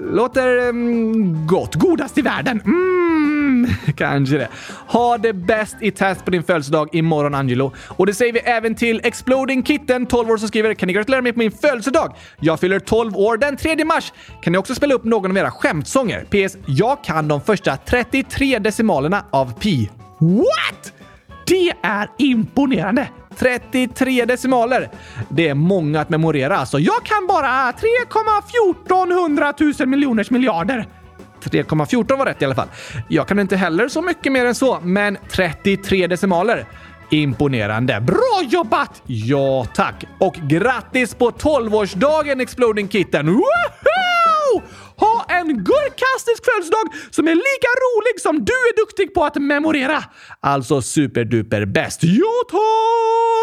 Låter 0.00 0.68
um, 0.68 1.46
gott. 1.46 1.74
Godast 1.74 2.18
i 2.18 2.22
världen. 2.22 2.60
Mm, 2.64 3.66
kanske 3.96 4.36
det. 4.36 4.48
Ha 4.86 5.18
det 5.18 5.32
bäst 5.32 5.76
i 5.80 5.90
test 5.90 6.24
på 6.24 6.30
din 6.30 6.42
födelsedag 6.42 6.88
imorgon, 6.92 7.34
Angelo. 7.34 7.72
Och 7.88 8.06
det 8.06 8.14
säger 8.14 8.32
vi 8.32 8.38
även 8.38 8.74
till 8.74 9.00
Exploding 9.04 9.64
Kitten, 9.64 10.06
12 10.06 10.30
år, 10.30 10.36
som 10.36 10.48
skriver 10.48 10.74
“Kan 10.74 10.86
ni 10.86 10.92
gratulera 10.92 11.22
mig 11.22 11.32
på 11.32 11.38
min 11.38 11.52
födelsedag? 11.52 12.16
Jag 12.40 12.60
fyller 12.60 12.78
12 12.78 13.16
år 13.16 13.36
den 13.36 13.56
3 13.56 13.84
mars. 13.84 14.12
Kan 14.42 14.52
ni 14.52 14.58
också 14.58 14.74
spela 14.74 14.94
upp 14.94 15.04
någon 15.04 15.30
av 15.30 15.36
era 15.36 15.50
skämtsånger? 15.50 16.24
PS. 16.24 16.56
Jag 16.66 17.04
kan 17.04 17.28
de 17.28 17.40
första 17.40 17.76
33 17.76 18.58
decimalerna 18.58 19.24
av 19.30 19.58
pi. 19.58 19.90
What? 20.18 20.93
Det 21.46 21.72
är 21.82 22.10
imponerande! 22.18 23.08
33 23.36 24.24
decimaler. 24.24 24.90
Det 25.28 25.48
är 25.48 25.54
många 25.54 26.00
att 26.00 26.10
memorera 26.10 26.56
alltså. 26.56 26.78
Jag 26.78 27.04
kan 27.04 27.26
bara 27.26 27.72
3,14 27.72 29.80
000 29.80 29.88
miljoners 29.88 30.30
miljarder. 30.30 30.86
3,14 31.44 32.18
var 32.18 32.26
rätt 32.26 32.42
i 32.42 32.44
alla 32.44 32.54
fall. 32.54 32.68
Jag 33.08 33.28
kan 33.28 33.38
inte 33.38 33.56
heller 33.56 33.88
så 33.88 34.02
mycket 34.02 34.32
mer 34.32 34.46
än 34.46 34.54
så, 34.54 34.78
men 34.82 35.18
33 35.30 36.06
decimaler. 36.06 36.66
Imponerande. 37.10 38.00
Bra 38.00 38.42
jobbat! 38.48 39.02
Ja, 39.06 39.66
tack. 39.74 40.04
Och 40.18 40.34
grattis 40.34 41.14
på 41.14 41.30
12-årsdagen 41.30 42.42
Exploding 42.42 42.88
Kitten! 42.88 43.28
Woohoo! 43.28 43.93
Ha 44.96 45.26
en 45.28 45.48
gurkastisk 45.48 46.44
födelsedag 46.44 46.86
som 47.10 47.28
är 47.28 47.34
lika 47.34 47.70
rolig 47.84 48.20
som 48.20 48.44
du 48.44 48.52
är 48.52 48.76
duktig 48.76 49.14
på 49.14 49.24
att 49.24 49.36
memorera. 49.36 50.04
Alltså 50.40 50.82
superduper 50.82 51.64
bäst. 51.64 52.00
Ja, 52.02 52.34
tack! 52.50 53.33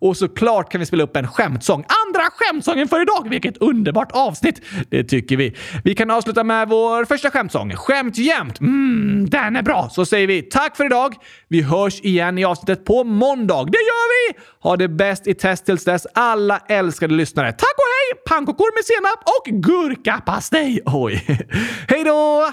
Och 0.00 0.16
såklart 0.16 0.72
kan 0.72 0.78
vi 0.78 0.86
spela 0.86 1.04
upp 1.04 1.16
en 1.16 1.28
skämtsång. 1.28 1.84
Andra 2.06 2.30
skämtsången 2.30 2.88
för 2.88 3.02
idag. 3.02 3.28
Vilket 3.30 3.56
underbart 3.56 4.12
avsnitt! 4.12 4.62
Det 4.90 5.04
tycker 5.04 5.36
vi. 5.36 5.56
Vi 5.84 5.94
kan 5.94 6.10
avsluta 6.10 6.44
med 6.44 6.68
vår 6.68 7.04
första 7.04 7.30
skämtsång. 7.30 7.76
Skämt 7.76 8.18
jämt. 8.18 8.60
Mm, 8.60 9.30
den 9.30 9.56
är 9.56 9.62
bra. 9.62 9.88
Så 9.92 10.06
säger 10.06 10.26
vi 10.26 10.42
tack 10.42 10.76
för 10.76 10.84
idag. 10.84 11.14
Vi 11.48 11.62
hörs 11.62 12.00
igen 12.00 12.38
i 12.38 12.44
avsnittet 12.44 12.84
på 12.84 13.04
måndag. 13.04 13.64
Det 13.64 13.78
gör 13.78 14.32
vi! 14.32 14.38
Ha 14.60 14.76
det 14.76 14.88
bäst 14.88 15.26
i 15.26 15.34
test 15.34 15.66
tills 15.66 15.84
dess, 15.84 16.06
alla 16.14 16.58
älskade 16.68 17.14
lyssnare. 17.14 17.52
Tack 17.52 17.74
och 17.76 17.84
hej! 17.84 18.22
Pannkakor 18.26 18.74
med 18.74 18.84
senap 18.84 19.22
och 19.24 19.62
gurkapastej. 19.62 20.80
Oj. 20.84 21.24
Hej 21.88 22.04
då! 22.04 22.52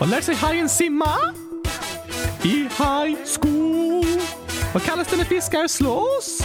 Vad 0.00 0.10
lär 0.10 0.20
sig 0.20 0.34
hajen 0.34 0.68
simma? 0.68 1.18
I 2.42 2.48
high 2.48 3.16
school. 3.40 4.20
Vad 4.72 4.82
kallas 4.82 5.08
det 5.08 5.16
när 5.16 5.24
fiskar 5.24 5.68
slåss? 5.68 6.38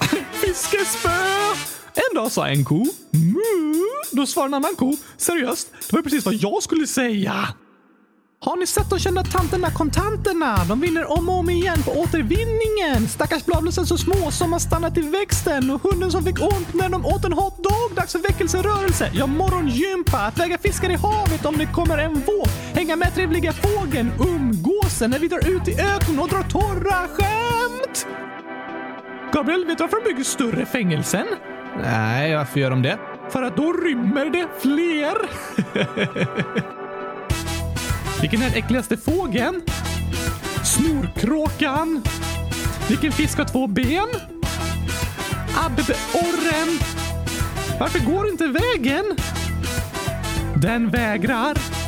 Fiskespö. 0.32 1.08
En 1.94 2.14
dag 2.14 2.32
sa 2.32 2.48
en 2.48 2.64
ko 2.64 2.86
mu. 3.10 3.74
Då 4.12 4.26
svarade 4.26 4.50
en 4.50 4.54
annan 4.54 4.76
ko 4.76 4.96
seriöst. 5.16 5.68
Det 5.90 5.96
var 5.96 6.02
precis 6.02 6.24
vad 6.24 6.34
jag 6.34 6.62
skulle 6.62 6.86
säga. 6.86 7.48
Har 8.42 8.56
ni 8.56 8.66
sett 8.66 8.90
de 8.90 8.98
kända 8.98 9.24
tanterna 9.24 9.70
kontanterna? 9.70 10.64
De 10.68 10.80
vinner 10.80 11.10
om 11.10 11.28
och 11.28 11.38
om 11.38 11.50
igen 11.50 11.82
på 11.82 11.90
återvinningen. 11.90 13.08
Stackars 13.08 13.44
bladlösen 13.44 13.86
så 13.86 13.98
små 13.98 14.30
som 14.30 14.52
har 14.52 14.60
stannat 14.60 14.98
i 14.98 15.00
växten 15.00 15.70
och 15.70 15.82
hunden 15.82 16.10
som 16.10 16.24
fick 16.24 16.40
ont 16.42 16.74
när 16.74 16.88
de 16.88 17.06
åt 17.06 17.24
en 17.24 17.32
hotdog. 17.32 17.94
Dags 17.96 18.12
för 18.12 18.18
väckelserörelse. 18.18 19.10
Ja, 19.14 19.26
morgongympa. 19.26 20.18
Att 20.18 20.38
väga 20.38 20.58
fiskar 20.58 20.90
i 20.90 20.94
havet 20.96 21.46
om 21.46 21.58
det 21.58 21.66
kommer 21.66 21.98
en 21.98 22.14
våg. 22.14 22.48
Hänga 22.80 22.96
med 22.96 23.14
trevliga 23.14 23.52
fågeln. 23.52 24.12
Umgåsen 24.20 25.10
när 25.10 25.18
vi 25.18 25.28
drar 25.28 25.48
ut 25.48 25.68
i 25.68 25.80
öknen 25.80 26.18
och 26.18 26.28
drar 26.28 26.42
torra 26.42 27.08
skämt. 27.08 28.06
Gabriel, 29.32 29.64
vet 29.66 29.78
du 29.78 29.84
varför 29.84 30.04
de 30.04 30.10
bygger 30.10 30.24
större 30.24 30.66
fängelsen? 30.66 31.26
Nej, 31.82 32.36
varför 32.36 32.60
gör 32.60 32.70
de 32.70 32.82
det? 32.82 32.98
För 33.30 33.42
att 33.42 33.56
då 33.56 33.72
rymmer 33.72 34.30
det 34.30 34.48
fler. 34.60 35.14
Vilken 38.20 38.42
är 38.42 38.48
den 38.48 38.58
äckligaste 38.58 38.96
fågeln? 38.96 39.62
Snorkråkan. 40.64 42.02
Vilken 42.88 43.12
fisk 43.12 43.38
har 43.38 43.44
två 43.44 43.66
ben? 43.66 44.08
Abborren. 45.56 46.78
Varför 47.80 47.98
går 47.98 48.28
inte 48.28 48.46
vägen? 48.46 49.04
Den 50.56 50.90
vägrar. 50.90 51.79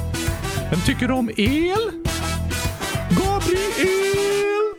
Vem 0.72 0.80
tycker 0.80 1.10
om 1.10 1.30
el. 1.36 1.90
Gabriel! 3.10 4.74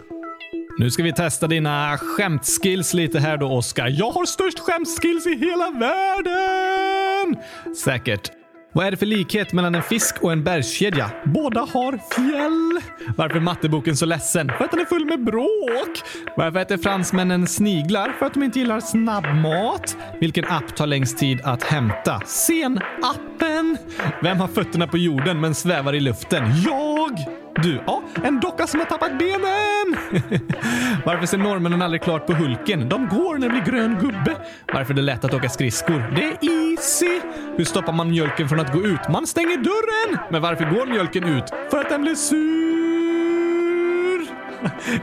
Nu 0.78 0.92
ska 0.92 1.04
vi 1.04 1.14
testa 1.14 1.48
dina 1.48 1.98
skämtskills 1.98 2.94
lite 2.94 3.20
här 3.20 3.38
då, 3.38 3.48
Oskar. 3.48 3.88
Jag 3.88 4.12
har 4.12 4.26
störst 4.26 4.60
skämtskills 4.60 5.28
i 5.28 5.36
hela 5.36 5.72
världen! 5.72 7.44
Säkert. 7.84 8.43
Vad 8.76 8.88
är 8.88 8.92
det 8.92 8.98
för 8.98 9.06
likhet 9.06 9.54
mellan 9.54 9.76
en 9.76 9.84
fisk 9.84 10.16
och 10.22 10.32
en 10.32 10.44
bergskedja? 10.44 11.12
Båda 11.26 11.60
har 11.62 11.92
fjäll. 12.16 12.82
Varför 13.18 13.36
är 13.36 13.42
matteboken 13.42 13.98
så 13.98 14.06
ledsen? 14.06 14.48
För 14.58 14.66
att 14.66 14.72
den 14.72 14.80
är 14.80 14.86
full 14.86 15.06
med 15.06 15.24
bråk. 15.24 16.02
Varför 16.38 16.60
äter 16.60 16.78
fransmännen 16.78 17.48
sniglar? 17.48 18.16
För 18.20 18.26
att 18.26 18.34
de 18.34 18.44
inte 18.44 18.60
gillar 18.60 18.80
snabbmat. 18.80 19.98
Vilken 20.20 20.46
app 20.46 20.76
tar 20.76 20.88
längst 20.88 21.18
tid 21.18 21.42
att 21.44 21.64
hämta? 21.64 22.22
Sen-appen. 22.26 23.78
Vem 24.22 24.38
har 24.38 24.48
fötterna 24.48 24.88
på 24.88 24.98
jorden 24.98 25.42
men 25.42 25.56
svävar 25.56 25.94
i 25.96 26.00
luften? 26.00 26.44
Jag! 26.66 27.18
Du, 27.56 27.82
ja, 27.88 28.04
en 28.24 28.40
docka 28.40 28.68
som 28.68 28.80
har 28.80 28.88
tappat 28.88 29.20
benen! 29.20 29.98
Varför 31.06 31.26
ser 31.26 31.38
norrmännen 31.38 31.82
aldrig 31.82 32.02
klart 32.02 32.28
på 32.28 32.34
Hulken? 32.34 32.90
De 32.90 33.08
går 33.08 33.38
när 33.38 33.50
det 33.50 33.62
blir 33.62 33.74
grön 33.74 33.98
gubbe. 34.02 34.36
Varför 34.74 34.94
är 34.94 34.96
det 34.96 35.02
lätt 35.02 35.24
att 35.24 35.34
åka 35.34 35.50
skridskor? 35.50 36.14
Det 36.16 36.24
är 36.24 36.38
easy! 36.42 37.20
Hur 37.58 37.66
stoppar 37.66 37.94
man 37.94 38.12
mjölken 38.12 38.50
från 38.50 38.60
att 38.60 38.74
gå 38.74 38.82
ut? 38.82 39.10
Man 39.10 39.28
stänger 39.28 39.58
dörren! 39.58 40.20
Men 40.32 40.42
varför 40.42 40.66
går 40.66 40.86
mjölken 40.86 41.24
ut? 41.24 41.44
För 41.72 41.78
att 41.78 41.90
den 41.90 42.02
blir 42.02 42.16
sur! 42.16 42.54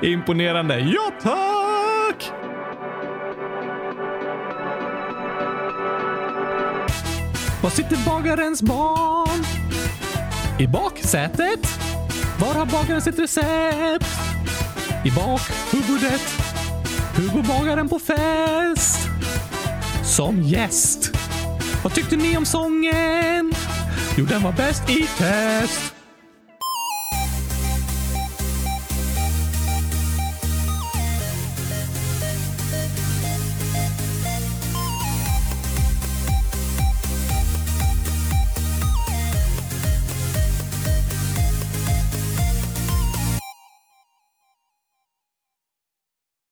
Imponerande. 0.13 0.81
Ja, 0.81 1.13
tack! 1.23 2.33
Var 7.63 7.71
sitter 7.71 8.07
bagarens 8.07 8.63
barn? 8.63 9.45
I 10.59 10.67
baksätet? 10.67 11.67
Var 12.41 12.55
har 12.55 12.67
bagaren 12.67 13.03
sitt 13.03 13.19
recept? 13.19 14.07
I 15.05 15.11
bakhuvudet. 15.11 16.23
Hur 17.17 17.29
går 17.29 17.59
bagaren 17.59 17.89
på 17.89 17.99
fest? 17.99 19.09
Som 20.05 20.43
gäst. 20.43 21.20
Vad 21.83 21.95
tyckte 21.95 22.17
ni 22.17 22.37
om 22.37 22.47
sången? 22.47 23.53
Jo, 24.17 24.25
den 24.25 24.43
var 24.43 24.53
bäst 24.53 24.91
i 24.91 25.07
test. 25.19 26.00